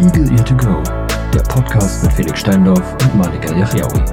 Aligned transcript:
Eagle 0.00 0.30
Ear 0.30 0.44
to 0.44 0.56
Go, 0.56 0.80
der 1.34 1.40
Podcast 1.48 2.04
mit 2.04 2.12
Felix 2.12 2.38
Steindorf 2.38 2.92
und 3.02 3.16
Malika 3.16 3.52
Yachiaoui. 3.52 4.04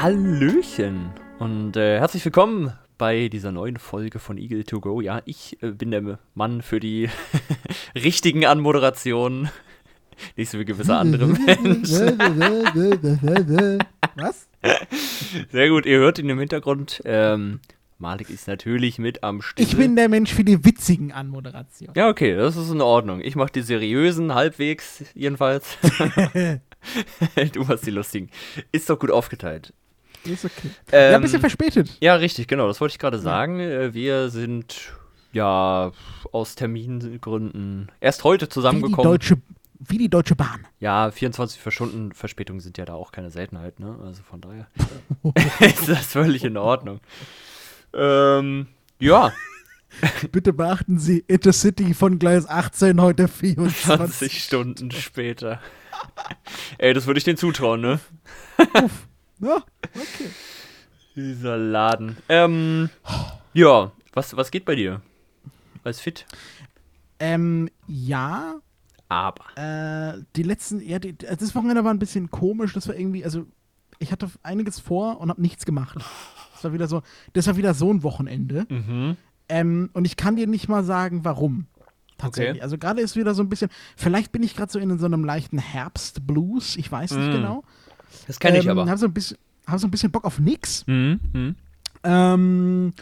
Hallöchen 0.00 1.12
und 1.38 1.76
äh, 1.76 2.00
herzlich 2.00 2.24
willkommen 2.24 2.72
bei 2.98 3.28
dieser 3.28 3.50
neuen 3.50 3.78
Folge 3.78 4.20
von 4.20 4.38
Eagle 4.38 4.62
to 4.62 4.78
Go. 4.78 5.00
Ja, 5.00 5.22
ich 5.24 5.60
äh, 5.60 5.72
bin 5.72 5.90
der 5.90 6.20
Mann 6.34 6.62
für 6.62 6.78
die 6.78 7.08
richtigen 7.94 8.44
Anmoderationen. 8.46 9.50
Nicht 10.36 10.50
so 10.50 10.58
wie 10.58 10.64
gewisse 10.64 10.96
andere 10.96 11.26
Menschen. 11.26 12.18
Was? 14.16 14.48
Sehr 15.50 15.68
gut, 15.68 15.86
ihr 15.86 15.98
hört 15.98 16.18
ihn 16.18 16.28
im 16.28 16.38
Hintergrund. 16.38 17.02
Ähm, 17.04 17.60
Malik 17.98 18.30
ist 18.30 18.46
natürlich 18.48 18.98
mit 18.98 19.22
am 19.24 19.42
Start. 19.42 19.60
Ich 19.60 19.76
bin 19.76 19.96
der 19.96 20.08
Mensch 20.08 20.32
für 20.32 20.44
die 20.44 20.64
witzigen 20.64 21.12
Anmoderationen. 21.12 21.94
Ja, 21.96 22.08
okay, 22.08 22.34
das 22.36 22.56
ist 22.56 22.70
in 22.70 22.80
Ordnung. 22.80 23.20
Ich 23.20 23.36
mache 23.36 23.52
die 23.52 23.62
seriösen, 23.62 24.34
halbwegs 24.34 25.04
jedenfalls. 25.14 25.76
du 27.52 27.64
machst 27.64 27.86
die 27.86 27.90
lustigen. 27.90 28.28
Ist 28.70 28.90
doch 28.90 28.98
gut 28.98 29.10
aufgeteilt. 29.10 29.72
Ist 30.24 30.44
okay. 30.44 30.70
ja, 30.92 30.98
ein 31.08 31.14
Ähm, 31.14 31.22
bisschen 31.22 31.40
verspätet. 31.40 31.96
Ja, 32.00 32.14
richtig, 32.14 32.46
genau, 32.46 32.68
das 32.68 32.80
wollte 32.80 32.92
ich 32.92 32.98
gerade 32.98 33.18
sagen. 33.18 33.58
Äh, 33.60 33.92
Wir 33.94 34.28
sind 34.30 34.92
ja 35.32 35.92
aus 36.32 36.54
Termingründen 36.54 37.90
erst 38.00 38.24
heute 38.24 38.44
Wie 38.44 38.48
die, 38.48 38.52
zusammengekommen. 38.52 39.10
Deutsche, 39.10 39.36
wie 39.78 39.98
die 39.98 40.08
Deutsche 40.08 40.36
Bahn. 40.36 40.66
Ja, 40.80 41.10
24 41.10 41.74
Stunden 41.74 42.12
Verspätung 42.12 42.60
sind 42.60 42.78
ja 42.78 42.84
da 42.84 42.94
auch 42.94 43.12
keine 43.12 43.30
Seltenheit, 43.30 43.80
ne? 43.80 43.98
Also 44.04 44.22
von 44.22 44.40
daher 44.40 44.66
ist 45.60 45.88
das 45.88 46.06
völlig 46.06 46.44
in 46.44 46.56
Ordnung. 46.56 47.00
Ähm, 47.94 48.68
ja, 48.98 49.32
Bitte 50.32 50.52
beachten 50.52 50.98
Sie 50.98 51.24
Intercity 51.26 51.94
von 51.94 52.18
Gleis 52.18 52.48
18 52.48 53.00
heute 53.00 53.28
24. 53.28 53.82
20 53.82 54.44
Stunden 54.44 54.90
später. 54.90 55.60
Ey, 56.78 56.94
das 56.94 57.06
würde 57.06 57.18
ich 57.18 57.24
denen 57.24 57.36
zutrauen, 57.36 57.80
ne? 57.80 58.00
Ja, 59.40 59.56
okay. 59.94 60.30
Dieser 61.14 61.56
Laden. 61.56 62.16
Ähm, 62.28 62.90
ja, 63.52 63.92
was, 64.12 64.36
was 64.36 64.50
geht 64.50 64.64
bei 64.64 64.74
dir? 64.74 65.02
Alles 65.84 66.00
fit? 66.00 66.26
Ähm, 67.18 67.68
ja, 67.86 68.56
Aber. 69.08 69.44
äh, 69.56 70.22
die 70.36 70.42
letzten, 70.42 70.80
ja, 70.80 70.98
die, 70.98 71.16
das 71.16 71.54
Wochenende 71.54 71.84
war 71.84 71.92
ein 71.92 71.98
bisschen 71.98 72.30
komisch. 72.30 72.72
Das 72.74 72.88
war 72.88 72.96
irgendwie, 72.96 73.24
also, 73.24 73.46
ich 73.98 74.10
hatte 74.12 74.28
einiges 74.42 74.80
vor 74.80 75.20
und 75.20 75.28
habe 75.28 75.40
nichts 75.40 75.64
gemacht. 75.64 75.96
Das 76.54 76.64
war 76.64 76.72
wieder 76.72 76.88
so, 76.88 77.02
das 77.32 77.46
war 77.46 77.56
wieder 77.56 77.74
so 77.74 77.92
ein 77.92 78.02
Wochenende. 78.02 78.66
Mhm. 78.68 79.16
Ähm, 79.48 79.90
und 79.92 80.04
ich 80.04 80.16
kann 80.16 80.36
dir 80.36 80.46
nicht 80.46 80.68
mal 80.68 80.84
sagen, 80.84 81.24
warum. 81.24 81.66
Tatsächlich. 82.18 82.54
Okay. 82.56 82.62
Also 82.62 82.78
gerade 82.78 83.00
ist 83.00 83.16
wieder 83.16 83.34
so 83.34 83.42
ein 83.42 83.48
bisschen, 83.48 83.68
vielleicht 83.96 84.30
bin 84.30 84.42
ich 84.44 84.54
gerade 84.56 84.70
so 84.70 84.78
in 84.78 84.96
so 84.98 85.06
einem 85.06 85.24
leichten 85.24 85.58
Herbstblues, 85.58 86.76
ich 86.76 86.90
weiß 86.90 87.12
nicht 87.12 87.28
Mm. 87.30 87.32
genau. 87.32 87.64
Das 88.28 88.38
kenne 88.38 88.58
ich 88.58 88.66
ähm, 88.66 88.78
aber. 88.78 88.88
Hab 88.90 88.98
so 88.98 89.06
ein 89.06 89.12
bisschen, 89.12 89.38
hab 89.66 89.80
so 89.80 89.86
ein 89.88 89.90
bisschen 89.90 90.12
Bock 90.12 90.24
auf 90.24 90.38
nix. 90.38 90.86
Mhm. 90.86 91.18
Mhm. 91.32 91.56
Ähm, 92.04 92.92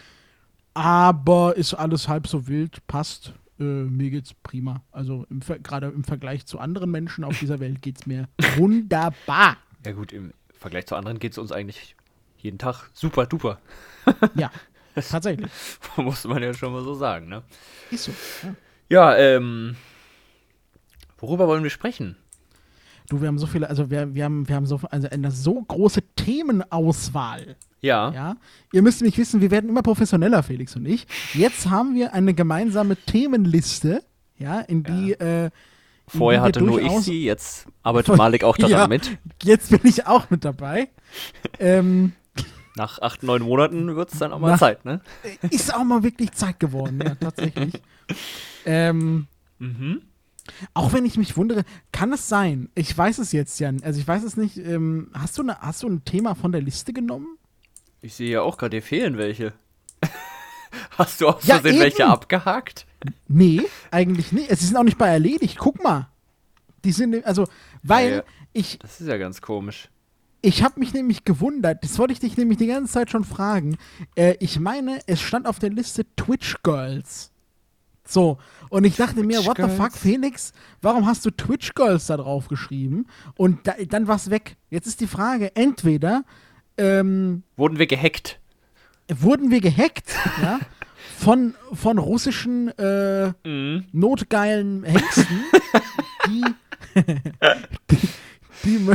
aber 0.74 1.56
ist 1.56 1.74
alles 1.74 2.08
halb 2.08 2.26
so 2.26 2.46
wild, 2.46 2.86
passt. 2.86 3.32
Äh, 3.58 3.62
mir 3.62 4.10
geht's 4.10 4.34
prima. 4.42 4.82
Also 4.92 5.26
gerade 5.62 5.88
im 5.88 6.04
Vergleich 6.04 6.46
zu 6.46 6.58
anderen 6.58 6.90
Menschen 6.90 7.24
auf 7.24 7.38
dieser 7.38 7.60
Welt 7.60 7.82
geht's 7.82 8.06
mir 8.06 8.28
wunderbar. 8.56 9.56
Ja 9.84 9.92
gut, 9.92 10.12
im 10.12 10.32
Vergleich 10.58 10.86
zu 10.86 10.96
anderen 10.96 11.18
geht 11.18 11.32
es 11.32 11.38
uns 11.38 11.52
eigentlich 11.52 11.96
jeden 12.38 12.58
Tag 12.58 12.90
super 12.94 13.26
duper. 13.26 13.58
Ja, 14.34 14.50
tatsächlich. 14.94 15.50
Muss 15.96 16.24
man 16.24 16.42
ja 16.42 16.54
schon 16.54 16.72
mal 16.72 16.82
so 16.82 16.94
sagen, 16.94 17.28
ne? 17.28 17.42
Ist 17.90 18.04
so. 18.04 18.12
Ja. 18.42 18.54
Ja, 18.88 19.16
ähm. 19.16 19.76
Worüber 21.18 21.46
wollen 21.46 21.62
wir 21.62 21.70
sprechen? 21.70 22.16
Du, 23.10 23.20
wir 23.20 23.26
haben 23.26 23.38
so 23.38 23.46
viele, 23.46 23.68
also 23.68 23.90
wir, 23.90 24.14
wir 24.14 24.24
haben, 24.24 24.48
wir 24.48 24.54
haben 24.54 24.66
so 24.66 24.80
also 24.88 25.08
eine 25.08 25.32
so 25.32 25.60
große 25.60 26.00
Themenauswahl. 26.14 27.56
Ja. 27.80 28.12
Ja, 28.12 28.36
ihr 28.72 28.82
müsst 28.82 29.00
nämlich 29.00 29.18
wissen, 29.18 29.40
wir 29.40 29.50
werden 29.50 29.68
immer 29.68 29.82
professioneller, 29.82 30.42
Felix 30.44 30.76
und 30.76 30.86
ich. 30.86 31.06
Jetzt 31.34 31.68
haben 31.68 31.94
wir 31.96 32.14
eine 32.14 32.34
gemeinsame 32.34 32.94
Themenliste, 32.96 34.04
ja, 34.38 34.60
in 34.60 34.84
die. 34.84 35.12
Äh, 35.14 35.46
in 35.46 35.50
Vorher 36.18 36.42
hatte 36.42 36.62
nur 36.62 36.80
ich 36.80 36.92
sie, 37.00 37.24
jetzt 37.24 37.66
arbeitet 37.82 38.16
Malik 38.16 38.44
auch 38.44 38.56
daran 38.56 38.70
Ja. 38.72 38.86
mit. 38.88 39.18
Jetzt 39.42 39.70
bin 39.70 39.80
ich 39.84 40.06
auch 40.06 40.30
mit 40.30 40.44
dabei. 40.44 40.88
ähm, 41.58 42.12
Nach 42.76 43.00
acht, 43.00 43.24
neun 43.24 43.42
Monaten 43.42 43.96
wird 43.96 44.12
es 44.12 44.18
dann 44.20 44.32
auch 44.32 44.38
mal 44.38 44.50
Nach- 44.52 44.58
Zeit, 44.58 44.84
ne? 44.84 45.00
ist 45.50 45.74
auch 45.74 45.82
mal 45.84 46.02
wirklich 46.04 46.30
Zeit 46.32 46.60
geworden, 46.60 47.00
ja, 47.04 47.14
tatsächlich. 47.16 47.74
ähm, 48.64 49.26
Mhm. 49.58 50.00
Auch 50.74 50.92
wenn 50.92 51.04
ich 51.04 51.16
mich 51.16 51.36
wundere, 51.36 51.64
kann 51.92 52.12
es 52.12 52.28
sein? 52.28 52.68
Ich 52.74 52.96
weiß 52.96 53.18
es 53.18 53.32
jetzt 53.32 53.58
ja, 53.60 53.70
also 53.82 54.00
ich 54.00 54.06
weiß 54.08 54.22
es 54.24 54.36
nicht. 54.36 54.56
Ähm, 54.58 55.10
hast 55.14 55.36
du, 55.38 55.42
ne, 55.42 55.56
hast 55.60 55.82
du 55.82 55.88
ein 55.88 56.04
Thema 56.04 56.34
von 56.34 56.52
der 56.52 56.60
Liste 56.62 56.92
genommen? 56.92 57.36
Ich 58.02 58.14
sehe 58.14 58.30
ja 58.30 58.42
auch 58.42 58.56
gerade, 58.56 58.76
dir 58.76 58.82
fehlen 58.82 59.18
welche. 59.18 59.52
Hast 60.96 61.20
du 61.20 61.28
aus 61.28 61.44
Ja, 61.46 61.56
Versehen 61.56 61.74
eben. 61.74 61.82
welche 61.82 62.06
abgehakt? 62.06 62.86
Nee, 63.28 63.62
eigentlich 63.90 64.32
nicht. 64.32 64.50
Sie 64.50 64.66
sind 64.66 64.76
auch 64.76 64.84
nicht 64.84 64.98
bei 64.98 65.08
erledigt. 65.08 65.58
Guck 65.58 65.82
mal. 65.82 66.08
Die 66.84 66.92
sind, 66.92 67.24
also, 67.26 67.46
weil 67.82 68.08
Ja, 68.10 68.16
ja. 68.16 68.22
ich, 68.52 68.78
Das 68.78 69.00
ist 69.00 69.06
ja 69.08 69.16
ganz 69.18 69.40
komisch. 69.42 69.88
ich 70.42 70.62
habe 70.62 70.78
mich 70.80 70.94
nämlich 70.94 71.24
gewundert, 71.24 71.82
das 71.84 71.98
wollte 71.98 72.12
ich 72.12 72.20
dich 72.20 72.36
nämlich 72.36 72.58
die 72.58 72.66
ganze 72.68 72.92
Zeit 72.92 73.10
schon 73.10 73.24
fragen. 73.24 73.76
Äh, 74.14 74.36
ich 74.40 74.58
meine, 74.60 75.00
es 75.06 75.20
stand 75.20 75.46
auf 75.46 75.58
der 75.58 75.70
Liste 75.70 76.06
Twitch 76.16 76.56
Girls. 76.62 77.29
So, 78.10 78.38
und 78.70 78.82
ich 78.84 78.96
dachte 78.96 79.22
mir, 79.22 79.44
what 79.46 79.56
the 79.58 79.68
fuck? 79.68 79.92
Felix, 79.92 80.52
warum 80.82 81.06
hast 81.06 81.24
du 81.24 81.30
Twitch 81.30 81.74
Girls 81.74 82.06
da 82.08 82.16
drauf 82.16 82.48
geschrieben? 82.48 83.06
Und 83.36 83.64
da, 83.68 83.74
dann 83.88 84.08
war's 84.08 84.30
weg. 84.30 84.56
Jetzt 84.68 84.88
ist 84.88 85.00
die 85.00 85.06
Frage, 85.06 85.54
entweder 85.54 86.24
ähm, 86.76 87.44
Wurden 87.56 87.78
wir 87.78 87.86
gehackt? 87.86 88.40
wurden 89.12 89.50
wir 89.52 89.60
gehackt, 89.60 90.10
ja, 90.42 90.58
von, 91.18 91.54
von 91.72 91.98
russischen 91.98 92.68
äh, 92.78 93.32
Mhm. 93.44 93.86
notgeilen 93.92 94.82
Hengsten, 94.84 95.40
die, 96.26 96.44
die, 97.90 97.98
die, 98.64 98.86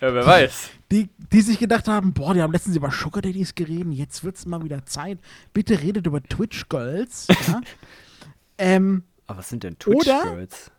Ja, 0.00 0.14
wer 0.14 0.26
weiß. 0.26 0.70
die, 0.90 1.08
die 1.32 1.40
sich 1.40 1.58
gedacht 1.58 1.86
haben, 1.88 2.12
boah, 2.12 2.34
die 2.34 2.42
haben 2.42 2.52
letztens 2.52 2.76
über 2.76 2.90
Sugar 2.90 3.22
Daddies 3.22 3.54
geredet, 3.54 3.92
jetzt 3.92 4.22
wird's 4.24 4.44
mal 4.46 4.62
wieder 4.64 4.84
Zeit. 4.86 5.18
Bitte 5.52 5.80
redet 5.80 6.06
über 6.06 6.20
Twitch 6.22 6.68
Girls. 6.68 7.26
Ja? 7.46 7.60
ähm, 8.58 9.04
Aber 9.26 9.38
was 9.38 9.48
sind 9.48 9.62
denn 9.62 9.78
Twitch-Girls? 9.78 10.70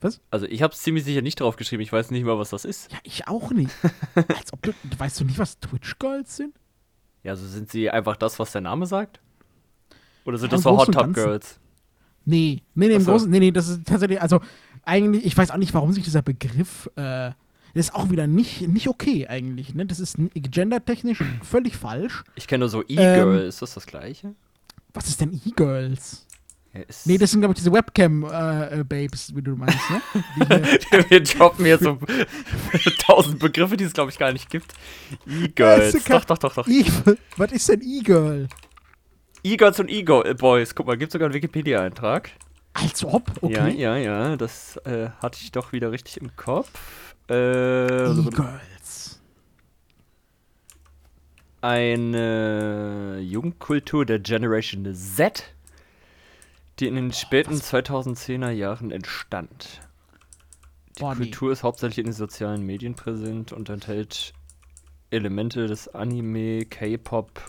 was? 0.00 0.20
Also 0.30 0.46
ich 0.46 0.62
habe 0.62 0.74
ziemlich 0.74 1.04
sicher 1.04 1.20
nicht 1.22 1.40
drauf 1.40 1.56
geschrieben. 1.56 1.82
Ich 1.82 1.92
weiß 1.92 2.10
nicht 2.10 2.24
mal, 2.24 2.38
was 2.38 2.50
das 2.50 2.64
ist. 2.64 2.90
Ja, 2.90 2.98
ich 3.02 3.28
auch 3.28 3.50
nicht. 3.50 3.74
Als 4.14 4.52
ob 4.52 4.62
du, 4.62 4.72
weißt 4.96 5.20
du 5.20 5.24
nicht, 5.24 5.38
was 5.38 5.58
Twitch 5.60 5.98
Girls 5.98 6.36
sind? 6.36 6.54
Ja, 7.22 7.32
also 7.32 7.46
sind 7.46 7.70
sie 7.70 7.90
einfach 7.90 8.16
das, 8.16 8.38
was 8.38 8.52
der 8.52 8.62
Name 8.62 8.86
sagt? 8.86 9.20
Oder 10.24 10.38
sind 10.38 10.50
Ja, 10.52 10.56
das 10.56 10.62
so 10.64 10.78
Hot 10.78 10.92
Ganzen. 10.92 11.12
Girls? 11.12 11.60
Nee, 12.24 12.62
nee, 12.74 12.88
nee, 12.88 12.94
im 12.94 13.02
so. 13.02 13.12
Großen, 13.12 13.30
nee, 13.30 13.40
nee, 13.40 13.50
das 13.50 13.68
ist 13.68 13.86
tatsächlich, 13.86 14.20
also 14.22 14.40
eigentlich, 14.84 15.24
ich 15.24 15.36
weiß 15.36 15.50
auch 15.50 15.56
nicht, 15.58 15.74
warum 15.74 15.92
sich 15.92 16.04
dieser 16.04 16.22
Begriff, 16.22 16.86
äh, 16.96 17.32
das 17.74 17.86
ist 17.86 17.94
auch 17.94 18.10
wieder 18.10 18.26
nicht, 18.26 18.68
nicht 18.68 18.88
okay 18.88 19.26
eigentlich, 19.28 19.74
ne? 19.74 19.86
Das 19.86 20.00
ist 20.00 20.16
gendertechnisch 20.34 21.22
völlig 21.42 21.76
falsch. 21.76 22.24
Ich 22.34 22.46
kenne 22.48 22.60
nur 22.60 22.68
so 22.68 22.82
E-Girl. 22.82 23.40
Ähm, 23.42 23.48
ist 23.48 23.62
das 23.62 23.74
das 23.74 23.86
gleiche? 23.86 24.34
Was 24.92 25.08
ist 25.08 25.20
denn 25.20 25.40
E-Girls? 25.44 26.26
Ja, 26.72 26.80
ist 26.82 27.06
Nee, 27.06 27.18
das 27.18 27.30
sind, 27.32 27.40
glaube 27.40 27.52
ich, 27.52 27.58
diese 27.58 27.72
Webcam-Babes, 27.72 29.34
wie 29.34 29.42
du 29.42 29.56
meinst, 29.56 29.78
ne? 29.90 30.00
Die 30.36 30.86
hier- 30.90 31.10
wir 31.10 31.20
droppen 31.22 31.66
jetzt 31.66 31.82
so 31.82 31.98
tausend 33.00 33.38
Begriffe, 33.40 33.76
die 33.76 33.84
es, 33.84 33.92
glaube 33.92 34.10
ich, 34.10 34.18
gar 34.18 34.32
nicht 34.32 34.48
gibt. 34.50 34.72
E-Girls. 35.26 36.04
Doch, 36.04 36.24
doch, 36.24 36.38
doch, 36.38 36.54
doch. 36.54 36.68
E 36.68 36.84
was 37.36 37.50
ist 37.52 37.68
denn 37.68 37.80
E-Girl? 37.82 38.48
E-Girls 39.42 39.80
und 39.80 39.90
E-Boys. 39.90 40.74
Guck 40.74 40.86
mal, 40.86 40.96
gibt 40.96 41.10
sogar 41.12 41.26
einen 41.26 41.34
Wikipedia-Eintrag. 41.34 42.30
Als 42.74 43.04
ob? 43.04 43.26
Ja, 43.42 43.64
Okay. 43.64 43.74
ja, 43.76 43.96
ja. 43.96 44.36
Das 44.36 44.76
äh, 44.84 45.08
hatte 45.20 45.40
ich 45.42 45.50
doch 45.50 45.72
wieder 45.72 45.90
richtig 45.90 46.18
im 46.20 46.36
Kopf. 46.36 46.70
Äh, 47.28 48.04
E-Girls. 48.06 49.20
eine 51.62 53.18
Jugendkultur 53.22 54.06
der 54.06 54.18
Generation 54.20 54.94
Z, 54.94 55.52
die 56.80 56.86
in 56.86 56.94
den 56.94 57.12
späten 57.12 57.54
2010er 57.54 58.50
Jahren 58.50 58.90
entstand. 58.90 59.80
Die 60.96 61.00
Boah, 61.00 61.14
nee. 61.14 61.24
Kultur 61.26 61.52
ist 61.52 61.62
hauptsächlich 61.62 61.98
in 61.98 62.04
den 62.06 62.12
sozialen 62.12 62.64
Medien 62.64 62.94
präsent 62.94 63.52
und 63.52 63.68
enthält 63.68 64.32
Elemente 65.10 65.66
des 65.66 65.88
Anime, 65.88 66.64
K-Pop, 66.64 67.40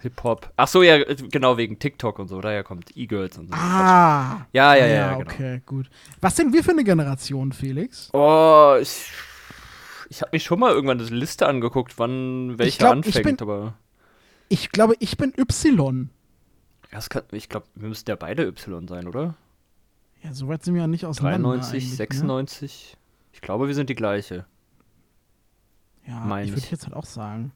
Hip-Hop. 0.00 0.50
Ach 0.56 0.68
so, 0.68 0.82
ja, 0.82 1.02
genau, 1.04 1.56
wegen 1.58 1.78
TikTok 1.78 2.18
und 2.18 2.28
so. 2.28 2.40
Daher 2.40 2.64
kommt 2.64 2.96
E-Girls 2.96 3.36
und 3.38 3.48
so. 3.48 3.54
Ah. 3.54 4.46
Ja, 4.52 4.74
ja, 4.74 4.86
ja, 4.86 4.86
ja, 4.86 5.14
genau. 5.14 5.30
okay, 5.30 5.62
gut. 5.66 5.90
Was 6.20 6.36
sind 6.36 6.52
wir 6.54 6.64
für 6.64 6.70
eine 6.70 6.84
Generation, 6.84 7.52
Felix? 7.52 8.08
Oh, 8.14 8.76
ich, 8.80 9.10
ich 10.08 10.22
habe 10.22 10.30
mich 10.32 10.42
schon 10.44 10.58
mal 10.58 10.72
irgendwann 10.72 10.98
eine 11.00 11.08
Liste 11.10 11.46
angeguckt, 11.46 11.98
wann 11.98 12.58
welcher 12.58 12.78
glaub, 12.78 13.06
ich 13.06 13.16
anfängt, 13.16 13.38
bin- 13.38 13.46
aber 13.48 13.74
Ich 14.48 14.70
glaube, 14.70 14.94
ich 15.00 15.16
bin 15.18 15.34
Y. 15.36 16.08
kann, 17.08 17.22
ich 17.32 17.48
glaube, 17.48 17.66
wir 17.74 17.88
müssten 17.88 18.10
ja 18.10 18.16
beide 18.16 18.46
Y 18.46 18.88
sein, 18.88 19.06
oder? 19.06 19.34
Ja, 20.22 20.34
so 20.34 20.48
weit 20.48 20.64
sind 20.64 20.74
wir 20.74 20.82
ja 20.82 20.86
nicht 20.86 21.06
auseinander. 21.06 21.48
93, 21.50 21.82
eigentlich, 21.84 21.96
96. 21.96 22.96
Ich 23.32 23.40
glaube, 23.40 23.68
wir 23.68 23.74
sind 23.74 23.88
die 23.90 23.94
gleiche. 23.94 24.34
Ne? 24.34 24.46
Ja, 26.08 26.20
mein 26.20 26.44
ich 26.46 26.50
würde 26.52 26.62
ich. 26.64 26.70
jetzt 26.70 26.84
halt 26.84 26.94
auch 26.94 27.04
sagen. 27.06 27.52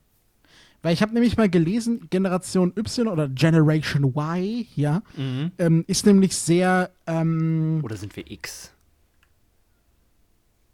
Weil 0.82 0.92
ich 0.92 1.02
habe 1.02 1.14
nämlich 1.14 1.36
mal 1.36 1.48
gelesen, 1.48 2.08
Generation 2.10 2.72
Y 2.76 3.08
oder 3.08 3.28
Generation 3.28 4.04
Y, 4.04 4.66
ja, 4.76 5.02
ähm, 5.16 5.84
ist 5.86 6.04
nämlich 6.04 6.36
sehr, 6.36 6.90
ähm, 7.06 7.80
Oder 7.82 7.96
sind 7.96 8.14
wir 8.16 8.30
X? 8.30 8.72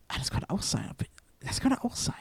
ah, 0.09 0.19
das 0.19 0.31
könnte 0.31 0.51
auch 0.51 0.63
sein. 0.63 0.91
Das 1.41 1.61
könnte 1.61 1.83
auch 1.85 1.95
sein. 1.95 2.15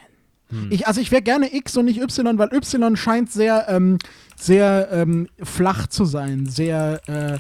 Hm. 0.50 0.68
Ich, 0.72 0.88
also 0.88 1.00
ich 1.02 1.12
wäre 1.12 1.22
gerne 1.22 1.54
X 1.56 1.78
und 1.78 1.86
nicht 1.86 2.02
Y, 2.02 2.38
weil 2.38 2.54
Y 2.54 2.96
scheint 2.96 3.32
sehr, 3.32 3.68
ähm, 3.70 3.98
sehr 4.36 4.90
ähm, 4.92 5.28
flach 5.42 5.88
zu 5.88 6.06
sein, 6.06 6.46
sehr, 6.48 7.40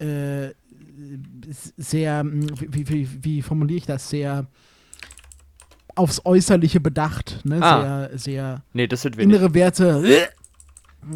äh, 0.00 0.44
äh, 0.46 0.54
sehr, 1.76 2.20
hm, 2.20 2.46
wie, 2.60 2.88
wie, 2.88 3.08
wie 3.24 3.42
formuliere 3.42 3.78
ich 3.78 3.86
das, 3.86 4.08
sehr 4.10 4.46
aufs 5.94 6.22
Äußerliche 6.24 6.80
bedacht, 6.80 7.40
ne? 7.44 7.58
Ah. 7.62 8.08
Sehr, 8.08 8.18
sehr 8.18 8.62
Nee, 8.72 8.86
das 8.86 9.02
sind 9.02 9.16
wir 9.18 9.26
nicht. 9.26 9.34
innere 9.36 9.52
Werte. 9.54 10.28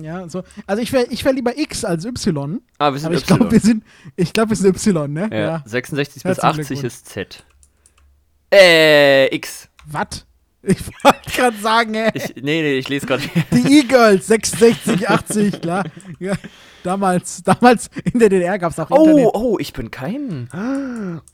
Ja, 0.02 0.28
so. 0.28 0.42
Also 0.66 0.82
ich 0.82 0.92
wäre 0.92 1.06
ich 1.10 1.24
wär 1.24 1.32
lieber 1.32 1.56
X 1.56 1.84
als 1.84 2.04
Y, 2.04 2.60
Ah, 2.78 2.92
wir 2.92 2.98
sind 2.98 3.06
aber 3.06 3.14
ich 3.16 3.24
glaube, 3.24 3.50
wir 3.50 3.60
sind, 3.60 3.84
ich 4.16 4.32
glaube, 4.32 4.50
wir 4.50 4.56
sind 4.56 4.76
Y, 4.76 5.12
ne? 5.12 5.30
ja. 5.32 5.62
66 5.64 6.22
bis 6.22 6.24
Herzlichen 6.24 6.46
80 6.60 6.66
Glückwunsch. 6.68 6.84
ist 6.84 7.06
Z. 7.08 7.44
Äh, 8.52 9.34
X. 9.34 9.68
Was? 9.86 10.26
Ich 10.68 10.78
wollte 11.04 11.30
gerade 11.30 11.56
sagen, 11.58 11.94
ey. 11.94 12.10
Ich, 12.14 12.34
nee, 12.36 12.60
nee, 12.62 12.78
ich 12.78 12.88
lese 12.88 13.06
gerade. 13.06 13.22
Die 13.52 13.78
E-Girls, 13.80 14.26
66, 14.26 15.08
80, 15.08 15.60
klar. 15.60 15.84
Ja, 16.18 16.34
damals, 16.82 17.42
damals 17.44 17.88
in 18.12 18.18
der 18.18 18.28
DDR 18.28 18.58
gab 18.58 18.72
es 18.72 18.78
auch 18.80 18.90
Oh, 18.90 19.04
Internet. 19.04 19.30
oh, 19.34 19.58
ich 19.60 19.72
bin 19.72 19.90
kein. 19.92 20.48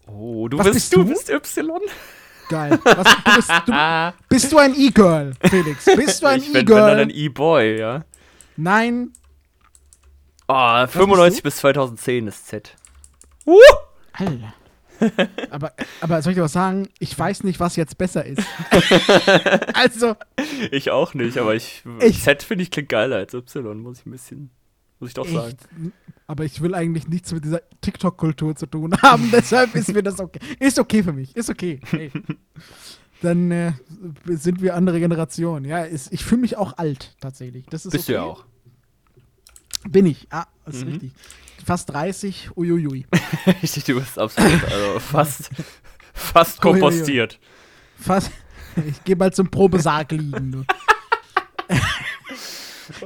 Oh, 0.07 0.49
du 0.49 0.59
Was 0.59 0.67
bist, 0.67 0.75
bist 0.77 0.93
du 0.97 1.05
du? 1.05 1.09
bist 1.11 1.31
Y. 1.31 1.81
Geil. 2.49 2.79
Was, 2.85 3.07
du 3.25 3.35
bist, 3.37 3.51
du, 3.67 4.13
bist 4.29 4.53
du 4.53 4.59
ein 4.59 4.75
E-Girl, 4.79 5.33
Felix? 5.49 5.85
Bist 5.87 6.23
du 6.23 6.27
ein 6.27 6.41
ich 6.43 6.53
bin, 6.53 6.67
dann 6.67 6.99
ein 6.99 7.09
E-Girl? 7.11 7.25
E-Boy, 7.25 7.79
ja. 7.79 8.05
Nein. 8.57 9.13
Oh, 10.49 10.83
bist 10.83 10.93
95 10.93 11.39
du? 11.39 11.43
bis 11.45 11.57
2010 11.57 12.27
ist 12.27 12.47
Z. 12.49 12.77
Alter. 14.13 14.55
Aber, 15.51 15.73
aber 16.01 16.23
soll 16.23 16.33
ich 16.33 16.37
dir 16.37 16.43
was 16.43 16.53
sagen? 16.53 16.89
Ich 16.99 17.19
weiß 17.19 17.45
nicht, 17.45 17.61
was 17.61 17.77
jetzt 17.77 17.99
besser 17.99 18.25
ist. 18.25 18.43
also, 19.75 20.17
Ich 20.71 20.91
auch 20.91 21.15
nicht, 21.15 21.39
aber 21.39 21.55
ich, 21.55 21.85
Ich- 22.01 22.23
Z 22.23 22.43
finde 22.43 22.63
ich 22.63 22.71
klingt 22.71 22.89
geiler 22.89 23.17
als 23.17 23.35
Y, 23.35 23.79
muss 23.81 24.01
ich 24.01 24.07
ein 24.07 24.11
bisschen, 24.13 24.51
muss 25.01 25.09
ich 25.11 25.15
doch 25.15 25.27
sagen. 25.27 25.49
echt. 25.49 25.93
Aber 26.27 26.45
ich 26.45 26.61
will 26.63 26.75
eigentlich 26.75 27.09
nichts 27.09 27.33
mit 27.33 27.45
dieser 27.45 27.61
TikTok-Kultur 27.81 28.57
zu 28.57 28.67
tun 28.67 28.95
haben. 29.03 29.31
Deshalb 29.33 29.75
ist 29.75 29.93
mir 29.93 30.03
das 30.03 30.19
okay. 30.21 30.39
Ist 30.61 30.79
okay 30.79 31.03
für 31.03 31.13
mich. 31.13 31.37
Ist 31.37 31.51
okay. 31.51 31.81
Hey. 31.91 32.11
Dann 33.21 33.51
äh, 33.51 33.73
sind 34.27 34.63
wir 34.63 34.75
andere 34.75 34.99
Generation. 34.99 35.65
Ja, 35.65 35.83
ist, 35.83 36.13
ich 36.13 36.25
fühle 36.25 36.41
mich 36.41 36.57
auch 36.57 36.79
alt, 36.79 37.17
tatsächlich. 37.21 37.67
Das 37.67 37.85
ist 37.87 37.93
Bist 37.93 38.05
okay. 38.05 38.13
du 38.13 38.19
ja 38.19 38.25
auch. 38.25 38.45
Bin 39.89 40.07
ich. 40.07 40.27
Ah, 40.31 40.47
das 40.65 40.77
ist 40.77 40.85
Mhm. 40.85 40.91
richtig. 40.93 41.13
Fast 41.65 41.91
30. 41.91 42.51
Uiuiui. 42.57 43.07
Richtig, 43.63 43.85
du 43.85 44.01
bist 44.01 44.19
absolut, 44.19 44.65
also 44.65 44.99
fast, 44.99 45.51
fast 46.13 46.65
Uiuiui. 46.65 46.81
kompostiert. 46.81 47.39
Fast. 48.01 48.31
Ich 48.89 49.05
gehe 49.05 49.15
mal 49.17 49.33
zum 49.33 49.49
Probesarg 49.51 50.11
liegen. 50.13 50.67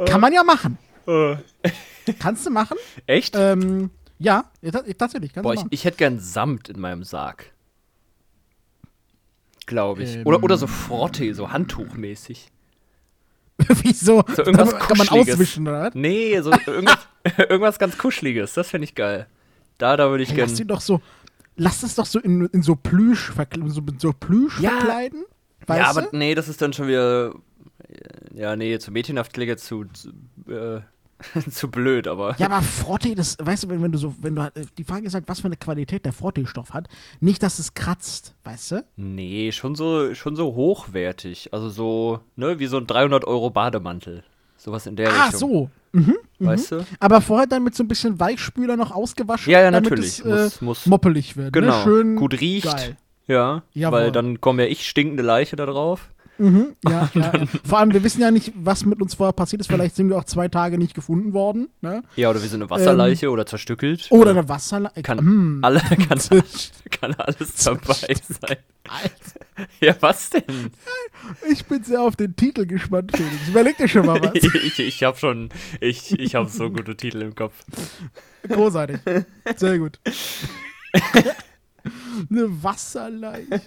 Kann 0.06 0.20
man 0.20 0.32
ja 0.32 0.42
machen. 0.42 0.78
Äh, 1.06 1.36
Kannst 2.18 2.46
du 2.46 2.50
machen? 2.50 2.76
Echt? 3.06 3.34
Ähm, 3.36 3.90
ja, 4.18 4.44
ja, 4.62 4.70
ta- 4.70 4.84
tatsächlich. 4.96 5.32
Kannst 5.32 5.42
Boah, 5.44 5.50
du 5.52 5.54
ich, 5.54 5.60
machen. 5.64 5.68
ich 5.72 5.84
hätte 5.84 5.96
gern 5.98 6.20
Samt 6.20 6.68
in 6.68 6.80
meinem 6.80 7.04
Sarg. 7.04 7.52
Glaube 9.66 10.04
ich. 10.04 10.16
Ähm. 10.16 10.26
Oder, 10.26 10.42
oder 10.42 10.56
so 10.56 10.66
Frotte, 10.66 11.34
so 11.34 11.50
Handtuchmäßig. 11.50 12.50
Wieso? 13.82 14.24
So 14.34 14.44
irgendwas 14.44 14.70
kann, 14.70 14.78
man- 14.78 14.88
kann 14.88 14.98
man 14.98 15.06
Kuscheliges. 15.08 15.34
auswischen, 15.34 15.68
oder 15.68 15.82
was? 15.82 15.94
Nee, 15.94 16.40
so 16.40 16.52
irgendwas, 16.52 16.98
irgendwas 17.38 17.78
ganz 17.78 17.96
Kuscheliges. 17.98 18.54
Das 18.54 18.70
fände 18.70 18.84
ich 18.84 18.94
geil. 18.94 19.26
Da, 19.78 19.96
da 19.96 20.10
würde 20.10 20.22
ich 20.22 20.30
Hey, 20.30 20.36
gern. 20.36 20.48
lass 20.48 20.56
die 20.56 20.66
doch 20.66 20.80
so, 20.80 21.00
lass 21.56 21.82
es 21.82 21.94
doch 21.94 22.06
so 22.06 22.18
in, 22.18 22.46
in 22.46 22.62
so 22.62 22.76
Plüsch, 22.76 23.32
so, 23.66 23.82
so 23.98 24.12
Plüsch 24.12 24.60
Ja. 24.60 24.70
verkleiden. 24.70 25.24
Weißt 25.66 25.80
ja, 25.80 25.90
aber 25.90 26.02
du? 26.02 26.16
nee, 26.16 26.34
das 26.34 26.48
ist 26.48 26.62
dann 26.62 26.72
schon 26.72 26.88
wieder. 26.88 27.32
Ja, 28.34 28.56
nee, 28.56 28.78
zu 28.78 28.90
mädchenhaft 28.90 29.32
klingt 29.32 29.48
jetzt 29.48 29.64
zu. 29.66 29.84
zu, 29.86 30.10
äh, 30.48 30.80
zu 31.50 31.70
blöd, 31.70 32.08
aber. 32.08 32.36
Ja, 32.38 32.46
aber 32.46 32.60
Frotte, 32.60 33.14
das, 33.14 33.38
weißt 33.40 33.64
du, 33.64 33.68
wenn, 33.70 33.82
wenn 33.82 33.90
du 33.90 33.96
so, 33.96 34.14
wenn 34.20 34.34
du, 34.34 34.42
halt- 34.42 34.52
die 34.76 34.84
Frage 34.84 35.06
ist 35.06 35.14
halt, 35.14 35.26
was 35.28 35.40
für 35.40 35.46
eine 35.46 35.56
Qualität 35.56 36.04
der 36.04 36.12
Frotte-Stoff 36.12 36.74
hat. 36.74 36.88
Nicht, 37.20 37.42
dass 37.42 37.58
es 37.58 37.72
kratzt, 37.72 38.34
weißt 38.44 38.70
du? 38.72 38.84
Nee, 38.96 39.50
schon 39.52 39.74
so, 39.74 40.14
schon 40.14 40.36
so 40.36 40.54
hochwertig. 40.54 41.54
Also 41.54 41.70
so, 41.70 42.20
ne, 42.36 42.58
wie 42.58 42.66
so 42.66 42.76
ein 42.76 42.86
300 42.86 43.24
Euro 43.24 43.48
Bademantel. 43.48 44.24
Sowas 44.66 44.84
in 44.88 44.96
der 44.96 45.08
Ah, 45.12 45.24
Richtung. 45.26 45.38
so. 45.38 45.70
Mhm. 45.92 46.16
Weißt 46.40 46.72
du? 46.72 46.84
Aber 46.98 47.20
vorher 47.20 47.46
dann 47.46 47.62
mit 47.62 47.76
so 47.76 47.84
ein 47.84 47.88
bisschen 47.88 48.18
Weichspüler 48.18 48.76
noch 48.76 48.90
ausgewaschen, 48.90 49.50
Ja, 49.52 49.60
ja, 49.60 49.70
damit 49.70 49.90
natürlich. 49.90 50.18
es 50.18 50.24
äh, 50.24 50.28
muss, 50.28 50.60
muss, 50.60 50.86
moppelig 50.86 51.36
wird. 51.36 51.52
genau. 51.52 51.78
Ne? 51.78 51.82
Schön 51.84 52.16
Gut 52.16 52.38
riecht. 52.40 52.66
Geil. 52.66 52.96
Ja, 53.28 53.62
Jawohl. 53.74 53.98
weil 54.00 54.12
dann 54.12 54.40
kommen 54.40 54.58
ja 54.58 54.66
ich 54.66 54.86
stinkende 54.88 55.22
Leiche 55.22 55.54
da 55.54 55.66
drauf. 55.66 56.10
Mhm, 56.38 56.76
ja, 56.86 57.10
ja. 57.14 57.32
Vor 57.64 57.78
allem, 57.78 57.92
wir 57.92 58.04
wissen 58.04 58.20
ja 58.20 58.30
nicht, 58.30 58.52
was 58.56 58.84
mit 58.84 59.00
uns 59.00 59.14
vorher 59.14 59.32
passiert 59.32 59.60
ist. 59.60 59.68
Vielleicht 59.68 59.96
sind 59.96 60.08
wir 60.10 60.16
auch 60.18 60.24
zwei 60.24 60.48
Tage 60.48 60.76
nicht 60.78 60.94
gefunden 60.94 61.32
worden. 61.32 61.68
Ne? 61.80 62.02
Ja, 62.16 62.28
oder 62.30 62.42
wir 62.42 62.48
sind 62.48 62.60
eine 62.62 62.70
Wasserleiche 62.70 63.30
oder 63.30 63.46
zerstückelt. 63.46 64.06
Oder 64.10 64.30
eine 64.32 64.48
Wasserleiche. 64.48 65.02
kann, 65.02 65.18
Hm. 65.18 65.58
alle, 65.62 65.80
kann, 66.08 66.18
kann 66.90 67.14
alles 67.14 67.54
dabei 67.64 67.94
sein. 67.94 68.56
Ja, 69.80 69.94
was 70.00 70.30
denn? 70.30 70.42
Ich 71.50 71.64
bin 71.64 71.82
sehr 71.82 72.02
auf 72.02 72.16
den 72.16 72.36
Titel 72.36 72.66
gespannt, 72.66 73.12
Felix. 73.16 73.48
Überleg 73.48 73.76
dir 73.78 73.88
schon 73.88 74.04
mal 74.06 74.20
was. 74.22 74.34
ich 74.34 74.78
ich 74.78 75.02
habe 75.02 75.16
schon, 75.18 75.48
ich, 75.80 76.18
ich 76.18 76.34
habe 76.34 76.48
so 76.50 76.70
gute 76.70 76.96
Titel 76.96 77.22
im 77.22 77.34
Kopf. 77.34 77.54
Großartig. 78.48 78.98
Sehr 79.56 79.78
gut. 79.78 79.98
Eine 82.30 82.62
Wasserleiche. 82.62 83.60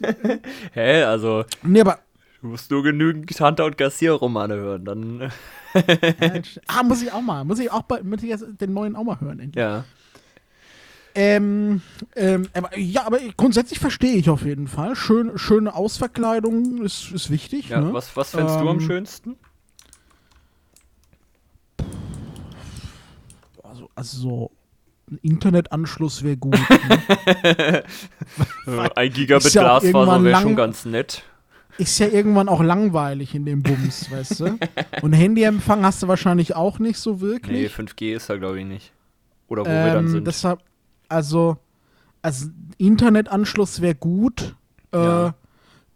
Hä, 0.73 1.03
also, 1.03 1.45
Nee, 1.63 1.81
aber. 1.81 1.99
Du 2.41 2.48
musst 2.48 2.72
nur 2.72 2.84
genügend 2.84 3.29
Hunter- 3.39 3.65
und 3.65 3.77
Garcia-Romane 3.77 4.55
hören, 4.55 4.86
dann, 4.86 5.31
ah, 6.67 6.84
muss 6.84 7.01
ich 7.01 7.12
auch 7.12 7.22
mal. 7.22 7.43
Muss 7.43 7.60
ich 7.60 7.72
auch 7.72 7.84
bei, 7.84 8.01
muss 8.03 8.24
ich 8.24 8.29
jetzt 8.29 8.46
den 8.60 8.74
neuen 8.74 8.96
auch 8.96 9.03
mal 9.03 9.19
hören, 9.19 9.39
endlich. 9.39 9.62
ja. 9.62 9.86
Ähm, 11.15 11.81
ähm, 12.15 12.48
aber, 12.53 12.77
ja, 12.77 13.05
aber 13.05 13.19
grundsätzlich 13.36 13.79
verstehe 13.79 14.15
ich 14.15 14.29
auf 14.29 14.43
jeden 14.43 14.67
Fall. 14.67 14.96
Schön, 14.96 15.38
schöne 15.38 15.74
Ausverkleidung 15.74 16.84
ist, 16.84 17.12
ist 17.12 17.29
wichtig. 17.31 17.69
Ja, 17.69 17.81
ne? 17.81 17.93
was, 17.93 18.15
was 18.15 18.29
fändest 18.31 18.60
du 18.60 18.69
am 18.69 18.77
Ähm, 18.77 18.81
schönsten? 18.81 19.36
Also, 23.63 23.89
also 23.96 24.17
so 24.17 24.51
ein 25.12 25.19
Internetanschluss 25.24 26.24
wäre 26.24 26.38
gut. 26.38 26.58
Ne? 26.58 27.84
Ein 28.96 29.12
Gigabit 29.12 29.53
ja 29.53 29.79
Glasfaser 29.79 30.24
wäre 30.24 30.41
schon 30.41 30.55
ganz 30.55 30.86
nett. 30.86 31.24
Ist 31.79 31.98
ja 32.00 32.07
irgendwann 32.07 32.50
auch 32.50 32.62
langweilig 32.62 33.33
in 33.33 33.45
dem 33.45 33.63
Bums, 33.63 34.12
weißt 34.12 34.39
du? 34.41 34.59
Und 35.01 35.13
Handyempfang 35.13 35.83
hast 35.83 36.03
du 36.03 36.07
wahrscheinlich 36.07 36.55
auch 36.55 36.77
nicht 36.79 36.98
so 37.00 37.13
Nee, 37.15 37.21
wirklich. 37.21 37.71
5G 37.74 38.15
ist 38.15 38.29
da, 38.29 38.38
glaube 38.38 38.59
ich, 38.59 38.65
nicht. 38.65 38.93
Oder 39.48 39.63
wo 39.65 39.69
wir 39.69 39.93
dann 39.93 40.05
ähm, 40.05 40.12
sind. 40.12 40.27
deshalb, 40.27 40.59
also, 41.07 41.57
also 42.21 42.48
Internetanschluss 42.77 43.81
wäre 43.81 43.95
gut. 43.95 44.55
Äh, 44.93 44.98
Ja. 44.98 45.36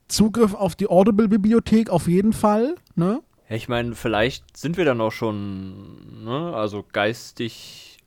Zugriff 0.07 0.53
auf 0.53 0.75
die 0.75 0.87
Audible-Bibliothek 0.89 1.89
auf 1.89 2.07
jeden 2.07 2.33
Fall. 2.33 2.75
Ne? 2.95 3.21
Ja, 3.49 3.55
ich 3.55 3.67
meine, 3.67 3.95
vielleicht 3.95 4.57
sind 4.57 4.77
wir 4.77 4.85
dann 4.85 5.01
auch 5.01 5.11
schon, 5.11 6.23
ne, 6.23 6.53
also 6.55 6.83
geistig, 6.91 7.97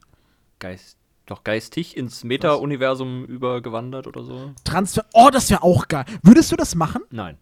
geist, 0.61 0.99
doch 1.27 1.43
geistig 1.43 1.97
ins 1.97 2.23
Meta-Universum 2.23 3.25
übergewandert 3.25 4.07
oder 4.07 4.23
so? 4.23 4.53
Transfer. 4.65 5.05
Oh, 5.15 5.31
das 5.33 5.51
wäre 5.51 5.63
auch 5.63 5.89
geil. 5.89 6.05
Würdest 6.23 6.53
du 6.53 6.57
das 6.57 6.75
machen? 6.77 7.03
Nein. 7.11 7.39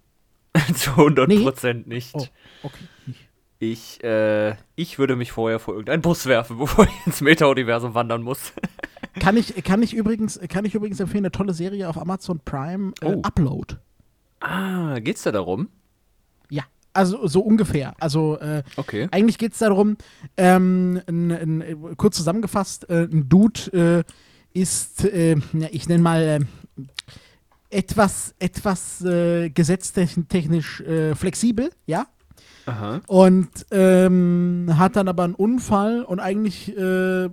Zu 0.74 0.90
100 0.90 1.28
Prozent 1.42 1.86
nicht. 1.86 2.14
Oh, 2.14 2.26
okay. 2.62 2.84
Ich, 3.60 4.02
äh, 4.04 4.56
ich 4.76 4.98
würde 4.98 5.16
mich 5.16 5.32
vorher 5.32 5.58
vor 5.58 5.74
irgendeinen 5.74 6.02
Bus 6.02 6.26
werfen, 6.26 6.58
bevor 6.58 6.84
ich 6.84 7.06
ins 7.06 7.20
Meta-Universum 7.20 7.94
wandern 7.94 8.22
muss. 8.22 8.52
Kann 9.20 9.36
ich, 9.36 9.54
kann 9.62 9.80
ich 9.80 9.94
übrigens, 9.94 10.40
kann 10.48 10.64
ich 10.64 10.74
übrigens 10.74 10.98
empfehlen, 10.98 11.24
eine 11.24 11.30
tolle 11.30 11.54
Serie 11.54 11.88
auf 11.88 11.96
Amazon 11.96 12.40
Prime, 12.44 12.92
äh, 13.00 13.06
Oh. 13.14 13.20
Upload. 13.22 13.76
Ah, 14.40 14.98
geht's 14.98 15.22
da 15.22 15.30
darum? 15.30 15.68
Ja. 16.50 16.64
Also 16.92 17.24
so 17.28 17.40
ungefähr. 17.40 17.94
Also 18.00 18.38
äh, 18.40 18.64
Okay. 18.76 19.06
eigentlich 19.12 19.38
geht 19.38 19.52
es 19.52 19.58
darum, 19.60 19.96
ähm, 20.36 21.00
ein, 21.06 21.30
ein, 21.30 21.96
kurz 21.96 22.16
zusammengefasst, 22.16 22.90
äh, 22.90 23.04
ein 23.04 23.28
Dude 23.28 24.04
äh, 24.52 24.58
ist, 24.60 25.04
äh, 25.04 25.36
ja, 25.52 25.68
ich 25.70 25.88
nenne 25.88 26.02
mal, 26.02 26.22
äh, 26.22 26.40
etwas, 27.74 28.34
etwas 28.38 29.02
äh, 29.04 29.50
gesetztechnisch 29.50 30.80
äh, 30.80 31.14
flexibel, 31.14 31.70
ja, 31.86 32.06
Aha. 32.66 33.00
und 33.06 33.48
ähm, 33.70 34.66
hat 34.78 34.96
dann 34.96 35.08
aber 35.08 35.24
einen 35.24 35.34
Unfall 35.34 36.02
und 36.02 36.20
eigentlich 36.20 36.76
äh, 36.76 37.28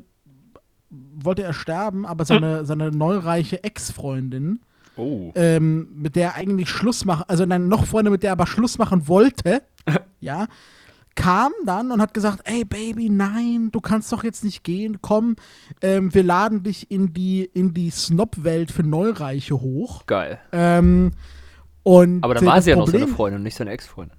wollte 0.89 1.43
er 1.43 1.53
sterben, 1.53 2.05
aber 2.05 2.25
seine, 2.25 2.65
seine 2.65 2.91
neureiche 2.91 3.63
Ex-Freundin, 3.63 4.59
Oh. 4.97 5.31
ähm, 5.35 5.87
mit 5.95 6.17
der 6.17 6.31
er 6.31 6.35
eigentlich 6.35 6.69
Schluss 6.69 7.05
machen, 7.05 7.23
also 7.29 7.45
nein, 7.45 7.69
noch 7.69 7.85
Freundin, 7.85 8.11
mit 8.11 8.23
der 8.23 8.31
er 8.31 8.33
aber 8.33 8.45
Schluss 8.45 8.77
machen 8.77 9.07
wollte, 9.07 9.61
ja, 10.19 10.47
kam 11.21 11.51
dann 11.65 11.91
und 11.91 12.01
hat 12.01 12.13
gesagt, 12.13 12.41
ey 12.45 12.63
Baby, 12.65 13.09
nein, 13.09 13.69
du 13.71 13.79
kannst 13.81 14.11
doch 14.11 14.23
jetzt 14.23 14.43
nicht 14.43 14.63
gehen, 14.63 14.97
komm, 15.01 15.35
ähm, 15.81 16.13
wir 16.13 16.23
laden 16.23 16.63
dich 16.63 16.89
in 16.91 17.13
die, 17.13 17.43
in 17.53 17.73
die 17.73 17.89
Snob-Welt 17.91 18.71
für 18.71 18.83
Neureiche 18.83 19.59
hoch. 19.59 20.05
Geil. 20.07 20.39
Ähm, 20.51 21.11
und 21.83 22.23
Aber 22.23 22.33
dann 22.35 22.43
äh, 22.43 22.47
war 22.47 22.61
sie 22.61 22.69
ja 22.71 22.75
noch 22.75 22.85
Problem, 22.85 23.01
seine 23.01 23.13
Freundin, 23.15 23.43
nicht 23.43 23.55
seine 23.55 23.71
Ex-Freundin. 23.71 24.17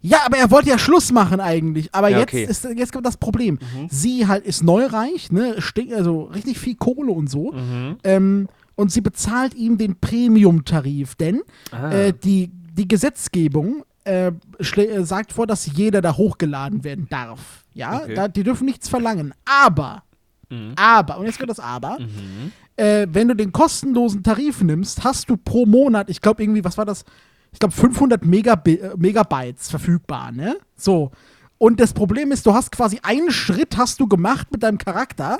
ja, 0.00 0.18
aber 0.26 0.36
er 0.38 0.50
wollte 0.50 0.68
ja 0.70 0.78
Schluss 0.78 1.12
machen 1.12 1.40
eigentlich. 1.40 1.94
Aber 1.94 2.08
Ja, 2.08 2.18
jetzt, 2.20 2.28
okay. 2.34 2.44
ist, 2.44 2.64
jetzt 2.76 2.92
kommt 2.92 3.06
das 3.06 3.16
Problem. 3.16 3.58
Mhm. 3.74 3.88
Sie 3.90 4.26
halt 4.26 4.44
ist 4.44 4.62
neureich, 4.62 5.30
ne, 5.32 5.56
also 5.96 6.22
richtig 6.24 6.58
viel 6.58 6.76
Kohle 6.76 7.12
und 7.12 7.28
so. 7.30 7.52
Mhm. 7.52 7.96
Ähm, 8.04 8.48
und 8.76 8.92
sie 8.92 9.00
bezahlt 9.00 9.54
ihm 9.54 9.76
den 9.76 9.96
Premium-Tarif, 10.00 11.14
denn 11.16 11.42
Ah. 11.72 11.90
äh, 11.90 12.12
die, 12.12 12.50
die 12.72 12.86
Gesetzgebung 12.86 13.82
äh, 14.08 14.32
äh, 14.80 15.04
sagt 15.04 15.32
vor, 15.32 15.46
dass 15.46 15.66
jeder 15.66 16.00
da 16.00 16.16
hochgeladen 16.16 16.84
werden 16.84 17.06
darf. 17.10 17.64
Ja, 17.74 17.98
Okay. 18.02 18.14
da, 18.14 18.28
die 18.28 18.42
dürfen 18.42 18.64
nichts 18.64 18.88
verlangen. 18.88 19.34
Aber, 19.44 20.02
Mhm. 20.50 20.72
aber, 20.76 21.18
und 21.18 21.26
jetzt 21.26 21.38
kommt 21.38 21.50
das 21.50 21.60
Aber, 21.60 21.98
Mhm. 22.00 22.52
äh, 22.76 23.06
wenn 23.10 23.28
du 23.28 23.36
den 23.36 23.52
kostenlosen 23.52 24.22
Tarif 24.22 24.62
nimmst, 24.62 25.04
hast 25.04 25.28
du 25.30 25.36
pro 25.36 25.66
Monat, 25.66 26.08
ich 26.10 26.20
glaube 26.20 26.42
irgendwie, 26.42 26.64
was 26.64 26.78
war 26.78 26.84
das? 26.86 27.04
Ich 27.52 27.58
glaube 27.58 27.74
500 27.74 28.24
Megabi 28.24 28.74
äh, 28.74 28.94
Megabytes 28.96 29.70
verfügbar, 29.70 30.32
ne? 30.32 30.56
So. 30.76 31.10
Und 31.58 31.80
das 31.80 31.92
Problem 31.92 32.30
ist, 32.30 32.46
du 32.46 32.54
hast 32.54 32.70
quasi 32.72 33.00
einen 33.02 33.30
Schritt 33.32 33.76
hast 33.76 33.98
du 34.00 34.06
gemacht 34.06 34.48
mit 34.52 34.62
deinem 34.62 34.78
Charakter 34.78 35.36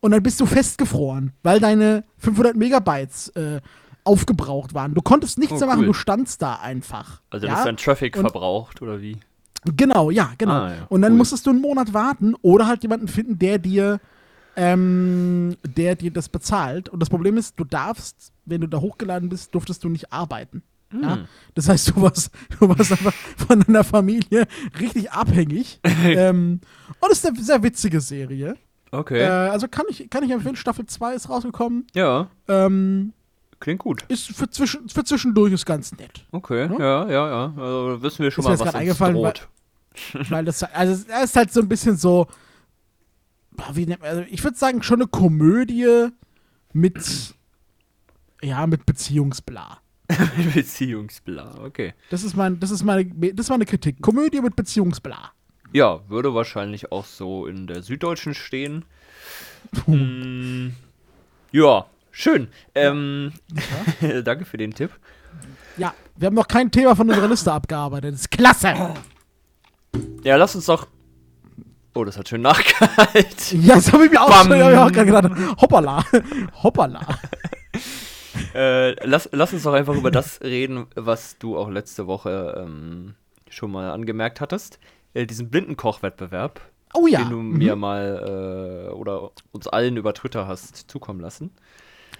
und 0.00 0.10
dann 0.10 0.22
bist 0.22 0.38
du 0.40 0.44
festgefroren, 0.44 1.32
weil 1.42 1.60
deine 1.60 2.04
500 2.18 2.56
Megabytes 2.56 3.28
äh, 3.30 3.60
aufgebraucht 4.06 4.74
waren. 4.74 4.94
Du 4.94 5.02
konntest 5.02 5.38
nichts 5.38 5.54
Oh, 5.54 5.58
mehr 5.58 5.66
machen, 5.68 5.80
cool. 5.80 5.86
du 5.86 5.92
standst 5.92 6.40
da 6.42 6.54
einfach. 6.56 7.20
Also 7.30 7.46
ja? 7.46 7.52
das 7.52 7.60
ist 7.60 7.66
dann 7.66 7.76
Traffic 7.76 8.16
Und- 8.16 8.22
verbraucht, 8.22 8.80
oder 8.82 9.00
wie? 9.00 9.16
Genau, 9.76 10.10
ja, 10.10 10.30
genau. 10.38 10.52
Ah, 10.52 10.70
ja, 10.70 10.86
und 10.88 11.02
dann 11.02 11.12
cool. 11.12 11.18
musstest 11.18 11.44
du 11.46 11.50
einen 11.50 11.60
Monat 11.60 11.92
warten 11.92 12.34
oder 12.42 12.68
halt 12.68 12.82
jemanden 12.82 13.08
finden, 13.08 13.36
der 13.38 13.58
dir, 13.58 13.98
ähm, 14.54 15.56
der 15.64 15.96
dir 15.96 16.12
das 16.12 16.28
bezahlt. 16.28 16.88
Und 16.88 17.00
das 17.00 17.10
Problem 17.10 17.36
ist, 17.36 17.58
du 17.58 17.64
darfst, 17.64 18.32
wenn 18.44 18.60
du 18.60 18.68
da 18.68 18.80
hochgeladen 18.80 19.28
bist, 19.28 19.54
durftest 19.54 19.82
du 19.84 19.88
nicht 19.88 20.12
arbeiten. 20.12 20.62
Ja? 20.92 21.16
Hm. 21.16 21.24
Das 21.54 21.68
heißt, 21.68 21.88
du 21.90 22.02
warst, 22.02 22.30
du 22.60 22.68
warst 22.68 22.92
einfach 22.92 23.12
von 23.12 23.60
deiner 23.60 23.82
Familie 23.84 24.46
richtig 24.78 25.10
abhängig. 25.10 25.80
ähm, 26.04 26.60
und 27.00 27.10
es 27.12 27.18
ist 27.18 27.26
eine 27.26 27.42
sehr 27.42 27.62
witzige 27.62 28.00
Serie. 28.00 28.56
Okay. 28.92 29.20
Äh, 29.20 29.26
also 29.50 29.66
kann 29.68 29.86
ich, 29.88 30.08
kann 30.10 30.22
ich 30.22 30.30
empfehlen, 30.30 30.54
Staffel 30.56 30.86
2 30.86 31.14
ist 31.14 31.28
rausgekommen. 31.28 31.86
ja, 31.94 32.28
Ähm, 32.48 33.12
klingt 33.60 33.80
gut. 33.80 34.04
ist 34.08 34.28
für, 34.28 34.48
zwischen, 34.50 34.88
für 34.88 35.04
zwischendurch 35.04 35.52
ist 35.52 35.66
ganz 35.66 35.92
nett. 35.92 36.24
Okay, 36.32 36.66
Ja? 36.78 36.78
ja, 36.78 37.10
ja, 37.10 37.28
ja. 37.28 37.54
Also 37.56 38.02
wissen 38.02 38.22
wir 38.22 38.30
schon 38.30 38.42
Ist 38.42 38.48
mal, 38.48 38.58
was 38.58 38.66
uns 38.66 38.74
eingefallen, 38.74 39.16
droht. 39.16 39.48
Weil 40.28 40.44
das, 40.44 40.62
also 40.62 40.92
es 40.92 41.24
ist 41.24 41.36
halt 41.36 41.52
so 41.52 41.60
ein 41.60 41.68
bisschen 41.68 41.96
so, 41.96 42.26
wie 43.72 43.86
nennt 43.86 44.00
man, 44.02 44.10
also 44.10 44.22
ich 44.30 44.42
würde 44.44 44.56
sagen, 44.56 44.82
schon 44.82 45.00
eine 45.00 45.08
Komödie 45.08 46.08
mit, 46.72 47.34
ja, 48.42 48.66
mit 48.66 48.84
Beziehungsbla. 48.86 49.78
Beziehungsbla, 50.54 51.64
okay. 51.64 51.94
Das 52.10 52.22
ist 52.22 52.36
mein, 52.36 52.60
das 52.60 52.70
ist 52.70 52.84
meine, 52.84 53.06
das 53.34 53.48
war 53.48 53.54
eine 53.54 53.64
Kritik. 53.66 54.00
Komödie 54.02 54.40
mit 54.40 54.54
Beziehungsbla. 54.54 55.32
Ja, 55.72 56.00
würde 56.08 56.32
wahrscheinlich 56.34 56.92
auch 56.92 57.04
so 57.04 57.46
in 57.46 57.66
der 57.66 57.82
Süddeutschen 57.82 58.34
stehen. 58.34 58.84
mm, 59.86 60.68
ja, 61.52 61.86
schön. 62.16 62.48
Ähm, 62.74 63.32
danke 64.24 64.44
für 64.44 64.56
den 64.56 64.72
Tipp. 64.72 64.90
Ja, 65.76 65.94
wir 66.16 66.26
haben 66.26 66.34
noch 66.34 66.48
kein 66.48 66.70
Thema 66.70 66.96
von 66.96 67.08
unserer 67.08 67.28
Liste 67.28 67.52
abgearbeitet. 67.52 68.14
Das 68.14 68.20
ist 68.22 68.30
klasse. 68.30 68.74
Ja, 70.24 70.36
lass 70.36 70.54
uns 70.54 70.66
doch. 70.66 70.86
Oh, 71.94 72.04
das 72.04 72.18
hat 72.18 72.28
schön 72.28 72.42
nachgehalten. 72.42 73.62
Ja, 73.62 73.76
das 73.76 73.92
habe 73.92 74.04
ich 74.06 74.10
mir 74.10 74.20
auch 74.20 74.28
Bam. 74.28 74.46
schon 74.48 74.62
hab 74.62 74.72
ich 74.72 74.78
auch 74.78 74.92
gerade 74.92 75.28
gedacht. 75.28 75.60
Hoppala. 75.60 76.04
Hoppala. 76.62 77.00
äh, 78.54 78.92
lass, 79.06 79.28
lass 79.32 79.52
uns 79.52 79.62
doch 79.62 79.72
einfach 79.72 79.94
über 79.94 80.10
das 80.10 80.40
reden, 80.42 80.86
was 80.94 81.38
du 81.38 81.56
auch 81.56 81.70
letzte 81.70 82.06
Woche 82.06 82.54
ähm, 82.66 83.14
schon 83.48 83.70
mal 83.70 83.90
angemerkt 83.90 84.40
hattest. 84.40 84.78
Äh, 85.14 85.26
diesen 85.26 85.50
Blindenkoch-Wettbewerb, 85.50 86.60
Oh 86.94 87.06
ja. 87.06 87.20
den 87.20 87.30
du 87.30 87.36
mir 87.38 87.76
mal 87.76 88.88
äh, 88.88 88.92
oder 88.92 89.30
uns 89.52 89.66
allen 89.68 89.96
über 89.96 90.12
Twitter 90.12 90.46
hast 90.46 90.90
zukommen 90.90 91.20
lassen. 91.20 91.50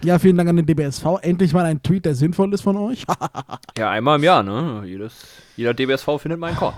Ja, 0.03 0.19
vielen 0.19 0.37
Dank 0.37 0.49
an 0.49 0.57
den 0.57 0.65
DBSV. 0.65 1.05
Endlich 1.21 1.53
mal 1.53 1.65
ein 1.65 1.81
Tweet, 1.81 2.05
der 2.05 2.15
sinnvoll 2.15 2.53
ist 2.53 2.61
von 2.61 2.77
euch. 2.77 3.03
Ja, 3.77 3.91
einmal 3.91 4.17
im 4.17 4.23
Jahr, 4.23 4.41
ne? 4.41 4.83
Jedes, 4.85 5.25
jeder 5.55 5.73
DBSV 5.73 6.19
findet 6.19 6.39
meinen 6.39 6.55
Koch. 6.55 6.73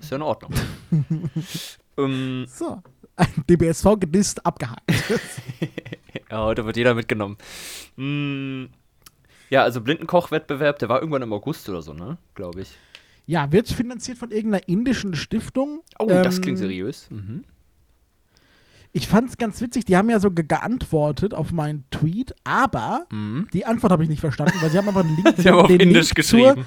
Ist 0.00 0.10
ja 0.10 0.16
in 0.16 0.22
Ordnung. 0.22 0.52
ähm, 1.96 2.44
so. 2.48 2.82
Ein 3.14 3.44
DBSV 3.48 3.86
gedisst, 4.00 4.44
abgehakt. 4.44 4.82
ja, 6.30 6.44
heute 6.44 6.64
wird 6.64 6.76
jeder 6.76 6.94
mitgenommen. 6.94 7.36
Mm, 7.96 8.64
ja, 9.50 9.62
also 9.62 9.80
Blindenkoch-Wettbewerb, 9.80 10.78
der 10.80 10.88
war 10.88 10.98
irgendwann 11.00 11.22
im 11.22 11.32
August 11.32 11.68
oder 11.68 11.82
so, 11.82 11.92
ne? 11.92 12.18
Glaube 12.34 12.62
ich. 12.62 12.72
Ja, 13.26 13.52
wird 13.52 13.68
finanziert 13.68 14.18
von 14.18 14.32
irgendeiner 14.32 14.66
indischen 14.66 15.14
Stiftung. 15.14 15.82
Oh, 16.00 16.06
das 16.06 16.36
Ähm, 16.36 16.42
klingt 16.42 16.58
seriös. 16.58 17.08
Mhm. 17.10 17.44
Ich 18.94 19.08
fand 19.08 19.30
es 19.30 19.38
ganz 19.38 19.60
witzig, 19.62 19.86
die 19.86 19.96
haben 19.96 20.10
ja 20.10 20.20
so 20.20 20.30
ge 20.30 20.44
geantwortet 20.46 21.32
auf 21.32 21.50
meinen 21.52 21.84
Tweet, 21.90 22.34
aber 22.44 23.06
Mhm. 23.10 23.48
die 23.52 23.64
Antwort 23.64 23.90
habe 23.92 24.02
ich 24.02 24.08
nicht 24.10 24.20
verstanden, 24.20 24.54
weil 24.60 24.70
sie 24.70 24.76
haben 24.78 24.88
aber 24.88 25.00
einen 25.00 25.16
Link, 25.16 25.34
Sie 25.38 25.48
haben 25.48 25.58
auf 25.60 25.66
den 25.68 25.80
Indisch 25.80 26.08
Link 26.08 26.14
geschrieben. 26.16 26.54
Zur, 26.56 26.64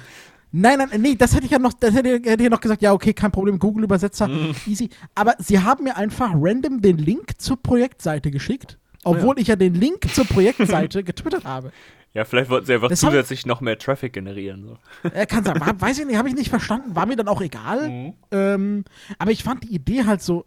nein, 0.50 0.78
nein, 0.78 1.00
nee, 1.00 1.14
das 1.14 1.34
hätte 1.36 1.44
ich 1.44 1.52
ja 1.52 1.58
noch, 1.60 1.72
das 1.74 1.94
hätte, 1.94 2.08
hätte 2.28 2.42
ich 2.42 2.50
noch 2.50 2.60
gesagt, 2.60 2.82
ja, 2.82 2.92
okay, 2.92 3.12
kein 3.12 3.30
Problem, 3.30 3.58
Google-Übersetzer, 3.60 4.26
Mhm. 4.26 4.54
easy. 4.66 4.90
Aber 5.14 5.34
sie 5.38 5.60
haben 5.60 5.84
mir 5.84 5.96
einfach 5.96 6.30
random 6.34 6.80
den 6.82 6.98
Link 6.98 7.40
zur 7.40 7.62
Projektseite 7.62 8.32
geschickt, 8.32 8.76
obwohl 9.04 9.38
ich 9.38 9.46
ja 9.46 9.54
den 9.56 9.74
Link 9.74 10.12
zur 10.12 10.24
Projektseite 10.24 11.04
getwittert 11.04 11.44
habe. 11.44 11.70
Ja, 12.12 12.24
vielleicht 12.24 12.50
wollten 12.50 12.66
sie 12.66 12.74
einfach 12.74 12.88
Das 12.88 13.02
hab- 13.04 13.10
zusätzlich 13.10 13.46
noch 13.46 13.60
mehr 13.60 13.78
Traffic 13.78 14.12
generieren. 14.14 14.64
So. 14.64 15.08
Er 15.10 15.26
kann 15.26 15.44
sein, 15.44 15.60
weiß 15.80 15.98
ich 16.00 16.06
nicht, 16.06 16.16
habe 16.16 16.28
ich 16.28 16.34
nicht 16.34 16.48
verstanden, 16.50 16.96
war 16.96 17.06
mir 17.06 17.14
dann 17.14 17.28
auch 17.28 17.40
egal. 17.42 17.88
Mhm. 17.88 18.12
Ähm, 18.32 18.84
aber 19.18 19.30
ich 19.30 19.44
fand 19.44 19.62
die 19.64 19.74
Idee 19.74 20.06
halt 20.06 20.22
so 20.22 20.46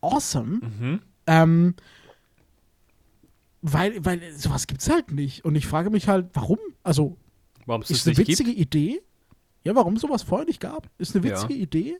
awesome. 0.00 0.60
Mhm. 0.62 1.00
Ähm, 1.26 1.74
weil, 3.62 4.04
weil 4.04 4.32
sowas 4.32 4.66
gibt's 4.66 4.88
halt 4.88 5.10
nicht. 5.10 5.44
Und 5.44 5.54
ich 5.56 5.66
frage 5.66 5.90
mich 5.90 6.08
halt, 6.08 6.26
warum? 6.34 6.58
Also, 6.82 7.16
Warum 7.66 7.82
es 7.82 7.90
ist 7.90 8.06
eine 8.06 8.16
witzige 8.16 8.50
gibt? 8.54 8.74
Idee. 8.74 9.02
Ja, 9.64 9.74
warum 9.74 9.96
sowas 9.96 10.22
vorher 10.22 10.46
nicht 10.46 10.60
gab? 10.60 10.88
Ist 10.98 11.14
eine 11.16 11.26
Ja. 11.26 11.32
witzige 11.34 11.54
Idee. 11.54 11.96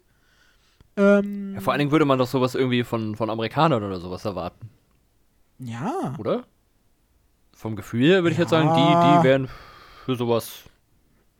Ähm, 0.96 1.54
Ja, 1.54 1.60
vor 1.60 1.72
allen 1.72 1.78
Dingen 1.80 1.90
würde 1.90 2.04
man 2.04 2.18
doch 2.18 2.26
sowas 2.28 2.54
irgendwie 2.54 2.84
von, 2.84 3.16
von 3.16 3.28
Amerikanern 3.30 3.82
oder 3.82 4.00
sowas 4.00 4.24
erwarten, 4.24 4.68
ja. 5.58 6.14
oder? 6.18 6.44
Vom 7.54 7.76
Gefühl 7.76 8.06
her 8.06 8.22
würde 8.22 8.32
ich 8.32 8.38
jetzt 8.38 8.50
sagen, 8.50 8.68
Ja. 8.68 8.74
die, 9.16 9.18
die 9.18 9.24
wären 9.28 9.48
für 10.06 10.14
sowas 10.16 10.62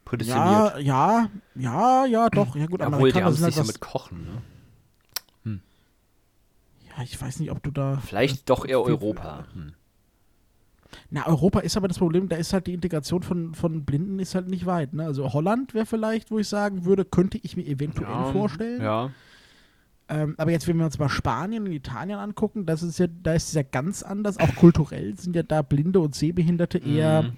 prädestiniert. 0.04 0.44
Ja, 0.46 0.78
ja, 0.78 1.30
ja, 1.54 2.04
ja, 2.06 2.28
doch. 2.30 2.54
Ja, 2.56 2.66
gut, 2.66 2.80
Obwohl, 2.82 3.10
die 3.12 3.18
Amerikaner 3.22 3.24
haben 3.26 3.32
es 3.32 3.38
sind 3.38 3.46
nicht 3.46 3.54
so 3.54 3.60
halt 3.62 3.68
mit 3.68 3.80
Kochen, 3.80 4.22
ne? 4.24 4.42
Ja, 6.98 7.04
ich 7.04 7.20
weiß 7.20 7.38
nicht, 7.40 7.50
ob 7.52 7.62
du 7.62 7.70
da. 7.70 7.98
Vielleicht 8.04 8.50
doch 8.50 8.66
eher 8.66 8.80
Europa. 8.82 9.46
Hm. 9.54 9.72
Na, 11.10 11.26
Europa 11.26 11.60
ist 11.60 11.76
aber 11.76 11.86
das 11.88 11.98
Problem, 11.98 12.28
da 12.28 12.36
ist 12.36 12.52
halt 12.52 12.66
die 12.66 12.74
Integration 12.74 13.22
von, 13.22 13.54
von 13.54 13.84
Blinden 13.84 14.18
ist 14.18 14.34
halt 14.34 14.48
nicht 14.48 14.66
weit. 14.66 14.94
Ne? 14.94 15.04
Also 15.04 15.32
Holland 15.32 15.74
wäre 15.74 15.86
vielleicht, 15.86 16.30
wo 16.30 16.38
ich 16.38 16.48
sagen 16.48 16.84
würde, 16.84 17.04
könnte 17.04 17.38
ich 17.42 17.56
mir 17.56 17.66
eventuell 17.66 18.32
vorstellen. 18.32 18.82
Ja. 18.82 19.10
Ähm, 20.08 20.34
aber 20.38 20.50
jetzt, 20.50 20.66
wenn 20.66 20.78
wir 20.78 20.86
uns 20.86 20.98
mal 20.98 21.10
Spanien 21.10 21.66
und 21.66 21.72
Italien 21.72 22.18
angucken, 22.18 22.64
das 22.64 22.82
ist 22.82 22.98
ja, 22.98 23.06
da 23.22 23.34
ist 23.34 23.48
es 23.48 23.54
ja 23.54 23.62
ganz 23.62 24.02
anders. 24.02 24.38
Auch 24.38 24.54
kulturell 24.56 25.14
sind 25.18 25.36
ja 25.36 25.42
da 25.42 25.60
Blinde 25.62 26.00
und 26.00 26.14
Sehbehinderte 26.14 26.78
eher, 26.78 27.24
Mhm. 27.24 27.32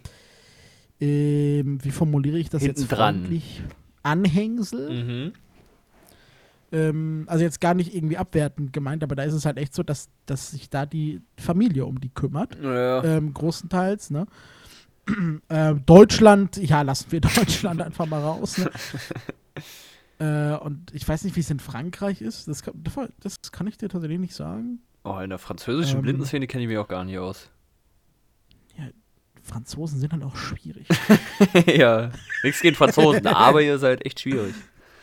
ähm, 1.00 1.84
wie 1.84 1.90
formuliere 1.90 2.38
ich 2.38 2.48
das 2.50 2.62
jetzt 2.62 2.78
Hinten 2.78 2.94
dran. 2.94 3.14
freundlich? 3.16 3.62
Anhängsel. 4.04 5.04
Mhm. 5.04 5.32
Ähm, 6.72 7.24
also 7.26 7.44
jetzt 7.44 7.60
gar 7.60 7.74
nicht 7.74 7.94
irgendwie 7.94 8.16
abwertend 8.16 8.72
gemeint, 8.72 9.02
aber 9.02 9.16
da 9.16 9.24
ist 9.24 9.34
es 9.34 9.44
halt 9.44 9.56
echt 9.56 9.74
so, 9.74 9.82
dass, 9.82 10.08
dass 10.26 10.52
sich 10.52 10.70
da 10.70 10.86
die 10.86 11.20
Familie 11.36 11.84
um 11.86 12.00
die 12.00 12.10
kümmert. 12.10 12.56
Ja. 12.62 13.02
Ähm, 13.02 13.34
großenteils, 13.34 14.10
ne? 14.10 14.26
ähm, 15.48 15.82
Deutschland, 15.86 16.56
ja, 16.56 16.82
lassen 16.82 17.10
wir 17.10 17.20
Deutschland 17.20 17.82
einfach 17.82 18.06
mal 18.06 18.20
raus. 18.20 18.58
Ne? 18.58 18.70
Äh, 20.20 20.54
und 20.58 20.92
ich 20.92 21.08
weiß 21.08 21.24
nicht, 21.24 21.34
wie 21.36 21.40
es 21.40 21.48
in 21.48 21.60
Frankreich 21.60 22.20
ist. 22.20 22.46
Das 22.46 22.62
kann, 22.62 22.74
das 23.20 23.40
kann 23.52 23.66
ich 23.66 23.78
dir 23.78 23.88
tatsächlich 23.88 24.20
nicht 24.20 24.34
sagen. 24.34 24.80
Oh, 25.02 25.18
in 25.18 25.30
der 25.30 25.38
französischen 25.38 25.96
Ähm. 25.96 26.02
Blindenszene 26.02 26.46
kenne 26.46 26.64
ich 26.64 26.68
mich 26.68 26.76
auch 26.76 26.88
gar 26.88 27.06
nicht 27.06 27.16
aus. 27.16 27.48
Franzosen 29.42 29.98
sind 29.98 30.12
dann 30.12 30.22
auch 30.22 30.36
schwierig. 30.36 30.86
ja, 31.66 32.10
nichts 32.42 32.60
gegen 32.60 32.76
Franzosen, 32.76 33.26
aber 33.26 33.62
ihr 33.62 33.78
seid 33.78 34.04
echt 34.04 34.20
schwierig. 34.20 34.54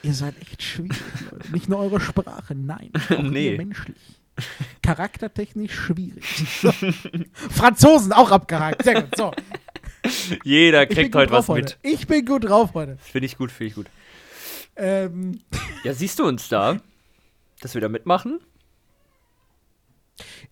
Ihr 0.07 0.13
seid 0.13 0.41
echt 0.41 0.63
schwierig, 0.63 0.97
Leute. 1.31 1.51
Nicht 1.51 1.67
nur 1.67 1.79
eure 1.79 1.99
Sprache, 1.99 2.55
nein. 2.55 2.91
Auch 3.09 3.21
Nee. 3.21 3.57
menschlich. 3.57 3.97
Charaktertechnisch 4.81 5.73
schwierig. 5.73 6.23
So. 6.61 6.71
Franzosen 7.49 8.13
auch 8.13 8.31
abgehakt. 8.31 8.83
Sehr 8.83 9.01
gut. 9.01 9.17
So. 9.17 9.33
Jeder 10.45 10.85
kriegt 10.85 11.13
heute 11.13 11.31
was 11.33 11.47
drauf 11.47 11.55
mit. 11.57 11.65
heute. 11.65 11.77
Ich 11.81 12.07
bin 12.07 12.25
gut 12.25 12.45
drauf 12.45 12.73
heute. 12.73 12.97
Finde 13.01 13.25
ich 13.25 13.37
gut, 13.37 13.51
finde 13.51 13.67
ich 13.67 13.75
gut. 13.75 13.87
Ähm, 14.77 15.41
Ja, 15.83 15.93
siehst 15.93 16.19
du 16.19 16.25
uns 16.25 16.47
da? 16.47 16.77
Dass 17.59 17.73
wir 17.73 17.81
da 17.81 17.89
mitmachen? 17.89 18.39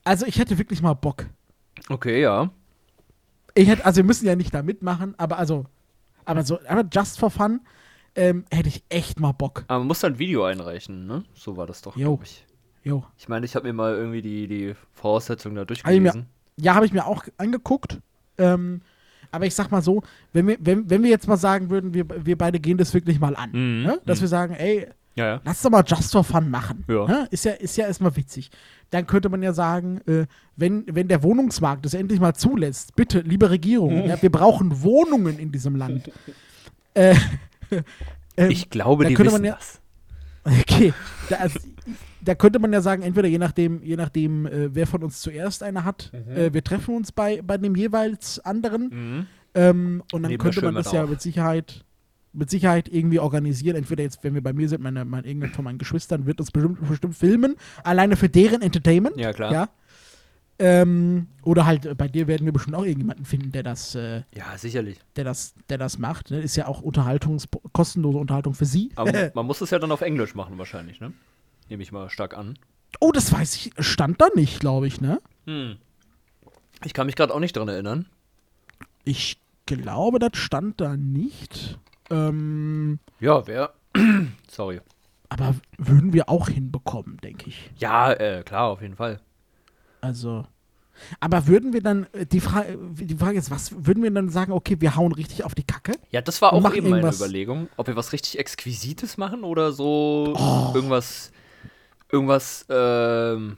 also 0.03 0.25
ich 0.25 0.38
hätte 0.38 0.57
wirklich 0.57 0.81
mal 0.81 0.93
Bock. 0.95 1.25
Okay, 1.89 2.21
ja. 2.21 2.51
Ich 3.53 3.67
hätte, 3.69 3.85
also 3.85 3.97
wir 3.97 4.03
müssen 4.03 4.25
ja 4.25 4.35
nicht 4.35 4.53
da 4.53 4.62
mitmachen, 4.63 5.15
aber 5.17 5.38
also, 5.38 5.65
aber 6.25 6.43
so, 6.43 6.59
aber 6.67 6.83
just 6.91 7.17
for 7.19 7.31
fun, 7.31 7.62
ähm, 8.15 8.45
hätte 8.51 8.69
ich 8.69 8.84
echt 8.89 9.19
mal 9.19 9.31
Bock. 9.34 9.65
Aber 9.67 9.79
man 9.79 9.88
muss 9.88 10.00
dann 10.00 10.13
ein 10.13 10.19
Video 10.19 10.43
einreichen, 10.45 11.05
ne? 11.05 11.24
So 11.34 11.57
war 11.57 11.67
das 11.67 11.81
doch, 11.81 11.95
glaube 11.95 12.24
ich. 12.24 12.45
Jo. 12.84 13.03
Ich 13.17 13.27
meine, 13.27 13.45
ich 13.45 13.55
habe 13.55 13.67
mir 13.67 13.74
mal 13.74 13.95
irgendwie 13.95 14.22
die, 14.22 14.48
die 14.48 14.74
Voraussetzungen 14.93 15.55
da 15.55 15.62
ich 15.63 15.84
mir- 15.84 15.84
durchgelesen. 15.84 16.25
Ja, 16.57 16.75
habe 16.75 16.86
ich 16.86 16.93
mir 16.93 17.05
auch 17.05 17.24
angeguckt. 17.38 18.00
Ähm, 18.38 18.81
aber 19.31 19.45
ich 19.45 19.55
sag 19.55 19.72
mal 19.72 19.81
so, 19.81 20.03
wenn 20.34 20.48
wir, 20.48 20.57
wenn, 20.62 20.89
wenn 20.89 21.03
wir 21.03 21.10
jetzt 21.10 21.27
mal 21.27 21.36
sagen 21.38 21.69
würden, 21.69 21.93
wir, 21.93 22.05
wir 22.25 22.38
beide 22.38 22.60
gehen 22.60 22.77
das 22.77 22.93
wirklich 22.93 23.19
mal 23.19 23.36
an, 23.36 23.50
Mhm, 23.51 23.84
ne? 23.84 24.01
dass 24.05 24.19
mhm. 24.19 24.24
wir 24.24 24.27
sagen, 24.29 24.53
ey, 24.53 24.88
Ja, 25.15 25.25
ja. 25.25 25.41
lass 25.43 25.62
doch 25.62 25.69
mal 25.72 25.84
just 25.86 26.12
for 26.12 26.24
fun 26.24 26.50
machen. 26.50 26.86
Ja. 26.88 27.05
Ne? 27.07 27.27
Ist 27.31 27.43
ja, 27.45 27.53
ist 27.53 27.75
ja 27.75 27.88
erstmal 27.88 28.15
witzig. 28.15 28.51
Dann 28.91 29.07
könnte 29.07 29.27
man 29.29 29.41
ja 29.43 29.51
sagen, 29.51 30.00
äh, 30.07 30.27
wenn, 30.55 30.86
wenn 30.93 31.07
der 31.07 31.24
Wohnungsmarkt 31.24 31.86
es 31.86 31.93
endlich 31.95 32.19
mal 32.22 32.36
zulässt, 32.36 32.95
bitte, 32.95 33.19
liebe 33.22 33.50
Regierung, 33.50 34.05
ja, 34.07 34.22
wir 34.22 34.31
brauchen 34.31 34.81
Wohnungen 34.84 35.39
in 35.39 35.51
diesem 35.51 35.75
Land. 35.75 36.10
äh, 36.93 37.15
ähm, 38.38 38.51
Ich 38.51 38.69
glaube, 38.69 39.03
da 39.03 39.10
die 39.10 39.15
könnte 39.15 39.31
wissen 39.31 39.41
man 39.43 39.50
ja- 39.51 39.55
das. 39.55 39.81
Okay, 40.62 40.93
da, 41.29 41.38
also, 41.38 41.60
da 42.22 42.36
könnte 42.36 42.60
man 42.60 42.72
ja 42.72 42.79
sagen, 42.81 43.01
entweder 43.01 43.27
je 43.27 43.39
nachdem, 43.39 43.81
je 43.81 43.95
nachdem, 43.95 44.45
äh, 44.45 44.75
wer 44.75 44.86
von 44.86 45.01
uns 45.03 45.19
zuerst 45.22 45.63
eine 45.63 45.84
hat, 45.86 46.12
äh, 46.13 46.53
wir 46.53 46.63
treffen 46.63 46.95
uns 46.95 47.12
bei, 47.12 47.41
bei 47.41 47.57
dem 47.57 47.75
jeweils 47.75 48.38
anderen 48.45 48.89
Mhm. 48.91 49.27
ähm, 49.55 50.03
und 50.12 50.22
dann 50.22 50.29
wir 50.29 50.38
könnte 50.38 50.62
man 50.62 50.75
das 50.75 50.91
ja 50.91 51.03
auf. 51.03 51.10
mit 51.10 51.19
Sicherheit, 51.22 51.84
mit 52.31 52.51
Sicherheit 52.51 52.89
irgendwie 52.89 53.17
organisieren. 53.19 53.75
Entweder 53.75 54.03
jetzt, 54.03 54.24
wenn 54.24 54.36
wir 54.36 54.43
bei 54.43 54.53
mir 54.53 54.69
sind, 54.69 54.84
meine, 54.84 55.03
meine 55.03 55.25
irgendein 55.25 55.51
von 55.51 55.63
meinen 55.65 55.79
Geschwistern 55.79 56.27
wird 56.27 56.39
uns 56.39 56.51
bestimmt, 56.51 56.88
bestimmt 56.88 57.15
filmen, 57.15 57.55
alleine 57.84 58.15
für 58.15 58.29
deren 58.29 58.62
Entertainment. 58.62 59.17
Ja, 59.17 59.34
klar. 59.34 59.51
Ja. 59.51 59.69
Ähm, 60.57 61.27
oder 61.43 61.65
halt 61.65 61.85
äh, 61.85 61.95
bei 61.95 62.07
dir 62.07 62.27
werden 62.27 62.45
wir 62.45 62.53
bestimmt 62.53 62.75
auch 62.75 62.83
irgendjemanden 62.85 63.25
finden, 63.25 63.51
der 63.51 63.63
das, 63.63 63.93
äh, 63.95 64.24
Ja, 64.33 64.57
sicherlich. 64.57 65.00
der 65.17 65.25
das, 65.25 65.53
der 65.69 65.77
das 65.77 65.97
macht. 66.00 66.31
Ne? 66.31 66.39
Ist 66.39 66.55
ja 66.55 66.67
auch 66.67 66.81
Unterhaltungs 66.81 67.47
kostenlose 67.74 68.17
Unterhaltung 68.17 68.53
für 68.53 68.65
sie. 68.65 68.91
Aber 68.95 69.12
man 69.33 69.45
muss 69.45 69.59
es 69.62 69.69
ja 69.71 69.79
dann 69.79 69.91
auf 69.91 70.01
Englisch 70.01 70.33
machen 70.33 70.57
wahrscheinlich, 70.57 71.01
ne? 71.01 71.12
Nehme 71.69 71.83
ich 71.83 71.91
mal 71.91 72.09
stark 72.09 72.38
an. 72.38 72.57
oh, 73.01 73.12
das 73.12 73.33
weiß 73.33 73.55
ich, 73.55 73.71
stand 73.79 74.21
da 74.21 74.27
nicht, 74.35 74.59
glaube 74.62 74.88
ich, 74.88 75.01
ne? 75.01 75.19
Hm. 75.45 75.75
Ich 76.85 76.93
kann 76.93 77.07
mich 77.07 77.15
gerade 77.15 77.33
auch 77.33 77.39
nicht 77.39 77.57
dran 77.57 77.67
erinnern. 77.67 78.05
Ich 79.03 79.38
glaube, 79.65 80.19
das 80.19 80.31
stand 80.38 80.79
da 80.79 80.95
nicht. 80.95 81.79
Ähm, 82.09 83.00
Ja, 83.19 83.45
wer? 83.47 83.74
Sorry. 84.50 84.79
aber 85.29 85.55
würden 85.77 86.13
wir 86.13 86.29
auch 86.29 86.47
hinbekommen, 86.50 87.17
denke 87.17 87.50
ich. 87.50 87.71
Ja, 87.77 88.13
äh, 88.13 88.43
klar, 88.43 88.67
auf 88.67 88.81
jeden 88.81 88.95
Fall. 88.95 89.19
Also. 90.05 90.46
Aber 91.20 91.48
würden 91.48 91.74
wir 91.74 91.81
dann, 91.81 92.07
äh, 92.13 92.25
die, 92.25 92.39
Fra 92.39 92.63
die 92.63 93.15
Frage 93.18 93.37
ist, 93.37 93.51
was 93.51 93.74
würden 93.85 94.01
wir 94.01 94.11
dann 94.11 94.29
sagen, 94.29 94.53
okay, 94.53 94.77
wir 94.79 94.96
hauen 94.96 95.11
richtig 95.11 95.44
auf 95.44 95.53
die 95.53 95.63
Kacke? 95.63 95.91
Ja, 96.11 96.22
das 96.22 96.41
war 96.41 96.53
auch 96.53 96.74
eben 96.74 96.89
meine 96.89 97.01
irgendwas- 97.01 97.18
Überlegung, 97.18 97.68
ob 97.75 97.87
wir 97.87 97.96
was 97.98 98.13
richtig 98.13 98.39
Exquisites 98.39 99.18
machen 99.18 99.44
oder 99.44 99.74
so 99.74 100.33
Oh. 100.37 100.72
irgendwas, 100.74 101.31
irgendwas, 102.11 102.65
ähm, 102.70 103.57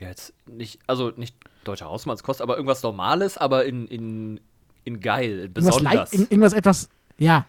ja, 0.00 0.08
jetzt 0.08 0.32
nicht, 0.46 0.80
also 0.88 1.12
nicht 1.16 1.36
deutscher 1.64 1.86
Hausmannskost, 1.86 2.42
aber 2.42 2.56
irgendwas 2.56 2.82
Normales, 2.82 3.38
aber 3.38 3.64
in, 3.64 3.86
in, 3.86 4.40
in 4.84 4.98
geil, 5.00 5.38
Irgendwas, 5.38 5.64
besonders. 5.66 5.94
leicht- 5.94 6.12
in- 6.14 6.20
irgendwas 6.22 6.52
etwas, 6.52 6.88
ja. 7.18 7.46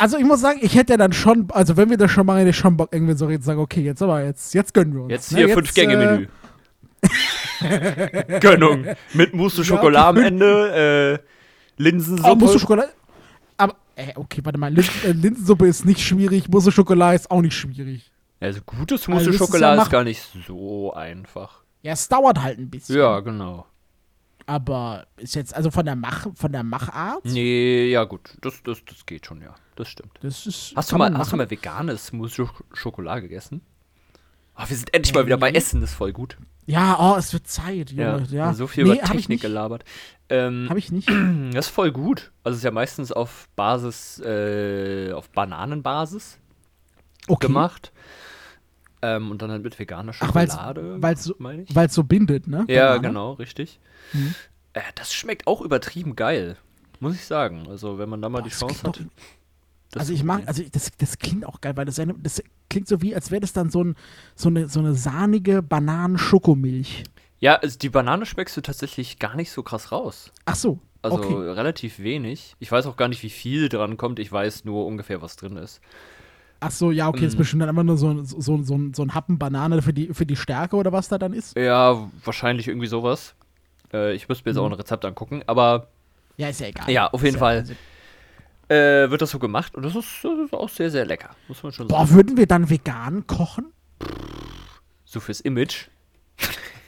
Also 0.00 0.16
ich 0.16 0.24
muss 0.24 0.40
sagen, 0.40 0.60
ich 0.62 0.76
hätte 0.76 0.92
ja 0.92 0.96
dann 0.96 1.12
schon, 1.12 1.48
also 1.50 1.76
wenn 1.76 1.90
wir 1.90 1.96
das 1.96 2.10
schon 2.12 2.24
machen, 2.26 2.38
hätte 2.38 2.50
ich 2.50 2.56
schon 2.56 2.76
Bock, 2.76 2.90
irgendwie 2.92 3.16
so 3.16 3.28
jetzt 3.30 3.44
sagen, 3.44 3.58
okay, 3.58 3.80
jetzt 3.82 4.00
aber, 4.02 4.22
jetzt, 4.24 4.54
jetzt 4.54 4.72
gönnen 4.72 4.94
wir 4.94 5.02
uns. 5.02 5.10
Jetzt 5.10 5.32
ne? 5.32 5.38
hier 5.38 5.54
Fünf-Gänge-Menü. 5.54 6.28
Gönnung. 8.40 8.86
Mit 9.14 9.34
Mousse 9.34 9.58
Ja, 9.58 9.64
Schokolade 9.64 10.06
am 10.08 10.16
okay. 10.16 10.26
Ende, 10.26 11.20
äh, 11.76 11.82
Linsensuppe. 11.82 12.30
Oh, 12.30 12.34
Mousse 12.34 12.58
Schokolade. 12.58 12.90
Aber, 13.56 13.76
äh, 13.96 14.12
okay, 14.16 14.40
warte 14.44 14.58
mal, 14.58 14.72
Lin 14.72 14.84
äh, 15.04 15.12
Linsensuppe 15.12 15.66
ist 15.66 15.84
nicht 15.84 16.00
schwierig, 16.00 16.48
Mousse 16.48 16.72
Schokolade 16.72 17.16
ist 17.16 17.30
auch 17.30 17.40
nicht 17.42 17.54
schwierig. 17.56 18.10
also 18.40 18.60
gutes 18.64 19.02
Also 19.02 19.10
Mousse 19.12 19.24
das 19.26 19.34
ist 19.34 19.40
ja 19.40 19.46
Schokolade 19.46 19.82
ist 19.82 19.90
gar 19.90 20.04
nicht 20.04 20.22
so 20.46 20.92
einfach. 20.94 21.62
Ja, 21.82 21.92
es 21.92 22.08
dauert 22.08 22.40
halt 22.42 22.58
ein 22.58 22.70
bisschen. 22.70 22.96
Ja, 22.96 23.20
genau. 23.20 23.66
Aber 24.46 25.06
ist 25.18 25.34
jetzt, 25.34 25.54
also 25.54 25.70
von 25.70 25.84
der 25.84 25.94
Mach, 25.94 26.26
von 26.34 26.50
der 26.52 26.62
Machart, 26.62 27.24
Nee, 27.24 27.90
ja 27.90 28.04
gut, 28.04 28.34
das, 28.40 28.62
das, 28.62 28.82
das 28.84 29.04
geht 29.04 29.26
schon, 29.26 29.42
ja. 29.42 29.54
Das 29.76 29.88
stimmt. 29.88 30.12
das 30.22 30.46
ist. 30.46 30.72
Hast 30.74 30.90
du, 30.90 30.96
mal, 30.96 31.16
hast 31.16 31.32
du 31.32 31.36
mal 31.36 31.48
veganes 31.50 32.12
Mousse 32.12 32.42
Sch- 32.42 32.62
Schokolade 32.72 33.22
gegessen? 33.22 33.60
Ach, 34.54 34.68
wir 34.68 34.76
sind 34.76 34.92
endlich 34.94 35.14
mal 35.14 35.24
wieder 35.26 35.36
bei. 35.36 35.50
Essen, 35.52 35.80
das 35.82 35.90
ist 35.90 35.96
voll 35.96 36.12
gut. 36.12 36.36
Ja, 36.68 36.98
oh, 37.00 37.16
es 37.16 37.32
wird 37.32 37.46
Zeit, 37.46 37.90
Ja, 37.92 38.16
Junge. 38.18 38.28
Ja, 38.30 38.52
so 38.52 38.66
viel 38.66 38.84
nee, 38.84 38.92
über 38.98 39.02
Technik 39.02 39.40
gelabert. 39.40 39.84
Ähm, 40.28 40.66
Hab 40.68 40.76
ich 40.76 40.92
nicht. 40.92 41.08
das 41.54 41.66
ist 41.66 41.72
voll 41.74 41.90
gut. 41.92 42.30
Also 42.44 42.54
es 42.54 42.58
ist 42.58 42.64
ja 42.64 42.70
meistens 42.70 43.10
auf 43.10 43.48
Basis, 43.56 44.20
äh, 44.20 45.12
auf 45.12 45.30
Bananenbasis 45.30 46.38
Okay. 47.26 47.46
gemacht. 47.46 47.90
Ähm, 49.00 49.30
und 49.30 49.40
dann 49.40 49.50
halt 49.50 49.62
mit 49.62 49.78
veganer 49.78 50.12
Ach, 50.18 50.26
Schokolade, 50.26 50.82
so- 51.16 51.34
ich. 51.34 51.74
Weil 51.74 51.86
es 51.86 51.94
so 51.94 52.04
bindet, 52.04 52.46
ne? 52.48 52.66
Ja, 52.68 52.88
Banane. 52.88 53.08
genau, 53.08 53.32
richtig. 53.32 53.80
Mhm. 54.12 54.34
Äh, 54.74 54.80
das 54.94 55.14
schmeckt 55.14 55.46
auch 55.46 55.62
übertrieben 55.62 56.16
geil, 56.16 56.56
muss 57.00 57.14
ich 57.14 57.24
sagen. 57.24 57.66
Also 57.70 57.98
wenn 57.98 58.10
man 58.10 58.20
da 58.20 58.28
mal 58.28 58.40
Boah, 58.42 58.48
die 58.48 58.54
Chance 58.54 58.86
hat. 58.86 59.00
Das 59.90 60.00
Also 60.02 60.12
ich 60.12 60.22
mag, 60.24 60.42
also 60.46 60.62
das, 60.70 60.90
das 60.98 61.18
klingt 61.18 61.46
auch 61.46 61.60
geil, 61.60 61.76
weil 61.76 61.84
das, 61.86 61.96
das 62.22 62.42
klingt 62.68 62.88
so 62.88 63.00
wie, 63.02 63.14
als 63.14 63.30
wäre 63.30 63.40
das 63.40 63.52
dann 63.52 63.70
so, 63.70 63.82
ein, 63.84 63.96
so, 64.34 64.48
eine, 64.48 64.68
so 64.68 64.80
eine 64.80 64.94
sahnige 64.94 65.62
Bananen-Schokomilch. 65.62 67.04
Ja, 67.40 67.54
also 67.56 67.78
die 67.78 67.88
Banane 67.88 68.26
schmeckst 68.26 68.56
du 68.56 68.60
tatsächlich 68.60 69.18
gar 69.18 69.36
nicht 69.36 69.50
so 69.52 69.62
krass 69.62 69.92
raus. 69.92 70.32
Ach 70.44 70.56
so, 70.56 70.80
Also 71.02 71.18
okay. 71.18 71.32
relativ 71.32 72.00
wenig. 72.00 72.56
Ich 72.58 72.70
weiß 72.72 72.86
auch 72.86 72.96
gar 72.96 73.08
nicht, 73.08 73.22
wie 73.22 73.30
viel 73.30 73.68
dran 73.68 73.96
kommt. 73.96 74.18
Ich 74.18 74.30
weiß 74.32 74.64
nur 74.64 74.86
ungefähr, 74.86 75.22
was 75.22 75.36
drin 75.36 75.56
ist. 75.56 75.80
Ach 76.60 76.72
so, 76.72 76.90
ja, 76.90 77.06
okay, 77.08 77.24
ist 77.24 77.34
Mhm. 77.34 77.38
bestimmt 77.38 77.62
dann 77.62 77.68
einfach 77.68 77.84
nur 77.84 77.96
so, 77.96 78.24
so, 78.24 78.40
so, 78.40 78.62
so, 78.64 78.74
ein- 78.76 78.92
so 78.92 79.02
ein 79.04 79.14
Happen 79.14 79.38
Banane 79.38 79.80
für 79.80 79.92
die, 79.92 80.12
für 80.12 80.26
die 80.26 80.34
Stärke 80.34 80.74
oder 80.74 80.90
was 80.90 81.08
da 81.08 81.16
dann 81.16 81.32
ist. 81.32 81.56
Ja, 81.56 82.10
wahrscheinlich 82.24 82.66
irgendwie 82.66 82.88
sowas. 82.88 83.34
Äh, 83.92 84.14
ich 84.14 84.28
müsste 84.28 84.44
mir 84.44 84.50
jetzt 84.50 84.58
auch 84.58 84.66
Mhm. 84.66 84.72
ein 84.72 84.78
Rezept 84.80 85.04
angucken. 85.04 85.42
Aber 85.46 85.86
Ja, 86.36 86.48
ist 86.48 86.60
ja 86.60 86.66
egal. 86.66 86.90
Ja, 86.90 87.06
auf 87.12 87.22
jeden 87.22 87.36
Ist 87.36 87.40
Fall. 87.40 87.58
also- 87.58 87.74
äh, 88.68 89.10
wird 89.10 89.22
das 89.22 89.30
so 89.30 89.38
gemacht 89.38 89.74
und 89.74 89.82
das 89.84 89.94
ist, 89.96 90.06
das 90.22 90.38
ist 90.38 90.52
auch 90.52 90.68
sehr, 90.68 90.90
sehr 90.90 91.06
lecker. 91.06 91.30
Muss 91.48 91.62
man 91.62 91.72
schon 91.72 91.88
Boah, 91.88 92.06
sagen. 92.06 92.16
würden 92.16 92.36
wir 92.36 92.46
dann 92.46 92.68
vegan 92.70 93.26
kochen? 93.26 93.66
So 95.04 95.20
fürs 95.20 95.40
Image. 95.40 95.88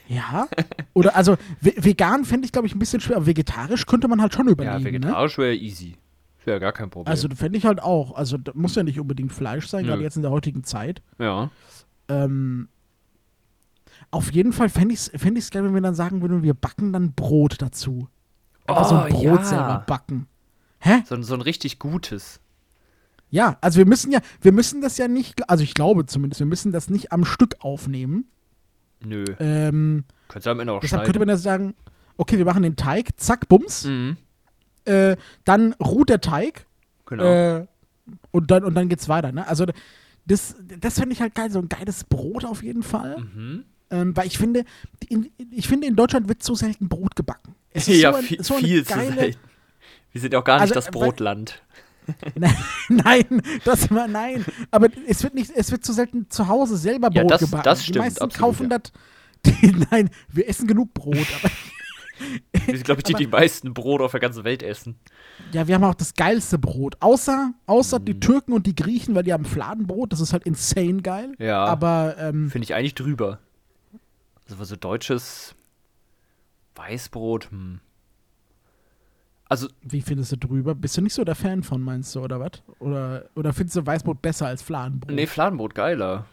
Ja. 0.07 0.47
Oder 0.93 1.15
also 1.15 1.37
ve 1.61 1.73
vegan 1.77 2.25
fände 2.25 2.45
ich, 2.45 2.51
glaube 2.51 2.67
ich, 2.67 2.75
ein 2.75 2.79
bisschen 2.79 2.99
schwer, 2.99 3.15
aber 3.17 3.25
vegetarisch 3.27 3.85
könnte 3.85 4.07
man 4.07 4.21
halt 4.21 4.33
schon 4.33 4.47
überlegen. 4.47 4.73
Ja, 4.73 4.79
ne? 4.79 4.85
vegetarisch 4.85 5.37
wäre 5.37 5.55
easy. 5.55 5.95
Wäre 6.43 6.59
gar 6.59 6.73
kein 6.73 6.89
Problem. 6.89 7.09
Also 7.09 7.29
fände 7.29 7.57
ich 7.57 7.65
halt 7.65 7.81
auch. 7.81 8.15
Also 8.15 8.37
muss 8.53 8.75
ja 8.75 8.83
nicht 8.83 8.99
unbedingt 8.99 9.31
Fleisch 9.31 9.67
sein, 9.67 9.85
gerade 9.85 10.01
jetzt 10.01 10.15
in 10.17 10.21
der 10.23 10.31
heutigen 10.31 10.63
Zeit. 10.63 11.01
ja. 11.19 11.49
Ähm, 12.09 12.67
auf 14.09 14.31
jeden 14.33 14.51
Fall 14.51 14.67
fände 14.67 14.93
ich 14.93 14.99
es 14.99 15.21
fänd 15.21 15.51
geil, 15.51 15.63
wenn 15.63 15.73
wir 15.73 15.79
dann 15.81 15.95
sagen 15.95 16.21
würden, 16.21 16.43
wir 16.43 16.53
backen 16.53 16.91
dann 16.91 17.13
Brot 17.13 17.61
dazu. 17.61 18.09
Einfach 18.67 18.85
so 18.85 18.95
ein 18.95 19.13
Oh, 19.13 19.15
Brot 19.15 19.23
ja. 19.39 19.43
selber 19.45 19.83
backen. 19.87 20.27
Hä? 20.81 21.03
So, 21.07 21.15
ein- 21.15 21.23
so 21.23 21.33
ein 21.33 21.41
richtig 21.41 21.79
gutes. 21.79 22.39
Ja, 23.29 23.57
also 23.61 23.77
wir 23.77 23.85
müssen 23.85 24.11
ja, 24.11 24.19
wir 24.41 24.51
müssen 24.51 24.81
das 24.81 24.97
ja 24.97 25.07
nicht, 25.07 25.49
also 25.49 25.63
ich 25.63 25.73
glaube 25.73 26.05
zumindest, 26.05 26.39
wir 26.41 26.47
müssen 26.47 26.71
das 26.73 26.89
nicht 26.89 27.11
am 27.13 27.23
Stück 27.23 27.55
aufnehmen. 27.59 28.25
Nö. 29.03 29.23
Ähm, 29.39 30.03
Könntest 30.27 30.47
du 30.47 30.51
am 30.51 30.59
Ende 30.59 30.73
auch 30.73 30.79
deshalb 30.81 31.03
könnte 31.03 31.17
schneiden. 31.17 31.27
man 31.27 31.35
ja 31.35 31.41
sagen, 31.41 31.73
okay, 32.17 32.37
wir 32.37 32.45
machen 32.45 32.63
den 32.63 32.75
Teig, 32.75 33.09
zack, 33.17 33.47
bums. 33.47 33.85
Mhm. 33.85 34.17
Äh, 34.85 35.15
dann 35.45 35.73
ruht 35.73 36.09
der 36.09 36.19
Teig 36.21 36.65
Genau. 37.05 37.23
äh, 37.23 37.65
und, 38.31 38.51
dann, 38.51 38.63
und 38.65 38.73
dann 38.75 38.89
geht's 38.89 39.07
weiter. 39.07 39.31
Ne? 39.31 39.47
Also 39.47 39.65
das, 40.25 40.55
das 40.79 40.95
fände 40.99 41.13
ich 41.13 41.21
halt 41.21 41.33
geil, 41.35 41.49
so 41.51 41.59
ein 41.59 41.69
geiles 41.69 42.03
Brot 42.03 42.43
auf 42.45 42.63
jeden 42.63 42.83
Fall. 42.83 43.19
mhm. 43.19 43.65
Ähm, 43.91 44.15
weil 44.15 44.25
ich 44.27 44.37
finde, 44.37 44.63
in, 45.09 45.29
ich 45.51 45.67
finde, 45.67 45.85
in 45.87 45.95
Deutschland 45.97 46.29
wird 46.29 46.41
so 46.43 46.55
selten 46.55 46.87
Brot 46.87 47.15
gebacken. 47.15 47.55
Es 47.71 47.87
ja, 47.87 48.11
so 48.11 48.17
ein- 48.19 48.23
viel, 48.23 48.43
so 48.43 48.53
viel 48.55 48.85
zu 48.85 48.93
geile- 48.93 49.13
selten. 49.15 49.39
Wir 50.11 50.21
sind 50.21 50.33
ja 50.33 50.39
auch 50.39 50.43
gar 50.43 50.55
nicht 50.55 50.61
Also, 50.63 50.73
das 50.75 50.87
äh, 50.87 50.93
weil- 50.93 51.01
Brotland. 51.01 51.61
nein, 52.89 53.41
das 53.63 53.89
war 53.91 54.07
nein. 54.07 54.43
Aber 54.71 54.87
es 55.07 55.23
wird 55.23 55.35
nicht, 55.35 55.51
es 55.55 55.71
wird 55.71 55.85
zu 55.85 55.93
selten 55.93 56.29
zu 56.29 56.47
Hause 56.47 56.75
selber 56.77 57.09
Ja, 57.13 57.21
Brot 57.21 57.31
das- 57.31 57.41
gebacken. 57.41 57.63
das 57.63 57.79
die 57.79 57.85
stimmt, 57.85 58.05
meisten 58.05 58.23
absolut, 58.23 58.39
kaufen 58.57 58.71
ja. 58.71 58.79
das. 58.79 58.91
Die, 59.45 59.85
nein, 59.91 60.09
wir 60.29 60.49
essen 60.49 60.67
genug 60.67 60.93
Brot. 60.93 61.17
Aber, 61.41 61.51
Wir 62.67 62.75
sind, 62.75 62.83
glaube 62.83 62.99
ich, 62.99 63.03
die, 63.05 63.13
die 63.15 63.25
meisten 63.25 63.73
Brot 63.73 63.99
auf 64.01 64.11
der 64.11 64.19
ganzen 64.19 64.43
Welt 64.43 64.61
essen. 64.61 64.95
ja, 65.53 65.67
wir 65.67 65.73
haben 65.73 65.83
auch 65.83 65.95
das 65.95 66.13
geilste 66.13 66.59
Brot. 66.59 66.95
Außer, 66.99 67.51
außer 67.65 67.97
Mhm. 67.99 68.05
die 68.05 68.19
Türken 68.19 68.53
und 68.53 68.67
die 68.67 68.75
Griechen, 68.75 69.15
weil 69.15 69.23
die 69.23 69.33
haben 69.33 69.45
Fladenbrot. 69.45 70.11
Das 70.13 70.19
ist 70.19 70.31
halt 70.31 70.43
insane 70.43 71.01
geil. 71.01 71.33
Ja. 71.39 71.65
Aber 71.65 72.15
ähm, 72.19 72.51
Finde 72.51 72.65
ich 72.65 72.75
eigentlich 72.75 72.93
drüber. 72.93 73.39
Also 74.49 74.63
so 74.65 74.75
deutsches 74.75 75.55
Weißbrot, 76.75 77.49
hm. 77.49 77.79
Also, 79.51 79.67
wie 79.81 79.99
findest 79.99 80.31
du 80.31 80.37
drüber? 80.37 80.75
Bist 80.75 80.95
du 80.95 81.01
nicht 81.01 81.13
so 81.13 81.25
der 81.25 81.35
Fan 81.35 81.61
von, 81.61 81.81
meinst 81.81 82.15
du, 82.15 82.21
oder 82.21 82.39
was? 82.39 82.51
Oder, 82.79 83.25
oder 83.35 83.51
findest 83.51 83.75
du 83.75 83.85
Weißbrot 83.85 84.21
besser 84.21 84.47
als 84.47 84.61
Fladenbrot? 84.61 85.13
nee, 85.13 85.27
Fladenbrot 85.27 85.75
geiler. 85.75 86.23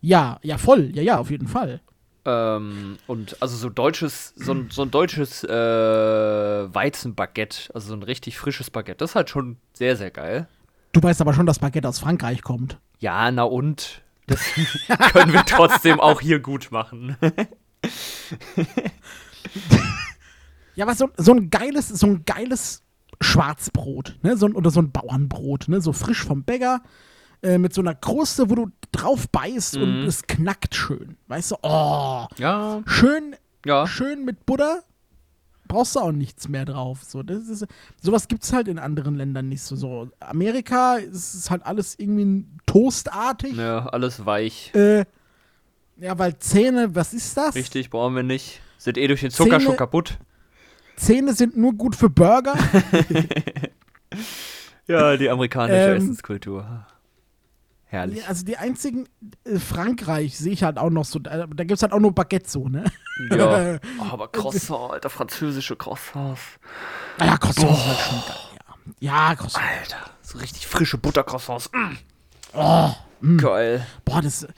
Ja, 0.00 0.38
ja, 0.44 0.58
voll. 0.58 0.92
Ja, 0.94 1.02
ja, 1.02 1.18
auf 1.18 1.32
jeden 1.32 1.48
Fall. 1.48 1.80
Ähm, 2.24 2.98
und 3.08 3.42
also 3.42 3.56
so 3.56 3.68
deutsches, 3.68 4.32
so 4.36 4.52
ein, 4.52 4.68
so 4.70 4.82
ein 4.82 4.92
deutsches 4.92 5.42
äh, 5.42 5.50
Weizenbaguette, 5.50 7.74
also 7.74 7.88
so 7.88 7.94
ein 7.94 8.04
richtig 8.04 8.38
frisches 8.38 8.70
Baguette, 8.70 8.98
das 8.98 9.10
ist 9.10 9.16
halt 9.16 9.28
schon 9.28 9.56
sehr, 9.72 9.96
sehr 9.96 10.12
geil. 10.12 10.46
Du 10.92 11.02
weißt 11.02 11.20
aber 11.20 11.34
schon, 11.34 11.46
dass 11.46 11.58
Baguette 11.58 11.88
aus 11.88 11.98
Frankreich 11.98 12.42
kommt. 12.42 12.78
Ja, 13.00 13.28
na 13.32 13.42
und? 13.42 14.02
Das 14.28 14.40
können 15.12 15.32
wir 15.32 15.44
trotzdem 15.46 15.98
auch 15.98 16.20
hier 16.20 16.38
gut 16.38 16.70
machen. 16.70 17.16
Ja, 20.74 20.84
aber 20.86 20.94
so, 20.94 21.08
so 21.16 21.32
ein 21.32 21.50
geiles, 21.50 21.88
so 21.88 22.06
ein 22.06 22.24
geiles 22.24 22.82
Schwarzbrot, 23.20 24.16
ne? 24.22 24.36
So 24.36 24.46
oder 24.46 24.70
so 24.70 24.80
ein 24.80 24.90
Bauernbrot, 24.90 25.68
ne? 25.68 25.80
So 25.80 25.92
frisch 25.92 26.22
vom 26.24 26.44
Bäcker, 26.44 26.82
äh, 27.42 27.58
mit 27.58 27.74
so 27.74 27.80
einer 27.80 27.94
Kruste, 27.94 28.48
wo 28.50 28.54
du 28.54 28.66
drauf 28.92 29.28
beißt 29.28 29.76
Mhm. 29.76 29.82
und 29.82 30.02
es 30.04 30.22
knackt 30.26 30.74
schön. 30.74 31.16
Weißt 31.28 31.52
du, 31.52 31.56
oh, 31.62 32.26
Ja, 32.38 32.82
schön, 32.86 33.36
ja. 33.66 33.86
schön 33.86 34.24
mit 34.24 34.46
Butter. 34.46 34.82
Brauchst 35.68 35.96
du 35.96 36.00
auch 36.00 36.12
nichts 36.12 36.48
mehr 36.48 36.64
drauf. 36.66 37.02
So, 37.02 37.22
das 37.22 37.48
ist, 37.48 37.66
sowas 38.02 38.28
gibt 38.28 38.44
es 38.44 38.52
halt 38.52 38.68
in 38.68 38.78
anderen 38.78 39.14
Ländern 39.14 39.48
nicht 39.48 39.62
so. 39.62 39.74
so. 39.74 40.10
Amerika 40.20 40.96
ist 40.96 41.48
halt 41.50 41.64
alles 41.64 41.94
irgendwie 41.98 42.44
toastartig. 42.66 43.56
Ja, 43.56 43.86
alles 43.86 44.26
weich. 44.26 44.74
Äh, 44.74 45.04
ja, 45.98 46.18
weil 46.18 46.38
Zähne, 46.38 46.94
was 46.94 47.14
ist 47.14 47.36
das? 47.36 47.54
Richtig, 47.54 47.88
brauchen 47.90 48.14
wir 48.16 48.22
nicht. 48.22 48.60
Sind 48.76 48.98
eh 48.98 49.06
durch 49.06 49.20
den 49.20 49.30
Zucker 49.30 49.50
Zähne- 49.58 49.64
schon 49.64 49.76
kaputt. 49.76 50.18
Zähne 50.96 51.34
sind 51.34 51.56
nur 51.56 51.72
gut 51.74 51.96
für 51.96 52.10
Burger. 52.10 52.54
Ja, 54.88 55.16
die 55.16 55.30
amerikanische 55.30 55.78
Ähm, 55.78 55.96
Essenskultur. 55.96 56.86
Herrlich. 57.84 58.18
Ja, 58.18 58.24
also 58.26 58.44
die 58.44 58.56
einzigen, 58.56 59.08
äh, 59.44 59.58
Frankreich 59.58 60.36
sehe 60.36 60.52
ich 60.52 60.64
halt 60.64 60.76
auch 60.78 60.90
noch 60.90 61.04
so, 61.04 61.18
da, 61.18 61.46
gibt 61.46 61.70
es 61.72 61.82
halt 61.82 61.92
auch 61.92 62.00
nur 62.00 62.12
Baguette 62.14 62.50
so, 62.50 62.68
ne? 62.68 62.84
Ja. 63.30 63.78
Oh, 64.00 64.04
aber 64.10 64.28
Croissant, 64.28 64.92
alter, 64.92 65.08
französische 65.08 65.76
Croissants. 65.76 66.40
Naja, 67.18 67.36
Croissants 67.38 67.78
ist 67.78 67.86
halt 67.86 67.98
schon 67.98 68.18
geil, 68.26 68.36
ja. 69.00 69.28
Ja, 69.28 69.34
Croissants. 69.36 69.68
Alter, 69.80 70.10
so 70.20 70.38
richtig 70.38 70.66
frische 70.66 70.98
Buttercroissants. 70.98 71.70
Mm. 71.72 71.96
Oh, 72.54 72.90
Geil. 73.36 73.86
boah, 74.04 74.20
das, 74.20 74.42
äh, 74.42 74.48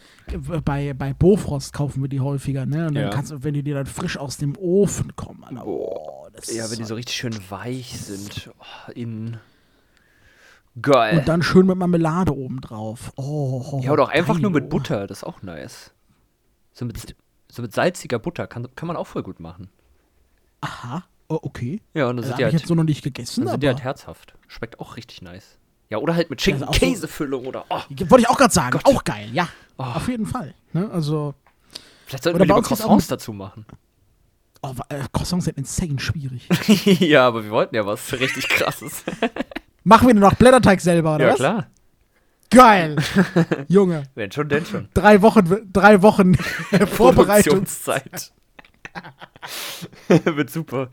bei, 0.65 0.95
bei 0.95 1.13
Bofrost 1.13 1.73
kaufen 1.75 2.03
wir 2.03 2.09
die 2.09 2.21
häufiger, 2.21 2.65
ne? 2.67 2.87
Und 2.89 2.95
dann 2.95 3.05
Ja. 3.05 3.11
kannst 3.11 3.31
du, 3.31 3.45
wenn 3.45 3.55
die 3.55 3.63
dir 3.63 3.75
dann 3.75 3.87
frisch 3.87 4.17
aus 4.17 4.39
dem 4.39 4.57
Ofen 4.57 5.15
kommen, 5.17 5.45
Alter, 5.45 5.67
oh, 5.67 6.24
das 6.37 6.55
Ja, 6.55 6.71
wenn 6.71 6.79
die 6.79 6.85
so- 6.85 6.95
richtig 6.95 7.17
schön 7.17 7.39
weich 7.51 7.99
sind. 8.01 8.51
Oh, 8.59 8.91
innen. 8.93 9.39
Geil. 10.81 11.19
Und 11.19 11.29
dann 11.29 11.43
schön 11.43 11.67
mit 11.67 11.77
Marmelade 11.77 12.35
oben 12.37 12.61
drauf. 12.61 13.13
Oh, 13.17 13.81
ja, 13.83 13.93
oder 13.93 14.05
auch 14.05 14.09
einfach 14.09 14.39
nur 14.39 14.51
mit. 14.51 14.69
Butter, 14.69 15.07
das 15.07 15.19
ist 15.19 15.25
auch 15.25 15.43
nice. 15.43 15.93
So 16.73 16.85
mit, 16.85 17.15
so 17.51 17.63
mit 17.63 17.73
salziger 17.73 18.19
Butter 18.19 18.49
kann, 18.49 18.67
kann 18.75 18.89
man 18.89 18.97
auch 18.97 19.07
voll 19.07 19.23
gut 19.23 19.39
machen. 19.39 19.69
Aha, 20.61 21.05
oh, 21.29 21.39
okay. 21.43 21.81
Ja, 21.95 22.09
und 22.09 22.17
dann 22.17 22.17
Das 22.17 22.25
sind 22.27 22.33
habe 22.33 22.37
die 22.39 22.43
ich 22.43 22.53
halt, 22.55 22.61
jetzt 22.63 22.69
so 22.69 22.75
noch 22.75 22.83
nicht 22.83 23.05
gegessen, 23.05 23.43
dann 23.45 23.53
sind 23.53 23.63
die 23.63 23.69
halt 23.69 23.83
herzhaft. 23.85 24.35
Schmeckt 24.49 24.81
auch 24.81 24.97
richtig 24.97 25.23
nice. 25.23 25.59
Ja, 25.91 25.99
oder 25.99 26.17
halt 26.17 26.31
mit 26.31 26.45
Ja, 26.45 26.55
also 26.55 26.67
auch 26.67 26.75
so- 26.75 27.25
oder. 27.37 27.65
Oh, 27.69 27.81
wollte 27.91 28.21
ich 28.23 28.29
auch 28.29 28.39
gerade 28.39 28.53
sagen, 28.53 28.71
Gott. 28.83 28.87
auch 28.87 29.05
geil, 29.05 29.29
ja. 29.33 29.49
Oh. 29.79 29.83
Auf 29.85 30.09
jeden 30.09 30.27
Fall. 30.27 30.55
Ne? 30.73 30.91
Also, 30.91 31.35
vielleicht 32.07 32.25
sollten 32.25 32.37
Oder 32.41 32.49
wir 32.49 32.55
lieber 32.57 32.67
Croissants 32.67 33.07
dazu 33.07 33.33
machen. 33.33 33.65
Oh, 34.65 34.75
äh, 34.89 35.03
Croissants 35.13 35.45
sind 35.45 35.59
insane 35.59 35.99
schwierig. 35.99 36.49
ja, 37.01 37.27
aber 37.27 37.45
wir 37.45 37.51
wollten 37.51 37.75
ja 37.75 37.87
was 37.87 38.13
richtig 38.13 38.49
krasses. 38.49 39.05
Machen 39.85 40.09
wir 40.09 40.15
nur 40.15 40.31
noch 40.31 40.37
Blätterteig 40.37 40.81
selber, 40.81 41.17
oder 41.17 41.27
ja, 41.27 41.31
was? 41.33 41.37
klar. 41.39 41.67
Geil. 42.51 42.97
Junge, 43.69 44.05
Wenn 44.15 44.31
schon, 44.31 44.49
denn 44.49 44.65
schon. 44.65 44.89
drei 44.95 45.21
Wochen, 45.23 45.69
drei 45.73 46.03
Wochen 46.03 46.35
Vorbereitung. 46.87 47.65
Produktionszeit. 47.65 48.33
Wird 50.09 50.51
super. 50.51 50.91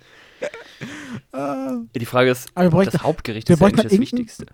Ja, 1.31 1.81
die 1.95 2.05
Frage 2.05 2.31
ist, 2.31 2.49
das 2.55 3.03
Hauptgericht 3.03 3.49
ist 3.49 3.59
ja 3.59 3.65
eigentlich 3.65 3.87
das 3.87 3.99
Wichtigste. 3.99 4.47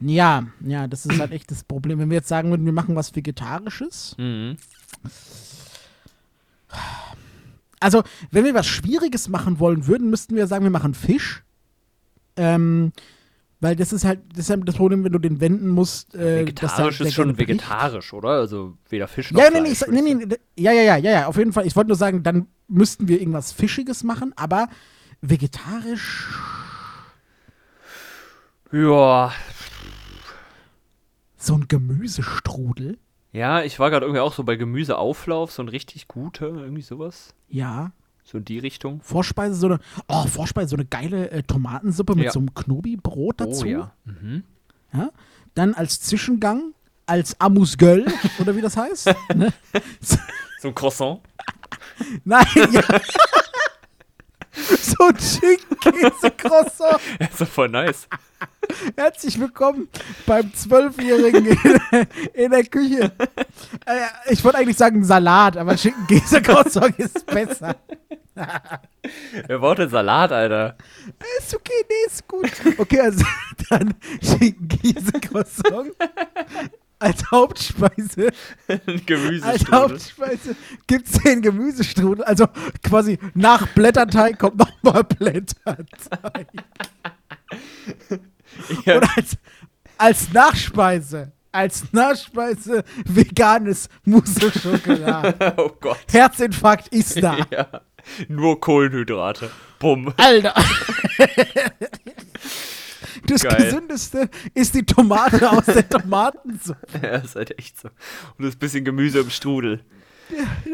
Ja, 0.00 0.48
ja, 0.60 0.88
das 0.88 1.06
ist 1.06 1.20
halt 1.20 1.30
echt 1.30 1.50
das 1.52 1.62
Problem. 1.62 2.00
Wenn 2.00 2.10
wir 2.10 2.16
jetzt 2.16 2.28
sagen 2.28 2.50
würden, 2.50 2.66
wir 2.66 2.72
machen 2.72 2.96
was 2.96 3.14
Vegetarisches. 3.14 4.16
Mhm. 4.18 4.56
Also, 7.82 8.02
wenn 8.30 8.44
wir 8.44 8.54
was 8.54 8.66
Schwieriges 8.66 9.28
machen 9.28 9.58
wollen 9.58 9.86
würden, 9.86 10.10
müssten 10.10 10.36
wir 10.36 10.46
sagen, 10.46 10.64
wir 10.64 10.70
machen 10.70 10.94
Fisch. 10.94 11.42
Ähm, 12.36 12.92
weil 13.60 13.76
das 13.76 13.92
ist 13.92 14.04
halt, 14.04 14.20
das 14.30 14.40
ist 14.46 14.50
halt 14.50 14.66
das 14.66 14.74
Problem, 14.74 15.04
wenn 15.04 15.12
du 15.12 15.18
den 15.20 15.40
wenden 15.40 15.68
musst. 15.68 16.14
Äh, 16.16 16.40
Vegetarisch 16.40 17.00
ist 17.00 17.14
schon 17.14 17.28
bricht. 17.34 17.48
vegetarisch, 17.50 18.12
oder? 18.12 18.30
Also 18.30 18.76
weder 18.88 19.06
Fisch 19.06 19.30
noch 19.30 19.40
Ja, 19.40 19.50
nee, 19.50 19.74
Fleisch. 19.74 19.88
nee, 19.90 20.02
nee, 20.02 20.08
ich 20.10 20.16
nee, 20.16 20.26
d- 20.26 20.38
ja, 20.58 20.72
ja, 20.72 20.82
ja, 20.82 20.96
ja, 20.96 21.10
ja, 21.12 21.26
auf 21.26 21.36
jeden 21.36 21.52
Fall. 21.52 21.66
Ich 21.66 21.76
wollte 21.76 21.88
nur 21.88 21.96
sagen, 21.96 22.22
dann 22.24 22.48
müssten 22.66 23.06
wir 23.06 23.20
irgendwas 23.20 23.52
Fischiges 23.52 24.02
machen, 24.02 24.32
aber 24.36 24.68
vegetarisch. 25.20 26.28
Ja. 28.72 29.32
So 31.36 31.54
ein 31.54 31.68
Gemüsestrudel. 31.68 32.98
Ja, 33.32 33.62
ich 33.62 33.78
war 33.78 33.90
gerade 33.90 34.06
irgendwie 34.06 34.20
auch 34.20 34.34
so 34.34 34.44
bei 34.44 34.56
Gemüseauflauf, 34.56 35.52
so 35.52 35.62
ein 35.62 35.68
richtig 35.68 36.08
guter, 36.08 36.48
irgendwie 36.48 36.82
sowas. 36.82 37.34
Ja. 37.52 37.92
So 38.24 38.38
in 38.38 38.44
die 38.44 38.58
Richtung. 38.58 39.00
Vorspeise, 39.02 39.54
so 39.54 39.66
eine, 39.66 39.78
oh, 40.08 40.26
Vorspeise, 40.26 40.68
so 40.70 40.76
eine 40.76 40.84
geile 40.86 41.30
äh, 41.30 41.42
Tomatensuppe 41.42 42.14
mit 42.14 42.24
Ja. 42.26 42.30
so 42.32 42.38
einem 42.40 42.54
Knobi-Brot 42.54 43.40
dazu. 43.40 43.64
Oh 43.66 43.68
ja. 43.68 43.92
Mhm. 44.04 44.42
Ja? 44.92 45.10
Dann 45.54 45.74
als 45.74 46.00
Zwischengang, 46.00 46.72
als 47.06 47.38
Amuse-Gueule, 47.40 48.06
oder 48.40 48.56
wie 48.56 48.60
das 48.62 48.76
heißt. 48.76 49.14
ne? 49.34 49.52
So 50.60 50.68
ein 50.68 50.74
Croissant. 50.74 51.20
Nein, 52.24 52.46
ja. 52.72 52.82
so 54.80 55.04
ein 55.04 55.18
Schinken-Käse-Croissant. 55.18 57.00
Ja, 57.20 57.26
ist 57.26 57.40
doch 57.40 57.48
voll 57.48 57.68
nice. 57.68 58.08
Herzlich 58.96 59.38
willkommen 59.38 59.88
beim 60.26 60.52
Zwölfjährigen 60.54 61.46
in, 61.46 61.80
in 62.34 62.50
der 62.50 62.64
Küche. 62.64 63.12
Äh, 63.86 64.32
ich 64.32 64.42
wollte 64.44 64.58
eigentlich 64.58 64.76
sagen 64.76 65.04
Salat, 65.04 65.56
aber 65.56 65.76
Schinken-Käse-Croissant 65.76 66.98
ist 66.98 67.26
besser. 67.26 67.76
Wer 69.46 69.74
denn 69.74 69.90
Salat, 69.90 70.32
Alter? 70.32 70.76
Ist 71.38 71.54
okay, 71.54 71.84
nee, 71.88 72.06
ist 72.06 72.26
gut. 72.26 72.50
Okay, 72.78 73.00
also 73.00 73.24
dann 73.68 73.94
Schinken-Käse-Croissant 74.22 75.92
als 77.02 77.30
Hauptspeise. 77.30 78.30
Ein 78.68 78.80
Als 78.86 79.06
Gemüsestrudel. 79.06 79.72
Hauptspeise 79.72 80.56
gibt 80.86 81.06
es 81.08 81.22
den 81.22 81.42
Gemüsestrudel. 81.42 82.24
Also 82.24 82.46
quasi 82.82 83.18
nach 83.34 83.66
Blätterteig 83.68 84.38
kommt 84.38 84.58
nochmal 84.58 85.04
Blätterteig. 85.04 86.46
Ja. 88.84 88.96
Oder 88.96 89.08
als, 89.16 89.36
als 89.98 90.32
Nachspeise. 90.32 91.32
Als 91.50 91.92
Nachspeise 91.92 92.82
veganes 93.04 93.88
Mousse 94.04 94.50
Schokolade. 94.58 95.54
Oh 95.58 95.70
Gott. 95.80 95.98
Herzinfarkt 96.10 96.88
ist 96.88 97.22
da. 97.22 97.36
Ja. 97.50 97.66
Nur 98.28 98.58
Kohlenhydrate. 98.60 99.50
Bumm. 99.78 100.12
Alter. 100.16 100.54
Das 103.32 103.42
Geil. 103.42 103.64
gesündeste 103.64 104.28
ist 104.54 104.74
die 104.74 104.84
Tomate 104.84 105.50
aus 105.50 105.64
der 105.66 105.88
Tomatensuppe. 105.88 106.98
Ja, 107.02 107.16
ist 107.16 107.34
halt 107.36 107.58
echt 107.58 107.80
so. 107.80 107.88
Und 108.38 108.44
das 108.44 108.56
bisschen 108.56 108.84
Gemüse 108.84 109.20
im 109.20 109.30
Strudel. 109.30 109.84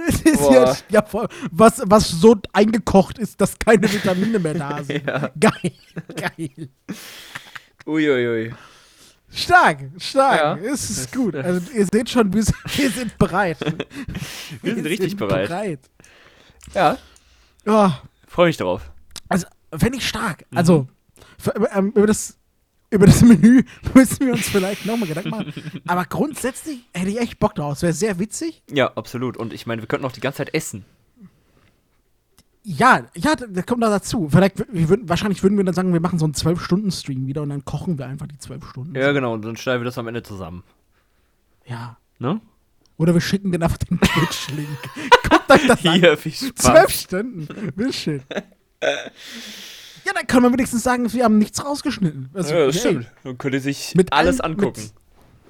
Das 0.07 0.21
ist 0.23 0.38
Boah. 0.38 0.53
ja, 0.55 0.77
ja 0.90 1.03
voll, 1.05 1.27
was, 1.51 1.83
was 1.85 2.09
so 2.09 2.37
eingekocht 2.53 3.18
ist, 3.18 3.40
dass 3.40 3.59
keine 3.59 3.90
Vitamine 3.92 4.38
mehr 4.38 4.55
da 4.55 4.83
sind. 4.85 5.05
Ja. 5.07 5.31
Geil, 5.38 5.73
geil. 6.14 6.68
Uiuiui. 7.87 8.55
Stark, 9.31 9.81
stark. 9.99 10.38
Ja. 10.64 10.71
Es 10.73 10.88
ist 10.90 11.12
gut. 11.12 11.35
Also 11.35 11.61
ihr 11.73 11.87
seht 11.92 12.09
schon, 12.09 12.33
wir 12.33 12.42
sind, 12.42 12.57
sind 12.94 13.18
bereit. 13.18 13.59
Wir 14.62 14.75
sind 14.75 14.87
richtig 14.87 15.16
bereit. 15.16 15.81
Ja, 16.75 16.97
Oh, 17.66 17.90
freue 18.27 18.47
mich 18.47 18.57
drauf. 18.57 18.90
also, 19.29 19.47
fände 19.77 19.99
ich 19.99 20.09
stark. 20.09 20.44
Also, 20.55 20.87
für, 21.38 21.53
ähm, 21.75 21.90
über 21.94 22.07
das 22.07 22.38
über 22.90 23.07
das 23.07 23.22
Menü 23.22 23.62
müssen 23.94 24.27
wir 24.27 24.33
uns 24.33 24.48
vielleicht 24.48 24.87
nochmal 24.87 25.09
Gedanken 25.09 25.31
machen. 25.31 25.53
Aber 25.87 26.05
grundsätzlich 26.05 26.81
hätte 26.92 27.11
ich 27.11 27.20
echt 27.20 27.38
Bock 27.38 27.55
drauf. 27.55 27.74
Es 27.74 27.83
wäre 27.83 27.92
sehr 27.92 28.18
witzig. 28.18 28.62
Ja, 28.70 28.92
absolut. 28.94 29.37
Und 29.37 29.53
ich 29.53 29.66
meine, 29.66 29.83
wir 29.83 29.88
könnten 29.88 30.07
auch 30.07 30.12
die 30.12 30.20
ganze 30.20 30.38
Zeit 30.38 30.55
essen. 30.55 30.85
Ja, 32.62 33.07
ja, 33.14 33.35
das 33.35 33.66
kommt 33.66 33.83
da 33.83 33.88
dazu. 33.88 34.29
Vielleicht, 34.31 34.59
würden, 34.59 35.09
wahrscheinlich 35.09 35.42
würden 35.42 35.57
wir 35.57 35.64
dann 35.64 35.74
sagen, 35.74 35.92
wir 35.92 36.01
machen 36.01 36.18
so 36.18 36.27
einen 36.27 36.35
12-Stunden-Stream 36.35 37.27
wieder 37.27 37.42
und 37.42 37.48
dann 37.48 37.64
kochen 37.64 37.98
wir 37.98 38.07
einfach 38.07 38.27
die 38.27 38.38
12 38.38 38.68
Stunden. 38.68 38.94
Ja, 38.94 39.12
genau. 39.12 39.33
Und 39.35 39.44
dann 39.44 39.57
schneiden 39.57 39.81
wir 39.81 39.87
das 39.87 39.96
am 39.96 40.07
Ende 40.07 40.22
zusammen. 40.22 40.64
Ja. 41.66 41.96
Ne? 42.18 42.40
Oder 42.98 43.14
wir 43.14 43.20
schicken 43.20 43.53
den 43.53 43.62
einfach 43.62 43.79
den 43.79 44.01
Twitch-Link. 44.01 44.68
Guckt 45.31 45.51
euch 45.51 45.66
das 45.66 45.87
an. 45.87 45.94
Hier, 45.94 46.16
viel 46.18 46.33
Spaß. 46.33 46.55
Zwölf 46.57 46.90
Stunden. 46.90 47.48
Will 47.77 47.92
schön. 47.92 48.22
Ja, 50.09 50.14
dann 50.14 50.27
können 50.27 50.44
wir 50.44 50.53
wenigstens 50.55 50.83
sagen, 50.83 51.12
wir 51.12 51.25
haben 51.25 51.37
nichts 51.37 51.62
rausgeschnitten. 51.62 52.31
Also, 52.33 52.55
Ja, 52.55 52.66
das 52.66 52.77
hey, 52.77 52.81
stimmt. 52.81 53.07
Dann 53.25 53.37
könnt 53.37 53.55
ihr 53.55 53.61
sich 53.61 53.94
Mit 53.94 54.11
alles 54.12 54.40
allen- 54.40 54.55
angucken. 54.59 54.81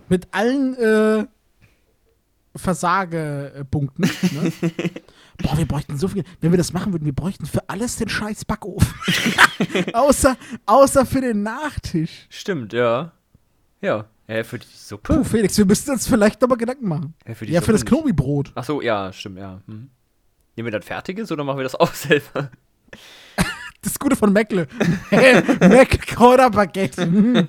Mit, 0.09 0.25
mit 0.25 0.35
allen 0.35 0.75
äh, 0.77 1.27
Versagepunkten. 2.57 4.05
Ne? 4.33 4.53
Boah, 5.39 5.57
wir 5.57 5.67
bräuchten 5.67 5.97
so 5.99 6.09
viel. 6.09 6.25
Wenn 6.41 6.51
wir 6.51 6.59
das 6.59 6.73
machen 6.73 6.93
würden, 6.93 7.05
wir 7.05 7.13
bräuchten 7.15 7.47
für 7.47 7.69
alles 7.69 7.97
den 7.97 8.09
scheiß 8.09 8.45
Backofen. 8.45 8.93
außer, 9.93 10.37
außer 10.67 11.07
für 11.07 11.21
den 11.21 11.43
Nachtisch. 11.45 12.27
Stimmt, 12.29 12.73
ja. 12.73 13.13
Ja. 13.81 14.07
Ja, 14.27 14.43
für 14.45 14.59
die 14.59 14.67
Suppe? 14.75 15.15
Puh, 15.15 15.25
Felix, 15.25 15.57
wir 15.57 15.65
müssten 15.65 15.93
uns 15.93 16.07
vielleicht 16.09 16.41
nochmal 16.43 16.59
Gedanken 16.59 16.89
machen. 16.89 17.15
Ja, 17.27 17.35
für, 17.35 17.47
Ja, 17.47 17.61
für 17.61 17.73
das. 17.73 17.85
Knobi-Brot. 17.85 18.53
Ach 18.57 18.65
so, 18.65 18.83
ja, 18.83 19.13
stimmt, 19.13 19.39
ja. 19.39 19.63
Hm. 19.67 19.89
Nehmen 20.57 20.67
wir 20.67 20.73
dann 20.73 20.83
fertiges 20.83 21.31
oder 21.31 21.45
machen 21.45 21.59
wir 21.59 21.63
das 21.65 21.77
auch 21.77 21.95
selber? 21.95 22.51
Das 23.89 23.99
Gute 23.99 24.17
von 24.17 24.35
Meckle. 24.35 24.69
Mac 25.61 26.21
oder 26.21 26.51
Baguette. 26.51 27.07
Hm. 27.07 27.49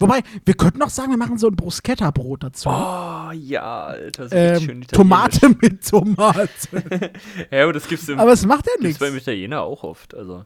Wobei, 0.00 0.22
wir 0.44 0.54
könnten 0.54 0.82
auch 0.82 0.88
sagen, 0.90 1.12
wir 1.12 1.16
machen 1.16 1.38
so 1.38 1.46
ein 1.46 1.54
Bruschetta-Brot 1.54 2.42
dazu. 2.42 2.68
Oh, 2.70 3.30
ja, 3.32 3.84
Alter. 3.84 4.28
Schön 4.28 4.38
ähm, 4.38 4.54
italienisch. 4.56 4.86
Tomate 4.88 5.48
mit 5.60 5.88
Tomate. 5.88 6.48
Ja, 7.52 7.62
aber 7.62 7.72
das 7.72 7.86
gibt's 7.86 8.08
im, 8.08 8.18
Aber 8.18 8.32
es 8.32 8.44
macht 8.44 8.66
ja 8.66 8.72
nichts. 8.82 8.98
beim 8.98 9.16
Italiener 9.16 9.62
auch 9.62 9.84
oft. 9.84 10.12
Also, 10.16 10.44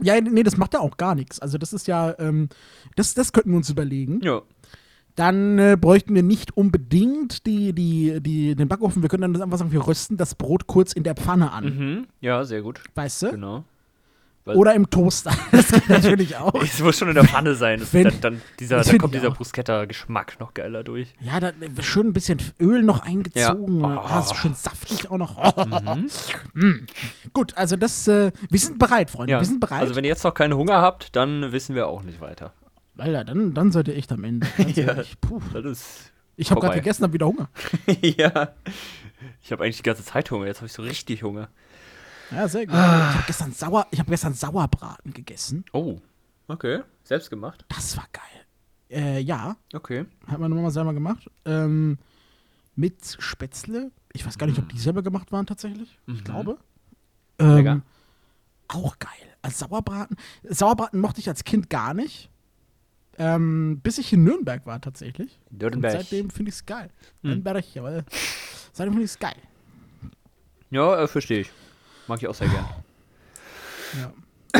Ja, 0.00 0.20
nee, 0.20 0.44
das 0.44 0.56
macht 0.56 0.74
ja 0.74 0.78
auch 0.80 0.96
gar 0.96 1.16
nichts. 1.16 1.40
Also 1.40 1.58
das 1.58 1.72
ist 1.72 1.88
ja, 1.88 2.14
ähm, 2.20 2.50
das, 2.94 3.14
das 3.14 3.32
könnten 3.32 3.50
wir 3.50 3.56
uns 3.56 3.68
überlegen. 3.70 4.20
ja. 4.22 4.42
Dann 5.16 5.58
äh, 5.58 5.76
bräuchten 5.80 6.14
wir 6.14 6.22
nicht 6.22 6.56
unbedingt 6.56 7.46
die, 7.46 7.72
die, 7.72 8.20
die, 8.20 8.54
den 8.54 8.68
Backofen. 8.68 9.02
Wir 9.02 9.08
können 9.08 9.32
dann 9.32 9.42
einfach 9.42 9.58
sagen, 9.58 9.72
wir 9.72 9.86
rösten 9.86 10.16
das 10.16 10.34
Brot 10.34 10.66
kurz 10.66 10.92
in 10.92 11.02
der 11.04 11.14
Pfanne 11.14 11.50
an. 11.52 11.64
Mhm. 11.64 12.06
Ja, 12.20 12.44
sehr 12.44 12.62
gut. 12.62 12.80
Weißt 12.94 13.22
du? 13.22 13.30
Genau. 13.30 13.64
Weil- 14.44 14.56
Oder 14.58 14.74
im 14.74 14.88
Toaster. 14.90 15.32
Das 15.50 15.72
geht 15.72 15.88
natürlich 15.88 16.36
auch. 16.36 16.54
Es 16.62 16.80
muss 16.80 16.98
schon 16.98 17.08
in 17.08 17.14
der 17.14 17.24
Pfanne 17.24 17.54
sein. 17.56 17.80
Das 17.80 17.92
Wenn- 17.94 18.04
dann, 18.04 18.20
dann 18.20 18.42
dieser, 18.60 18.76
das 18.76 18.86
da 18.86 18.90
find 18.90 19.02
kommt 19.02 19.14
dieser. 19.14 19.30
Bruschetta-Geschmack 19.30 20.38
noch 20.38 20.52
geiler 20.54 20.84
durch. 20.84 21.08
Ja, 21.20 21.40
da 21.40 21.50
schön 21.80 22.08
ein 22.08 22.12
bisschen 22.12 22.38
Öl 22.60 22.82
noch 22.82 23.00
eingezogen. 23.00 23.80
Ja. 23.80 23.96
Oh. 23.96 24.06
Ah, 24.06 24.22
so 24.22 24.34
schön 24.34 24.54
saftig 24.54 25.10
auch 25.10 25.16
noch. 25.18 25.36
Mm. 26.54 26.86
Gut, 27.32 27.56
also 27.56 27.76
das, 27.76 28.06
äh, 28.08 28.32
wir 28.50 28.58
sind 28.58 28.78
bereit, 28.78 29.10
Freunde. 29.10 29.32
Ja. 29.32 29.40
Wir 29.40 29.44
sind 29.46 29.60
bereit. 29.60 29.80
Also, 29.82 29.94
wenn 29.96 30.04
ihr 30.04 30.08
jetzt 30.10 30.24
noch 30.24 30.32
keinen 30.32 30.54
Hunger 30.54 30.80
habt, 30.80 31.14
dann 31.16 31.52
wissen 31.52 31.74
wir 31.74 31.86
auch 31.88 32.02
nicht 32.02 32.20
weiter. 32.20 32.52
Alter, 32.98 33.24
dann, 33.24 33.54
dann 33.54 33.72
seid 33.72 33.88
ihr 33.88 33.96
echt 33.96 34.10
am 34.12 34.24
Ende. 34.24 34.46
Ja. 34.74 35.02
puh. 35.20 35.40
Das 35.52 35.64
ist. 35.64 36.12
Ich 36.36 36.50
habe 36.50 36.60
gerade 36.60 36.74
gegessen, 36.76 37.02
habe 37.04 37.14
wieder 37.14 37.26
Hunger. 37.26 37.48
ja. 38.02 38.54
Ich 39.42 39.50
habe 39.52 39.64
eigentlich 39.64 39.78
die 39.78 39.82
ganze 39.82 40.04
Zeit 40.04 40.30
Hunger. 40.30 40.46
Jetzt 40.46 40.58
habe 40.58 40.66
ich 40.66 40.72
so 40.72 40.82
richtig 40.82 41.22
Hunger. 41.22 41.48
Ja, 42.30 42.46
sehr 42.48 42.66
gut. 42.66 42.74
Ah. 42.74 43.08
Ich 43.10 43.14
habe 43.16 43.24
gestern, 43.26 43.52
Sauer, 43.52 43.86
ich 43.90 43.98
hab 44.00 44.06
gestern 44.06 44.34
Sauerbraten 44.34 45.12
gegessen. 45.14 45.64
Oh. 45.72 45.98
Okay. 46.48 46.80
Selbst 47.04 47.30
gemacht? 47.30 47.64
Das 47.68 47.96
war 47.96 48.06
geil. 48.12 48.22
Äh, 48.90 49.20
ja, 49.20 49.56
Okay. 49.72 50.04
hat 50.26 50.38
meine 50.38 50.54
Mama 50.54 50.70
selber 50.70 50.92
gemacht. 50.92 51.30
Ähm, 51.44 51.98
mit 52.74 53.16
Spätzle. 53.18 53.90
Ich 54.12 54.26
weiß 54.26 54.36
gar 54.38 54.46
nicht, 54.46 54.58
ob 54.58 54.68
die 54.68 54.78
selber 54.78 55.02
gemacht 55.02 55.32
waren 55.32 55.46
tatsächlich. 55.46 55.98
Ich 56.06 56.22
glaube. 56.24 56.58
Ähm, 57.38 57.48
Mhm. 57.48 57.56
Lecker. 57.56 57.80
Auch 58.68 58.98
geil. 58.98 59.10
Als 59.42 59.58
Sauerbraten. 59.60 60.16
Sauerbraten 60.44 61.00
mochte 61.00 61.20
ich 61.20 61.28
als 61.28 61.44
Kind 61.44 61.70
gar 61.70 61.94
nicht. 61.94 62.28
Ähm, 63.18 63.80
bis 63.82 63.98
ich 63.98 64.12
in 64.12 64.24
Nürnberg 64.24 64.66
war 64.66 64.80
tatsächlich. 64.80 65.38
Und 65.50 65.62
Nürnberg. 65.62 65.92
seitdem 65.92 66.30
finde 66.30 66.50
ich 66.50 66.56
es 66.56 66.66
geil. 66.66 66.90
Hm. 67.22 67.30
Nürnberg, 67.30 67.74
jawohl. 67.74 68.04
Seitdem 68.72 68.92
finde 68.92 69.04
ich 69.04 69.12
es 69.12 69.18
geil. 69.18 69.36
Ja, 70.70 71.02
äh, 71.02 71.08
verstehe 71.08 71.40
ich. 71.40 71.50
Mag 72.06 72.20
ich 72.20 72.28
auch 72.28 72.34
sehr 72.34 72.48
gern. 72.48 72.66
Ja. 74.00 74.12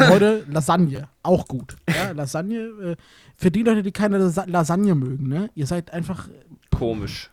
Heute 0.09 0.45
Lasagne, 0.49 1.09
auch 1.23 1.47
gut. 1.49 1.77
Ja, 1.89 2.11
Lasagne, 2.13 2.59
äh, 2.59 2.97
für 3.37 3.51
die 3.51 3.63
Leute, 3.63 3.83
die 3.83 3.93
keine 3.93 4.19
Lasa 4.19 4.45
Lasagne 4.47 4.95
mögen, 4.95 5.29
ne? 5.29 5.51
Ihr 5.55 5.67
seid 5.67 5.91
einfach. 5.93 6.29
Komisch. 6.71 7.31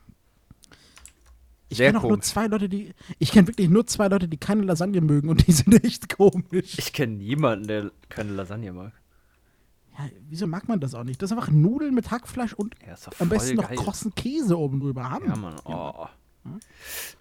Ich 1.70 1.80
kenne 1.80 1.98
auch 1.98 2.04
nur 2.08 2.22
zwei 2.22 2.48
Leute, 2.48 2.70
die. 2.70 2.94
Ich 3.20 3.32
kenne 3.32 3.48
wirklich 3.48 3.70
nur 3.70 3.86
zwei 3.88 4.08
Leute, 4.08 4.28
die 4.28 4.38
keine 4.38 4.62
Lasagne 4.64 5.02
mögen 5.02 5.30
und 5.30 5.46
die 5.48 5.52
sind 5.54 5.84
echt 5.84 6.16
komisch. 6.16 6.78
Ich 6.78 6.94
kenne 6.94 7.14
niemanden, 7.14 7.68
der 7.68 7.92
keine 8.10 8.32
Lasagne 8.32 8.72
mag. 8.72 8.94
Ja, 9.97 10.06
wieso 10.29 10.47
mag 10.47 10.67
man 10.67 10.79
das 10.79 10.95
auch 10.95 11.03
nicht? 11.03 11.21
Das 11.21 11.29
ist 11.32 11.38
einfach 11.38 11.51
Nudeln 11.51 11.93
mit 11.93 12.10
Hackfleisch 12.10 12.53
und 12.53 12.75
Ja, 12.86 12.95
am 13.19 13.29
besten 13.29 13.56
noch 13.58 13.67
geil. 13.67 13.77
krossen 13.77 14.13
Käse 14.15 14.58
oben 14.58 14.79
drüber 14.79 15.10
haben. 15.10 15.27
Ja, 15.27 15.36
Mann. 15.36 15.56
Oh. 15.65 16.08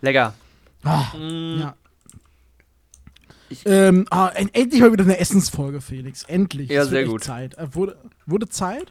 Lecker. 0.00 0.34
Ah, 0.82 1.14
Mm, 1.16 1.58
ja. 1.60 1.76
Ähm, 3.66 4.06
en 4.34 4.48
endlich 4.54 4.80
mal 4.80 4.92
wieder 4.92 5.04
eine 5.04 5.18
Essensfolge, 5.18 5.82
Felix. 5.82 6.22
Endlich. 6.24 6.70
Ja, 6.70 6.86
sehr 6.86 7.04
gut. 7.04 7.22
Zeit. 7.22 7.56
Äh, 7.58 7.74
wurde, 7.74 7.98
wurde 8.24 8.48
Zeit? 8.48 8.90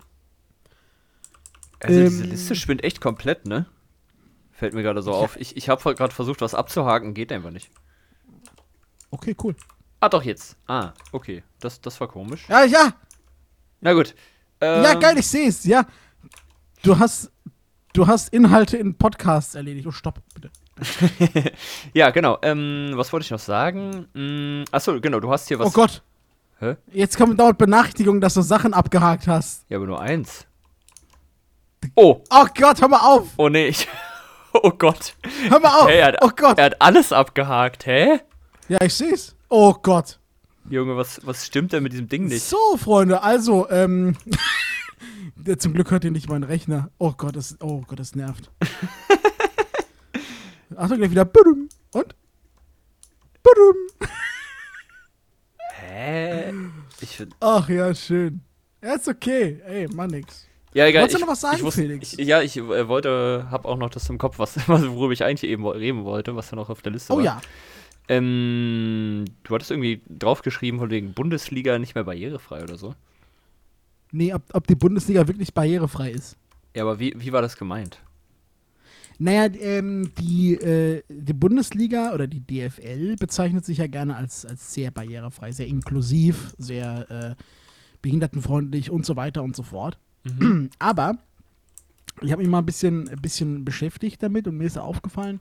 Also 1.79 1.99
diese 1.99 2.23
Ähm, 2.23 2.29
Liste 2.29 2.55
spinnt 2.55 2.83
echt 2.83 3.01
komplett, 3.01 3.47
ne? 3.47 3.65
Fällt 4.51 4.75
mir 4.75 4.83
gerade 4.83 5.01
so 5.01 5.11
auf. 5.13 5.35
Ich, 5.37 5.57
ich 5.57 5.67
habe 5.69 5.95
gerade 5.95 6.13
versucht, 6.13 6.41
was 6.41 6.53
abzuhaken, 6.53 7.15
geht 7.15 7.31
einfach 7.31 7.49
nicht. 7.49 7.71
Okay, 9.09 9.35
cool. 9.43 9.55
Ah, 9.99 10.09
doch 10.09 10.21
jetzt. 10.23 10.55
Ah, 10.67 10.93
okay. 11.11 11.43
Das, 11.59 11.81
das 11.81 11.99
war 11.99 12.07
komisch. 12.07 12.47
Ja, 12.47 12.63
ja. 12.63 12.93
Na 13.81 13.93
gut. 13.93 14.15
Ja, 14.61 14.91
Ähm, 14.93 14.99
geil, 14.99 15.17
ich 15.17 15.27
sehe 15.27 15.47
es. 15.49 15.63
Ja. 15.65 15.85
Du 16.83 16.97
hast, 16.99 17.31
du 17.93 18.07
hast 18.07 18.29
Inhalte 18.33 18.77
in 18.77 18.95
Podcasts 18.97 19.55
erledigt. 19.55 19.87
Oh, 19.87 19.91
stopp, 19.91 20.19
bitte. 20.33 20.49
Ja, 21.93 22.09
genau. 22.11 22.37
Ähm, 22.41 22.91
was 22.95 23.11
wollte 23.13 23.25
ich 23.25 23.31
noch 23.31 23.39
sagen? 23.39 24.07
Mm, 24.13 24.63
achso, 24.71 24.99
genau, 25.01 25.19
du 25.19 25.31
hast 25.31 25.47
hier 25.47 25.59
was. 25.59 25.67
Oh 25.67 25.71
Gott. 25.71 26.01
Hä? 26.59 26.75
Jetzt 26.91 27.17
kommt 27.17 27.39
dauernd 27.39 27.57
Benachrichtigung, 27.57 28.21
dass 28.21 28.35
du 28.35 28.41
Sachen 28.41 28.73
abgehakt 28.73 29.27
hast. 29.27 29.65
Ja, 29.69 29.77
aber 29.77 29.87
nur 29.87 29.99
eins. 29.99 30.45
Oh, 31.95 32.23
Oh 32.29 32.45
Gott, 32.55 32.79
hör 32.81 32.87
mal 32.87 32.99
auf. 32.99 33.27
oh 33.37 33.49
nee, 33.49 33.67
ich. 33.67 33.87
Oh 34.53 34.69
Gott. 34.71 35.15
Hör 35.49 35.59
mal 35.61 35.79
auf. 35.79 35.87
Hey, 35.87 36.01
hat, 36.01 36.17
oh 36.21 36.29
Gott. 36.35 36.57
er 36.57 36.65
hat 36.65 36.81
alles 36.81 37.13
abgehakt, 37.13 37.85
hä? 37.85 38.19
Ja, 38.67 38.79
ich 38.83 38.93
sehe 38.93 39.13
es. 39.13 39.33
Oh 39.47 39.73
Gott. 39.73 40.19
Junge, 40.71 40.95
was, 40.95 41.19
was 41.25 41.45
stimmt 41.45 41.73
denn 41.73 41.83
mit 41.83 41.91
diesem 41.91 42.07
Ding 42.07 42.27
nicht? 42.27 42.43
So, 42.43 42.77
Freunde, 42.77 43.21
also, 43.21 43.69
ähm. 43.69 44.15
Zum 45.57 45.73
Glück 45.73 45.91
hört 45.91 46.05
ihr 46.05 46.11
nicht 46.11 46.29
meinen 46.29 46.43
Rechner. 46.43 46.89
Oh 46.97 47.11
Gott, 47.11 47.35
das, 47.35 47.57
oh 47.61 47.81
Gott, 47.85 47.99
das 47.99 48.15
nervt. 48.15 48.49
Achtung, 50.77 50.97
gleich 50.97 51.11
wieder. 51.11 51.29
Und? 51.91 52.15
Hä? 55.73 56.53
Ich 57.01 57.17
find, 57.17 57.35
Ach 57.41 57.67
ja, 57.67 57.93
schön. 57.93 58.41
Ja, 58.81 58.93
ist 58.93 59.09
okay. 59.09 59.61
Ey, 59.65 59.87
mach 59.93 60.07
nix. 60.07 60.47
ja, 60.73 60.85
egal. 60.85 61.01
Wolltest 61.01 61.15
du 61.15 61.19
ich, 61.19 61.25
noch 61.25 61.31
was 61.33 61.41
sagen, 61.41 61.61
wusste, 61.63 61.81
Felix? 61.81 62.13
Ich, 62.13 62.27
ja, 62.27 62.41
ich 62.41 62.55
äh, 62.55 62.87
wollte, 62.87 63.47
hab 63.51 63.65
auch 63.65 63.77
noch 63.77 63.89
das 63.89 64.07
im 64.09 64.17
Kopf, 64.17 64.39
was, 64.39 64.55
worüber 64.67 65.11
ich 65.11 65.23
eigentlich 65.23 65.51
eben 65.51 65.67
reden 65.67 66.05
wollte, 66.05 66.35
was 66.35 66.49
da 66.49 66.55
noch 66.55 66.69
auf 66.69 66.81
der 66.81 66.93
Liste 66.93 67.11
Oh 67.13 67.17
war. 67.17 67.23
ja. 67.23 67.41
Ähm, 68.11 69.23
du 69.43 69.55
hattest 69.55 69.71
irgendwie 69.71 70.01
draufgeschrieben, 70.09 70.81
von 70.81 70.89
wegen 70.89 71.13
Bundesliga 71.13 71.79
nicht 71.79 71.95
mehr 71.95 72.03
barrierefrei 72.03 72.61
oder 72.61 72.77
so. 72.77 72.93
Nee, 74.11 74.33
ob, 74.33 74.43
ob 74.51 74.67
die 74.67 74.75
Bundesliga 74.75 75.29
wirklich 75.29 75.53
barrierefrei 75.53 76.11
ist. 76.11 76.35
Ja, 76.75 76.83
aber 76.83 76.99
wie, 76.99 77.13
wie 77.15 77.31
war 77.31 77.41
das 77.41 77.55
gemeint? 77.55 78.01
Naja, 79.17 79.49
ähm, 79.61 80.11
die, 80.19 80.55
äh, 80.55 81.03
die 81.07 81.31
Bundesliga 81.31 82.11
oder 82.13 82.27
die 82.27 82.41
DFL 82.41 83.15
bezeichnet 83.15 83.63
sich 83.63 83.77
ja 83.77 83.87
gerne 83.87 84.17
als, 84.17 84.45
als 84.45 84.73
sehr 84.73 84.91
barrierefrei, 84.91 85.53
sehr 85.53 85.67
inklusiv, 85.67 86.53
sehr 86.57 87.09
äh, 87.09 87.43
behindertenfreundlich 88.01 88.91
und 88.91 89.05
so 89.05 89.15
weiter 89.15 89.41
und 89.41 89.55
so 89.55 89.63
fort. 89.63 89.97
Aber 90.79 91.17
ich 92.19 92.33
habe 92.33 92.41
mich 92.41 92.51
mal 92.51 92.59
ein 92.59 92.65
bisschen, 92.65 93.07
ein 93.07 93.21
bisschen 93.21 93.63
beschäftigt 93.63 94.21
damit 94.21 94.49
und 94.49 94.57
mir 94.57 94.65
ist 94.65 94.77
aufgefallen, 94.77 95.39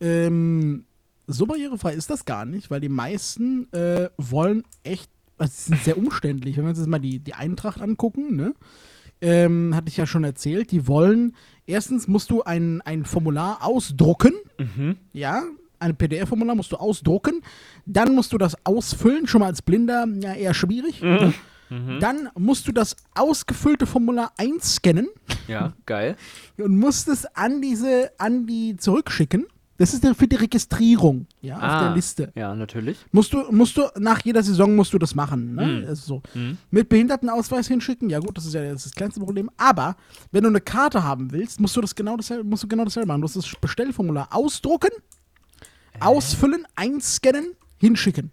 ähm, 0.00 0.86
so 1.26 1.46
barrierefrei 1.46 1.94
ist 1.94 2.10
das 2.10 2.24
gar 2.24 2.44
nicht, 2.44 2.70
weil 2.70 2.80
die 2.80 2.88
meisten 2.88 3.72
äh, 3.72 4.08
wollen 4.16 4.62
echt, 4.84 5.10
also 5.38 5.52
sie 5.54 5.62
sind 5.70 5.82
sehr 5.84 5.98
umständlich. 5.98 6.56
Wenn 6.56 6.64
wir 6.64 6.70
uns 6.70 6.78
jetzt 6.78 6.88
mal 6.88 6.98
die, 7.00 7.18
die 7.18 7.34
Eintracht 7.34 7.80
angucken, 7.80 8.36
ne? 8.36 8.54
ähm, 9.20 9.74
hatte 9.74 9.88
ich 9.88 9.96
ja 9.96 10.06
schon 10.06 10.24
erzählt, 10.24 10.70
die 10.70 10.86
wollen, 10.86 11.34
erstens 11.66 12.06
musst 12.06 12.30
du 12.30 12.42
ein, 12.42 12.80
ein 12.82 13.04
Formular 13.04 13.64
ausdrucken, 13.64 14.32
Mhm. 14.58 14.96
ja, 15.12 15.42
ein 15.78 15.96
PDF-Formular 15.96 16.54
musst 16.54 16.72
du 16.72 16.76
ausdrucken, 16.76 17.42
dann 17.84 18.14
musst 18.14 18.32
du 18.32 18.38
das 18.38 18.56
ausfüllen, 18.64 19.26
schon 19.26 19.40
mal 19.40 19.46
als 19.48 19.60
Blinder, 19.62 20.06
ja, 20.20 20.32
eher 20.34 20.54
schwierig. 20.54 21.02
ne? 21.02 21.34
Mhm. 21.68 21.98
Dann 22.00 22.28
musst 22.38 22.68
du 22.68 22.72
das 22.72 22.96
ausgefüllte 23.14 23.86
Formular 23.86 24.32
einscannen 24.38 25.08
Ja, 25.48 25.74
geil. 25.84 26.16
und 26.58 26.78
musst 26.78 27.08
es 27.08 27.26
an 27.34 27.60
diese, 27.60 28.12
an 28.18 28.46
die 28.46 28.76
zurückschicken. 28.76 29.46
Das 29.78 29.92
ist 29.92 30.06
für 30.16 30.26
die 30.26 30.36
Registrierung, 30.36 31.26
ja, 31.42 31.56
auf 31.56 31.62
Ah. 31.62 31.84
der 31.88 31.94
Liste. 31.94 32.32
Ja, 32.34 32.54
natürlich. 32.54 32.98
Musst 33.12 33.32
du, 33.32 33.50
musst 33.52 33.76
du, 33.76 33.82
nach 33.98 34.24
jeder 34.24 34.42
Saison 34.42 34.74
musst 34.74 34.92
du 34.94 34.98
das 34.98 35.14
machen. 35.14 35.54
Ne? 35.54 35.66
Mhm. 35.82 35.88
Also 35.88 36.06
so. 36.06 36.38
Mhm. 36.38 36.56
Mit 36.70 36.88
Behindertenausweis 36.88 37.68
hinschicken, 37.68 38.08
ja 38.08 38.18
gut, 38.18 38.36
das 38.38 38.46
ist 38.46 38.54
ja 38.54 38.62
das, 38.64 38.76
ist 38.76 38.86
das 38.86 38.92
kleinste 38.94 39.20
Problem. 39.20 39.50
Aber 39.58 39.96
wenn 40.32 40.44
du 40.44 40.48
eine 40.48 40.60
Karte 40.62 41.02
haben 41.04 41.30
willst, 41.32 41.60
musst 41.60 41.76
du 41.76 41.80
das 41.82 41.94
genau 41.94 42.16
dasselbe, 42.16 42.44
musst 42.44 42.62
du 42.62 42.68
genau 42.68 42.84
dasselbe 42.84 43.06
machen. 43.08 43.20
Du 43.20 43.24
musst 43.24 43.36
das 43.36 43.50
Bestellformular 43.60 44.28
ausdrucken, 44.30 44.90
ausfüllen, 46.00 46.66
einscannen, 46.74 47.52
hinschicken. 47.78 48.30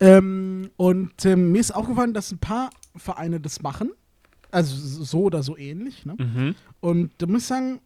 Ähm, 0.00 0.70
und 0.76 1.24
ähm, 1.24 1.52
mir 1.52 1.60
ist 1.60 1.72
aufgefallen, 1.74 2.14
dass 2.14 2.30
ein 2.30 2.38
paar 2.38 2.70
Vereine 2.96 3.40
das 3.40 3.62
machen. 3.62 3.90
Also 4.50 4.74
so 5.04 5.22
oder 5.24 5.42
so 5.42 5.56
ähnlich. 5.56 6.06
Ne? 6.06 6.14
Mhm. 6.18 6.54
Und 6.80 7.10
da 7.18 7.26
muss 7.26 7.42
ich 7.42 7.46
sagen, 7.48 7.80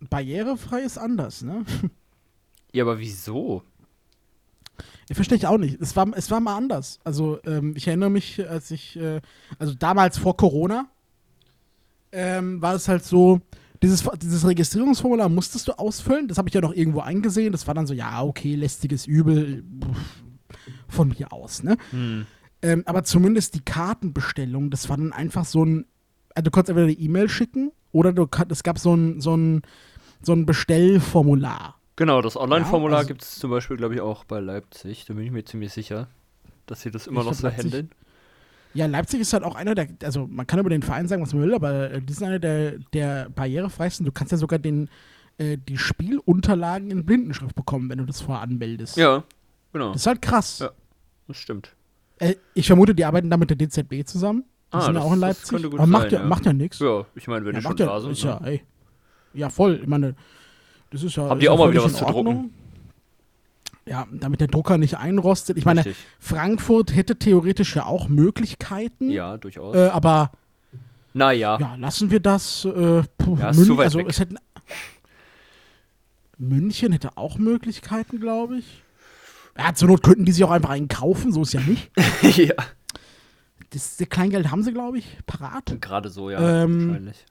barrierefrei 0.00 0.80
ist 0.80 0.98
anders. 0.98 1.42
Ne? 1.42 1.64
Ja, 2.70 2.84
aber 2.84 2.98
wieso? 2.98 3.62
Ich 5.08 5.14
verstehe 5.14 5.38
ich 5.38 5.46
auch 5.46 5.56
nicht. 5.56 5.80
Es 5.80 5.96
war, 5.96 6.06
es 6.14 6.30
war 6.30 6.38
mal 6.38 6.54
anders. 6.54 7.00
Also, 7.02 7.38
ähm, 7.46 7.72
ich 7.76 7.86
erinnere 7.86 8.10
mich, 8.10 8.46
als 8.46 8.70
ich, 8.70 8.94
äh, 8.96 9.22
also 9.58 9.74
damals 9.74 10.18
vor 10.18 10.36
Corona, 10.36 10.86
ähm, 12.12 12.60
war 12.60 12.74
es 12.74 12.86
halt 12.86 13.04
so, 13.04 13.40
dieses, 13.82 14.08
dieses 14.20 14.46
Registrierungsformular 14.46 15.28
musstest 15.28 15.68
du 15.68 15.78
ausfüllen. 15.78 16.28
Das 16.28 16.36
habe 16.36 16.48
ich 16.48 16.54
ja 16.54 16.60
noch 16.60 16.74
irgendwo 16.74 17.00
eingesehen. 17.00 17.52
Das 17.52 17.66
war 17.66 17.74
dann 17.74 17.86
so, 17.86 17.94
ja, 17.94 18.22
okay, 18.22 18.54
lästiges 18.54 19.06
Übel 19.06 19.64
von 20.88 21.08
mir 21.08 21.32
aus, 21.32 21.62
ne? 21.62 21.76
Hm. 21.90 22.26
Ähm, 22.60 22.82
aber 22.86 23.04
zumindest 23.04 23.54
die 23.54 23.64
Kartenbestellung, 23.64 24.70
das 24.70 24.88
war 24.88 24.96
dann 24.96 25.12
einfach 25.12 25.44
so 25.44 25.64
ein, 25.64 25.86
also 26.34 26.44
du 26.44 26.50
konntest 26.50 26.70
entweder 26.70 26.86
eine 26.86 26.98
E-Mail 26.98 27.28
schicken 27.28 27.70
oder 27.92 28.12
du, 28.12 28.26
es 28.50 28.62
gab 28.62 28.78
so 28.78 28.94
ein, 28.94 29.20
so 29.20 29.36
ein, 29.36 29.62
so 30.22 30.32
ein 30.32 30.46
Bestellformular. 30.46 31.76
Genau, 31.96 32.22
das 32.22 32.36
Online-Formular 32.36 32.92
Ja, 32.92 32.98
also- 32.98 33.08
gibt 33.08 33.22
es 33.22 33.38
zum 33.38 33.50
Beispiel, 33.50 33.76
glaube 33.76 33.94
ich, 33.94 34.00
auch 34.00 34.24
bei 34.24 34.40
Leipzig. 34.40 35.04
Da 35.06 35.14
bin 35.14 35.24
ich 35.24 35.30
mir 35.32 35.44
ziemlich 35.44 35.72
sicher, 35.72 36.08
dass 36.66 36.82
sie 36.82 36.90
das 36.90 37.06
immer 37.06 37.24
noch 37.24 37.34
so 37.34 37.48
handeln. 37.50 37.90
Ja, 38.74 38.86
Leipzig 38.86 39.20
ist 39.20 39.32
halt 39.32 39.42
auch 39.42 39.56
einer 39.56 39.74
der, 39.74 39.88
also 40.04 40.26
man 40.26 40.46
kann 40.46 40.60
über 40.60 40.70
den 40.70 40.82
Verein 40.82 41.08
sagen, 41.08 41.22
was 41.22 41.32
man 41.32 41.42
will, 41.42 41.54
aber 41.54 41.90
äh, 41.90 42.00
die 42.02 42.12
sind 42.12 42.28
einer 42.28 42.38
der, 42.38 42.78
der 42.92 43.30
barrierefreisten. 43.30 44.04
Du 44.06 44.12
kannst 44.12 44.30
ja 44.30 44.38
sogar 44.38 44.58
den, 44.58 44.88
äh, 45.38 45.56
die 45.56 45.78
Spielunterlagen 45.78 46.90
in 46.90 47.04
Blindenschrift 47.04 47.54
bekommen, 47.56 47.88
wenn 47.88 47.98
du 47.98 48.04
das 48.04 48.20
vorher 48.20 48.42
anmeldest. 48.42 48.96
Ja, 48.96 49.24
genau. 49.72 49.92
Das 49.92 50.02
ist 50.02 50.06
halt 50.06 50.22
krass. 50.22 50.58
Ja. 50.60 50.70
Das 51.26 51.36
stimmt. 51.38 51.74
Äh, 52.18 52.36
ich 52.54 52.66
vermute, 52.66 52.94
die 52.94 53.04
arbeiten 53.04 53.30
da 53.30 53.36
mit 53.36 53.50
der 53.50 53.56
DZB 53.56 54.04
zusammen. 54.06 54.44
Die 54.72 54.76
Ah, 54.76 54.80
sind 54.82 54.94
ja 54.96 55.00
auch 55.00 55.12
in 55.14 55.20
das 55.20 55.50
Leipzig. 55.50 55.64
aber 55.66 55.86
macht, 55.86 56.02
sein, 56.02 56.12
ja, 56.12 56.18
ja. 56.20 56.24
macht 56.26 56.46
ja 56.46 56.52
nichts. 56.52 56.78
Ja, 56.78 57.04
ich 57.14 57.26
meine, 57.26 57.44
wenn 57.46 57.54
Ja, 57.54 57.60
die 57.60 57.62
schon 57.62 57.70
macht 57.72 57.80
ja, 57.80 57.86
da 57.86 58.00
sind. 58.00 58.10
ist 58.12 58.24
ne? 58.24 58.30
ja, 58.30 58.46
ey. 58.46 58.62
ja, 59.34 59.48
voll. 59.50 59.78
Ich 59.82 59.86
meine, 59.88 60.14
das 60.90 61.02
ist 61.02 61.16
ja. 61.16 61.28
Haben 61.28 61.40
die 61.40 61.48
auch 61.48 61.58
mal 61.58 61.70
wieder 61.72 61.84
was 61.84 61.94
zu 61.94 62.04
drucken? 62.04 62.52
Ja, 63.86 64.06
damit 64.12 64.40
der 64.42 64.48
Drucker 64.48 64.76
nicht 64.76 64.98
einrostet. 64.98 65.56
Ich 65.56 65.64
meine, 65.64 65.80
Richtig. 65.86 65.96
Frankfurt 66.20 66.94
hätte 66.94 67.16
theoretisch 67.18 67.74
ja 67.76 67.86
auch 67.86 68.08
Möglichkeiten. 68.08 69.08
Ja, 69.10 69.38
durchaus. 69.38 69.74
Äh, 69.74 69.88
aber 69.88 70.32
naja. 71.14 71.56
Ja, 71.58 71.74
lassen 71.76 72.10
wir 72.10 72.20
das. 72.20 72.66
Äh, 72.66 73.02
puh, 73.16 73.38
Ja, 73.40 73.48
ist 73.48 73.56
Mün- 73.60 73.64
zu 73.66 73.76
weit 73.78 73.84
also 73.86 73.98
weg. 74.00 74.06
es 74.10 74.20
hätten. 74.20 74.36
München 76.36 76.92
hätte 76.92 77.16
auch 77.16 77.38
Möglichkeiten, 77.38 78.20
glaube 78.20 78.58
ich. 78.58 78.82
Ja, 79.58 79.74
zur 79.74 79.88
Not 79.88 80.02
könnten 80.02 80.24
die 80.24 80.32
sich 80.32 80.44
auch 80.44 80.50
einfach 80.52 80.70
einen 80.70 80.88
kaufen, 80.88 81.32
so 81.32 81.42
ist 81.42 81.52
ja 81.54 81.60
nicht. 81.60 81.90
ja. 82.36 82.54
Das, 83.70 83.96
das 83.96 84.08
Kleingeld 84.08 84.50
haben 84.50 84.62
sie, 84.62 84.72
glaube 84.72 84.98
ich, 84.98 85.18
parat. 85.26 85.76
Gerade 85.80 86.08
so, 86.08 86.30
ja. 86.30 86.64
Ähm, 86.64 86.88
wahrscheinlich. 86.88 87.26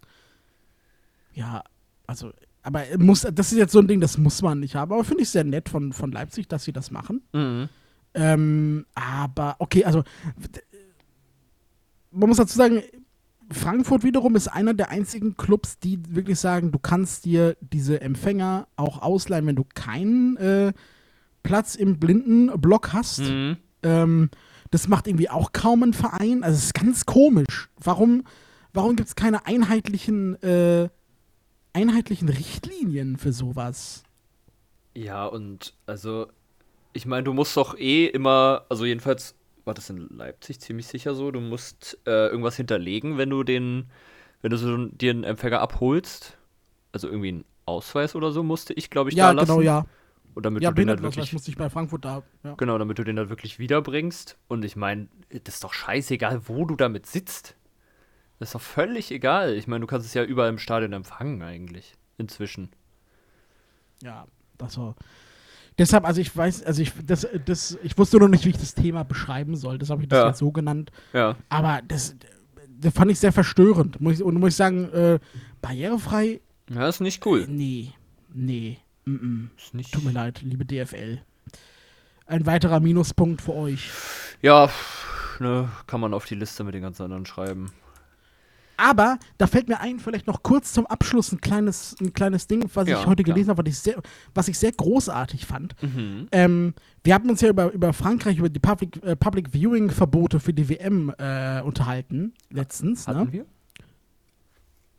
Ja, 1.34 1.63
also, 2.06 2.32
aber 2.63 2.84
muss, 2.97 3.21
das 3.21 3.52
ist 3.52 3.58
jetzt 3.58 3.71
so 3.71 3.80
ein 3.80 3.88
Ding, 3.88 4.02
das 4.02 4.17
muss 4.17 4.41
man 4.41 4.60
nicht 4.60 4.76
haben. 4.76 4.91
Aber 4.91 5.04
finde 5.04 5.23
ich 5.23 5.30
sehr 5.30 5.43
nett 5.43 5.69
von, 5.69 5.93
von 5.93 6.12
Leipzig, 6.12 6.47
dass 6.47 6.63
sie 6.63 6.73
das 6.73 6.91
machen. 6.91 7.21
Mhm. 7.34 7.69
Ähm, 8.13 8.86
aber, 8.95 9.56
okay, 9.60 9.86
also, 9.86 10.04
man 12.12 12.30
muss 12.30 12.38
dazu 12.38 12.58
sagen, 12.58 12.82
Frankfurt 13.52 14.04
wiederum 14.04 14.36
ist 14.36 14.47
einer 14.47 14.73
der 14.73 14.89
einzigen 14.89 15.38
Clubs, 15.38 15.80
die 15.80 16.00
wirklich 16.10 16.39
sagen, 16.39 16.71
du 16.71 16.80
kannst 16.80 17.26
dir 17.26 17.56
diese 17.62 18.02
Empfänger 18.02 18.67
auch 18.76 19.02
ausleihen, 19.02 19.45
wenn 19.45 19.56
du 19.56 19.65
keinen 19.73 20.38
äh, 20.38 20.73
Platz 21.43 21.76
im 21.76 22.00
Blindenblock 22.00 22.93
hast. 22.93 23.19
Mhm. 23.19 23.58
Ähm, 23.84 24.30
das 24.72 24.88
macht 24.88 25.08
irgendwie 25.08 25.30
auch 25.30 25.52
kaum 25.52 25.84
ein 25.84 25.94
Verein. 25.94 26.44
Also, 26.44 26.58
es 26.58 26.66
ist 26.66 26.74
ganz 26.74 27.06
komisch. 27.06 27.70
Warum, 27.82 28.24
warum 28.74 28.96
gibt 28.96 29.10
es 29.10 29.16
keine 29.16 29.46
einheitlichen, 29.46 30.42
äh, 30.44 30.90
einheitlichen 31.74 32.30
Richtlinien 32.30 33.18
für 33.18 33.34
sowas? 33.34 34.04
Ja, 34.94 35.26
und 35.26 35.74
also, 35.86 36.28
ich 36.94 37.06
meine, 37.06 37.24
du 37.24 37.34
musst 37.34 37.56
doch 37.56 37.78
eh 37.78 38.08
immer, 38.08 38.66
also 38.70 38.86
jedenfalls 38.86 39.36
war 39.66 39.74
das 39.74 39.90
in 39.90 40.08
Leipzig 40.10 40.60
ziemlich 40.60 40.88
sicher 40.88 41.14
so, 41.14 41.30
du 41.30 41.40
musst 41.40 42.00
äh, 42.08 42.28
irgendwas 42.28 42.56
hinterlegen, 42.56 43.18
wenn 43.18 43.30
du 43.30 43.44
den, 43.44 43.92
wenn 44.42 44.50
du 44.50 44.58
so 44.58 44.88
dir 44.88 45.12
einen 45.12 45.24
Empfänger 45.24 45.60
abholst. 45.60 46.38
Also 46.94 47.10
irgendwie 47.10 47.30
einen 47.30 47.46
Ausweis 47.66 48.16
oder 48.16 48.32
so 48.32 48.42
musste 48.42 48.74
ich, 48.74 48.90
glaube 48.90 49.10
ich, 49.12 49.16
ja, 49.16 49.28
da 49.28 49.32
lassen. 49.34 49.48
genau, 49.48 49.62
ja. 49.62 49.86
Und 50.38 50.43
damit 50.45 50.62
Ja, 50.62 50.69
du 50.69 50.76
den 50.76 50.88
halt 50.89 51.02
wirklich, 51.02 51.34
musste 51.34 51.50
ich 51.50 51.58
bei 51.58 51.67
Frankfurt 51.69 52.06
da. 52.06 52.21
Ja. 52.43 52.54
genau, 52.54 52.78
damit 52.78 53.00
du 53.00 53.04
den 53.04 53.17
halt 53.17 53.30
wirklich 53.30 53.58
wiederbringst. 53.58 54.38
Und 54.47 54.63
ich 54.63 54.76
meine, 54.76 55.08
das 55.30 55.56
ist 55.56 55.63
doch 55.63 55.73
scheißegal, 55.73 56.47
wo 56.47 56.63
du 56.65 56.76
damit 56.76 57.08
sitzt. 57.08 57.56
Das 58.38 58.50
ist 58.50 58.54
doch 58.56 58.62
völlig 58.62 59.10
egal. 59.12 59.56
Ich 59.56 59.65
meine, 59.67 59.82
du 59.82 59.88
kannst 59.88 60.06
es 60.06 60.13
ja 60.13 60.23
überall 60.23 60.50
im 60.50 60.60
Stadion 60.60 60.93
empfangen 60.93 61.41
eigentlich. 61.41 61.95
Inzwischen. 62.19 62.69
Ja, 64.04 64.28
das 64.60 64.78
war. 64.78 64.95
Deshalb, 65.80 66.06
also 66.06 66.21
ich 66.21 66.38
weiß, 66.38 66.63
also 66.63 66.84
ich, 66.84 66.93
das, 67.04 67.28
das, 67.45 67.78
ich 67.82 67.97
wusste 67.97 68.17
noch 68.17 68.28
nicht, 68.28 68.45
wie 68.45 68.50
ich 68.50 68.58
das 68.58 68.76
Thema 68.76 69.04
beschreiben 69.04 69.56
soll. 69.56 69.80
Das 69.80 69.89
habe 69.89 70.04
ich 70.04 70.08
das 70.10 70.17
Ja. 70.19 70.28
jetzt 70.28 70.38
so 70.38 70.52
genannt. 70.52 70.91
Ja. 71.13 71.36
Aber 71.50 71.82
das, 71.88 72.15
das 72.80 72.93
fand 72.93 73.10
ich 73.10 73.19
sehr 73.19 73.32
verstörend. 73.34 74.00
Muss 74.00 74.15
ich, 74.19 74.23
und 74.23 74.36
muss 74.39 74.50
ich 74.50 74.56
sagen, 74.56 74.86
äh, 74.93 75.19
barrierefrei? 75.63 76.41
Ja, 76.69 76.88
ist 76.88 77.00
nicht 77.02 77.26
cool. 77.26 77.47
Nee. 77.50 77.91
Nee. 78.34 78.78
Mm 79.08 79.50
-mm. 79.74 79.91
Tut 79.91 80.04
mir 80.04 80.12
leid, 80.12 80.41
liebe 80.43 80.65
DFL. 80.65 81.20
Ein 82.26 82.46
weiterer 82.46 82.82
Minuspunkt 82.82 83.41
für 83.41 83.54
euch. 83.56 83.89
Ja, 84.41 84.70
ne, 85.39 85.70
kann 85.88 86.02
man 86.02 86.13
auf 86.13 86.26
die 86.26 86.36
Liste 86.36 86.63
mit 86.65 86.74
den 86.76 86.82
ganzen 86.82 87.04
anderen 87.04 87.26
schreiben. 87.26 87.72
Aber 88.80 89.17
da 89.39 89.48
fällt 89.48 89.70
mir 89.70 89.80
ein, 89.80 90.00
vielleicht 90.00 90.28
noch 90.28 90.43
kurz 90.43 90.72
zum 90.74 90.86
Abschluss 90.86 91.32
ein 91.32 91.41
kleines, 91.41 91.96
ein 92.00 92.13
kleines 92.13 92.46
Ding, 92.48 92.70
was 92.76 92.88
Ja, 92.88 93.00
ich 93.00 93.08
heute 93.08 93.24
klar. 93.24 93.34
gelesen 93.34 93.50
habe, 93.50 93.63
was 93.65 93.70
ich 93.72 93.80
sehr, 93.80 94.02
was 94.36 94.48
ich 94.50 94.60
sehr 94.60 94.72
großartig 94.74 95.46
fand. 95.48 95.82
Mhm. 95.82 96.28
Ähm, 96.32 96.74
wir 97.04 97.13
haben 97.15 97.28
uns 97.30 97.41
ja 97.41 97.50
über, 97.50 97.72
über 97.72 97.91
Frankreich, 97.93 98.38
über 98.38 98.50
die 98.50 98.60
Public, 98.60 99.04
äh, 99.04 99.15
Public 99.15 99.52
Viewing 99.52 99.89
Verbote 99.89 100.39
für 100.39 100.54
die 100.54 100.70
WM 100.70 101.12
äh, 101.17 101.62
unterhalten, 101.62 102.34
letztens. 102.52 103.08
Hatten 103.08 103.20
Ne? 103.28 103.32
wir? 103.34 103.46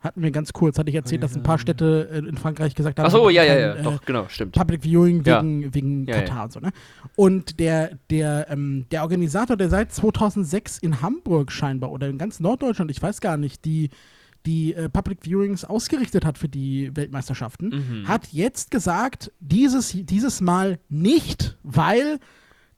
Hatten 0.00 0.22
wir 0.22 0.30
ganz 0.30 0.52
kurz, 0.52 0.78
hatte 0.78 0.90
ich 0.90 0.94
erzählt, 0.94 1.22
dass 1.24 1.34
ein 1.34 1.42
paar 1.42 1.58
Städte 1.58 2.08
äh, 2.12 2.18
in 2.18 2.36
Frankreich 2.36 2.74
gesagt 2.76 2.98
haben, 3.00 3.06
Ach 3.06 3.10
so, 3.10 3.30
ja, 3.30 3.42
ja, 3.42 3.58
ja, 3.58 3.74
äh, 3.74 3.82
doch, 3.82 4.00
genau, 4.04 4.26
stimmt. 4.28 4.54
Public 4.54 4.82
Viewing 4.84 5.24
Ja. 5.24 5.42
wegen, 5.42 5.74
wegen 5.74 6.06
Ja, 6.06 6.16
ja. 6.16 6.22
Katar 6.22 6.44
und 6.44 6.52
so, 6.52 6.60
ne? 6.60 6.70
Und 7.16 7.58
der, 7.58 7.98
der, 8.08 8.46
ähm, 8.48 8.86
der 8.92 9.02
Organisator, 9.02 9.56
der 9.56 9.68
seit 9.68 9.92
2006 9.92 10.78
in 10.78 11.02
Hamburg 11.02 11.50
scheinbar 11.50 11.90
oder 11.90 12.08
in 12.08 12.16
ganz 12.16 12.38
Norddeutschland, 12.38 12.90
ich 12.92 13.02
weiß 13.02 13.20
gar 13.20 13.36
nicht, 13.36 13.64
die, 13.64 13.90
die 14.46 14.72
äh, 14.74 14.88
Public 14.88 15.24
Viewings 15.24 15.64
ausgerichtet 15.64 16.24
hat 16.24 16.38
für 16.38 16.48
die 16.48 16.94
Weltmeisterschaften, 16.94 17.68
Mhm. 17.70 18.06
hat 18.08 18.28
jetzt 18.32 18.70
gesagt, 18.70 19.32
dieses, 19.40 19.90
dieses 19.92 20.40
Mal 20.40 20.78
nicht, 20.88 21.56
weil 21.64 22.20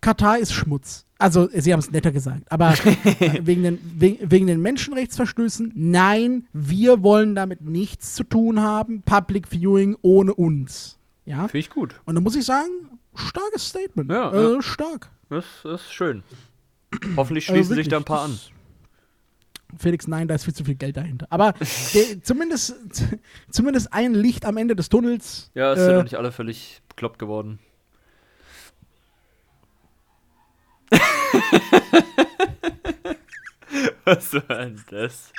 Katar 0.01 0.39
ist 0.39 0.53
Schmutz. 0.53 1.07
Also, 1.19 1.51
sie 1.53 1.73
haben 1.73 1.81
es 1.81 1.91
netter 1.91 2.13
gesagt, 2.13 2.51
aber 2.51 2.73
äh, 2.73 3.41
wegen, 3.43 3.63
den, 3.63 3.79
wegen, 3.97 4.31
wegen 4.31 4.47
den 4.47 4.63
Menschenrechtsverstößen, 4.63 5.73
nein, 5.75 6.47
wir 6.55 7.03
wollen 7.03 7.35
damit 7.35 7.61
nichts 7.61 8.15
zu 8.15 8.25
tun 8.25 8.61
haben. 8.61 9.03
Public 9.03 9.47
Viewing 9.49 9.97
ohne 10.01 10.33
uns. 10.33 10.99
Ja. 11.27 11.49
Finde 11.49 11.59
ich 11.59 11.71
gut. 11.71 11.95
Und 12.07 12.15
da 12.15 12.23
muss 12.23 12.37
ich 12.37 12.47
sagen, 12.47 12.71
starkes 13.15 13.69
Statement. 13.69 14.11
Ja, 14.11 14.33
äh, 14.33 14.55
ja. 14.55 14.63
Stark. 14.63 15.11
Das, 15.29 15.45
das 15.63 15.83
ist 15.83 15.93
schön. 15.93 16.23
Hoffentlich 17.17 17.49
Also 17.51 17.57
schließen 17.59 17.77
sich 17.77 17.77
wirklich, 17.77 17.89
da 17.89 17.99
ein 17.99 18.05
paar 18.05 18.23
an. 18.23 18.39
Felix, 19.79 20.09
nein, 20.09 20.27
da 20.27 20.35
ist 20.35 20.45
viel 20.45 20.55
zu 20.55 20.65
viel 20.65 20.75
Geld 20.75 20.97
dahinter. 20.97 21.27
Aber 21.31 21.53
der, 21.95 22.23
zumindest, 22.23 22.75
zumindest 23.51 23.93
ein 23.93 24.15
Licht 24.15 24.45
am 24.45 24.57
Ende 24.57 24.75
des 24.75 24.89
Tunnels. 24.89 25.51
Ja, 25.55 25.73
es 25.73 25.81
sind 25.81 25.91
äh, 25.91 25.97
noch 25.97 26.05
nicht 26.05 26.17
alle 26.17 26.33
völlig 26.33 26.81
bekloppt 26.89 27.19
geworden. 27.19 27.59
Was 34.05 34.35
war 34.35 34.65
denn 34.67 34.81
das? 34.91 35.33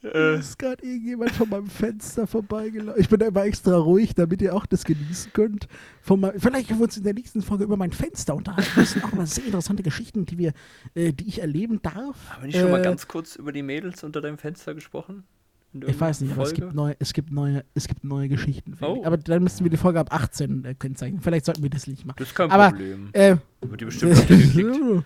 Hier 0.00 0.14
ist 0.34 0.58
gerade 0.58 0.84
irgendjemand 0.84 1.32
von 1.32 1.48
meinem 1.48 1.66
Fenster 1.66 2.26
vorbeigelaufen. 2.26 3.00
Ich 3.00 3.08
bin 3.08 3.18
da 3.18 3.26
immer 3.26 3.44
extra 3.44 3.76
ruhig, 3.76 4.14
damit 4.14 4.40
ihr 4.40 4.54
auch 4.54 4.66
das 4.66 4.84
genießen 4.84 5.32
könnt. 5.32 5.66
Vielleicht 6.02 6.68
können 6.68 6.80
wir 6.80 6.84
uns 6.84 6.96
in 6.96 7.02
der 7.04 7.14
nächsten 7.14 7.42
Folge 7.42 7.64
über 7.64 7.76
mein 7.76 7.92
Fenster 7.92 8.34
unterhalten. 8.36 8.70
Das 8.76 8.92
sind 8.92 9.04
auch 9.04 9.12
immer 9.12 9.26
sehr 9.26 9.44
interessante 9.46 9.82
Geschichten, 9.82 10.24
die, 10.24 10.38
wir, 10.38 10.52
äh, 10.94 11.12
die 11.12 11.26
ich 11.26 11.40
erleben 11.40 11.80
darf. 11.82 12.30
Haben 12.30 12.42
wir 12.42 12.46
nicht 12.46 12.58
schon 12.60 12.70
mal 12.70 12.80
Äh, 12.80 12.84
ganz 12.84 13.08
kurz 13.08 13.36
über 13.36 13.52
die 13.52 13.62
Mädels 13.62 14.04
unter 14.04 14.20
deinem 14.20 14.38
Fenster 14.38 14.74
gesprochen? 14.74 15.24
Ich 15.72 16.00
weiß 16.00 16.20
nicht, 16.22 16.32
aber 16.32 16.44
es 16.44 16.54
gibt, 16.54 16.74
neue, 16.74 16.96
es, 16.98 17.12
gibt 17.12 17.30
neue, 17.30 17.64
es 17.74 17.88
gibt 17.88 18.04
neue 18.04 18.28
Geschichten. 18.28 18.76
Oh. 18.80 19.02
Aber 19.04 19.16
dann 19.16 19.42
müssten 19.42 19.64
wir 19.64 19.70
die 19.70 19.76
Folge 19.76 20.00
ab 20.00 20.12
18 20.12 20.64
äh, 20.64 20.74
kennzeichnen. 20.74 21.20
Vielleicht 21.20 21.44
sollten 21.46 21.62
wir 21.62 21.70
das 21.70 21.86
nicht 21.86 22.06
machen. 22.06 22.16
Das 22.18 22.28
ist 22.28 22.34
kein 22.34 22.50
Aber, 22.50 22.70
Problem. 22.70 23.10
Äh, 23.12 23.36
Wird 23.60 23.80
die 23.80 23.84
bestimmt 23.84 24.14
geklickt. 24.28 25.04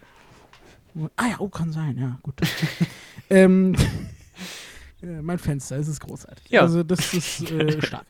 ah 1.17 1.27
ja, 1.29 1.37
oh, 1.39 1.49
kann 1.49 1.73
sein, 1.73 1.99
ja, 1.99 2.19
gut. 2.23 2.35
ähm, 3.31 3.75
äh, 5.03 5.23
mein 5.23 5.39
Fenster, 5.39 5.77
es 5.77 5.89
ist 5.89 6.01
großartig. 6.01 6.51
Ja. 6.51 6.63
Also 6.63 6.83
das 6.85 7.13
ist 7.15 7.51
äh, 7.51 7.83
stark. 7.83 8.07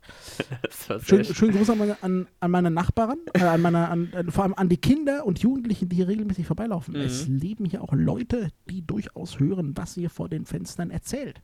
Das 0.87 1.07
Schön, 1.07 1.25
schön. 1.25 1.35
schönen 1.35 1.57
Gruß 1.57 1.71
an 1.71 1.79
meine, 1.79 2.03
an, 2.03 2.27
an 2.41 2.51
meine 2.51 2.71
Nachbarn, 2.71 3.19
äh, 3.33 3.43
an 3.43 3.63
meine, 3.63 3.89
an, 3.89 4.13
an, 4.15 4.31
vor 4.31 4.45
allem 4.45 4.55
an 4.55 4.69
die 4.69 4.79
Kinder 4.79 5.25
und 5.25 5.39
Jugendlichen, 5.39 5.89
die 5.89 5.97
hier 5.97 6.09
regelmäßig 6.09 6.47
vorbeilaufen. 6.47 6.95
Mhm. 6.95 7.01
Es 7.01 7.27
leben 7.27 7.65
hier 7.65 7.83
auch 7.83 7.93
Leute, 7.93 8.51
die 8.69 8.87
durchaus 8.87 9.39
hören, 9.39 9.73
was 9.77 9.97
ihr 9.97 10.11
vor 10.11 10.29
den 10.29 10.45
Fenstern 10.45 10.91
erzählt. 10.91 11.41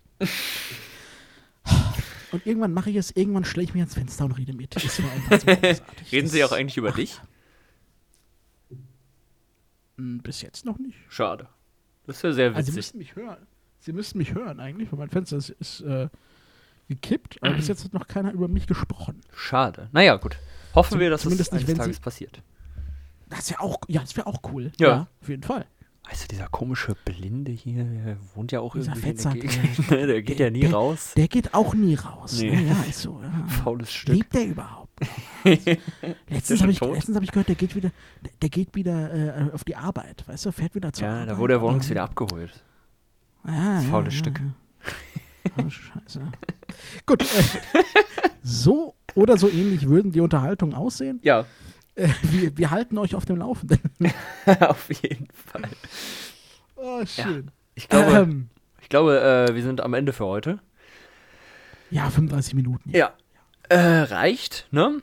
Und 2.32 2.44
irgendwann 2.46 2.72
mache 2.72 2.90
ich 2.90 2.96
es, 2.96 3.10
irgendwann 3.14 3.44
stelle 3.44 3.64
ich 3.64 3.72
mich 3.74 3.80
ans 3.82 3.94
Fenster 3.94 4.24
und 4.24 4.32
rede 4.32 4.52
mit. 4.52 4.74
Das. 4.74 5.00
Reden 6.10 6.24
Das- 6.24 6.32
sie 6.32 6.44
auch 6.44 6.52
eigentlich 6.52 6.76
über 6.76 6.92
dich? 6.92 7.20
Hm, 9.96 10.18
Bis 10.22 10.42
jetzt 10.42 10.64
noch 10.64 10.78
nicht. 10.78 10.96
Schade. 11.08 11.48
Das 12.06 12.22
wäre 12.22 12.34
sehr 12.34 12.46
Also 12.54 12.58
Sie 12.60 12.66
witzig. 12.68 12.74
müssten 12.76 12.98
mich 12.98 13.16
hören. 13.16 13.46
Sie 13.80 13.92
müssten 13.92 14.18
mich 14.18 14.34
hören 14.34 14.60
eigentlich, 14.60 14.90
weil 14.92 14.98
mein 14.98 15.10
Fenster 15.10 15.36
ist, 15.36 15.50
ist 15.50 15.80
äh, 15.82 16.08
gekippt, 16.88 17.38
aber 17.42 17.54
bis 17.54 17.68
jetzt 17.68 17.84
hat 17.84 17.92
noch 17.94 18.06
keiner 18.08 18.32
über 18.32 18.48
mich 18.48 18.66
gesprochen. 18.66 19.20
Schade. 19.34 19.88
Naja, 19.92 20.16
gut. 20.16 20.38
Hoffen 20.74 20.90
Zum- 20.92 21.00
wir, 21.00 21.10
dass 21.10 21.24
es 21.24 21.30
nicht, 21.38 21.52
eines 21.52 21.66
wenn 21.68 21.76
Tages 21.76 21.96
sie- 21.96 22.02
passiert. 22.02 22.42
Das 23.28 23.50
wäre 23.50 23.60
auch, 23.60 23.78
ja, 23.88 24.00
das 24.02 24.16
wäre 24.16 24.26
auch 24.26 24.40
cool. 24.52 24.70
Ja. 24.78 25.08
auf 25.20 25.28
jeden 25.28 25.42
Fall. 25.42 25.66
Weißt 26.08 26.24
du, 26.24 26.28
dieser 26.28 26.48
komische 26.48 26.94
Blinde 27.04 27.50
hier, 27.50 27.82
der 27.84 28.16
wohnt 28.34 28.52
ja 28.52 28.60
auch 28.60 28.74
Dieser 28.76 28.92
irgendwie 28.94 29.10
in 29.10 29.16
der 29.16 29.22
Fettsack, 29.32 29.64
Gegend. 29.74 29.90
ne? 29.90 30.06
der 30.06 30.22
geht 30.22 30.38
ja 30.38 30.50
nie 30.50 30.60
der- 30.60 30.72
raus. 30.72 31.12
Der 31.16 31.26
geht 31.28 31.52
auch 31.54 31.74
nie 31.74 31.94
raus. 31.96 32.40
Nee. 32.40 32.50
Ne? 32.54 32.62
Ja, 32.68 32.82
ist 32.88 33.00
so. 33.00 33.20
Ja. 33.22 33.46
Faules 33.48 33.92
Stück. 33.92 34.14
Lebt 34.14 34.34
der 34.34 34.46
überhaupt? 34.46 34.86
letztens 35.44 36.58
schon 36.60 36.60
habe 36.60 36.72
ich, 36.72 36.80
letztens 36.80 37.16
hab 37.16 37.22
ich 37.24 37.30
gehört, 37.32 37.48
der 37.48 37.54
geht 37.56 37.74
wieder, 37.74 37.90
der, 38.22 38.30
der 38.40 38.48
geht 38.48 38.74
wieder 38.74 39.48
äh, 39.48 39.52
auf 39.52 39.64
die 39.64 39.76
Arbeit, 39.76 40.24
weißt 40.26 40.46
du, 40.46 40.52
fährt 40.52 40.74
wieder 40.74 40.92
zur 40.92 41.06
Ja, 41.06 41.14
Arbeit. 41.14 41.28
da 41.30 41.38
wurde 41.38 41.54
er 41.54 41.60
morgens 41.60 41.90
wieder 41.90 42.04
abgeholt. 42.04 42.62
Ja, 43.46 43.74
Das 43.76 43.84
ja, 43.84 43.90
faules 43.90 44.14
ja, 44.14 44.18
Stück. 44.20 44.40
Ja. 44.40 45.64
Oh, 45.64 45.68
scheiße. 45.70 46.20
Gut. 47.06 47.22
Äh, 47.22 47.24
so 48.42 48.94
oder 49.14 49.36
so 49.38 49.48
ähnlich 49.48 49.88
würden 49.88 50.12
die 50.12 50.20
Unterhaltungen 50.20 50.74
aussehen. 50.74 51.20
Ja, 51.22 51.46
Äh, 51.96 52.08
wir, 52.22 52.56
wir 52.56 52.70
halten 52.70 52.96
euch 52.98 53.14
auf 53.14 53.24
dem 53.24 53.36
Laufenden. 53.36 53.80
auf 54.60 54.88
jeden 55.02 55.28
Fall. 55.32 55.62
Oh, 56.76 57.02
schön. 57.06 57.50
Ich 57.74 57.88
glaube, 57.88 58.12
Ähm, 58.16 58.48
ich 58.80 58.88
glaube 58.88 59.20
äh, 59.20 59.54
wir 59.54 59.62
sind 59.62 59.80
am 59.80 59.94
Ende 59.94 60.12
für 60.12 60.26
heute. 60.26 60.58
ja, 61.90 62.08
35 62.10 62.54
Minuten. 62.54 62.90
Ja. 62.90 63.12
Äh, 63.68 63.78
reicht, 64.02 64.68
ne? 64.70 65.00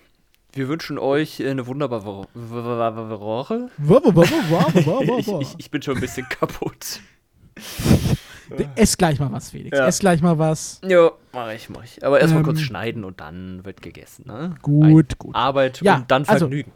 Wir 0.53 0.67
wünschen 0.67 0.99
euch 0.99 1.43
eine 1.43 1.65
wunderbare 1.65 2.05
Wo- 2.05 2.27
Wo- 2.33 4.01
Wo- 4.03 4.21
Woche. 4.21 5.19
Ich, 5.19 5.27
ich, 5.49 5.55
ich 5.57 5.71
bin 5.71 5.81
schon 5.81 5.95
ein 5.95 6.01
bisschen 6.01 6.27
kaputt. 6.29 6.99
Ess 8.75 8.97
gleich 8.97 9.19
mal 9.19 9.31
was, 9.31 9.49
Felix. 9.49 9.77
Ja. 9.77 9.87
Ess 9.87 9.97
gleich 9.99 10.21
mal 10.21 10.37
was. 10.37 10.79
Ja, 10.85 11.11
mach 11.31 11.51
ich, 11.51 11.69
mach 11.69 11.83
ich. 11.83 12.05
Aber 12.05 12.19
erstmal 12.19 12.41
Ähm, 12.41 12.45
kurz 12.45 12.59
schneiden 12.61 13.03
und 13.03 13.19
dann 13.19 13.65
wird 13.65 13.81
gegessen, 13.81 14.25
ne? 14.27 14.55
Gut, 14.61 15.17
gut. 15.17 15.35
Arbeit 15.35 15.81
Ja, 15.81 15.95
und 15.95 16.11
dann 16.11 16.23
also- 16.25 16.45
Vergnügen. 16.45 16.71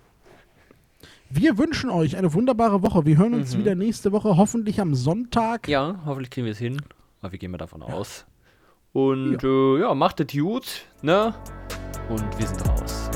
Wir 1.30 1.58
wünschen 1.58 1.90
euch 1.90 2.16
eine 2.18 2.34
wunderbare 2.34 2.82
Woche. 2.82 3.06
Wir 3.06 3.18
hören 3.18 3.34
uns 3.34 3.54
Mhm. 3.56 3.60
wieder 3.60 3.76
nächste 3.76 4.12
Woche, 4.12 4.38
hoffentlich 4.38 4.80
am 4.80 4.96
Sonntag. 4.96 5.68
Ja, 5.68 6.00
hoffentlich 6.06 6.30
kriegen 6.30 6.46
wir 6.46 6.52
es 6.54 6.58
hin. 6.58 6.82
Aber 7.22 7.32
wir 7.32 7.40
gehen 7.40 7.52
mal 7.52 7.58
davon 7.58 7.82
aus. 7.84 8.26
Und 8.94 9.42
ja, 9.44 9.50
äh, 9.50 9.80
ja 9.82 9.94
macht 9.94 10.20
es 10.22 10.28
gut, 10.38 10.86
ne? 11.02 11.34
Und 12.10 12.40
wir 12.40 12.48
sind 12.48 12.68
raus. 12.68 13.10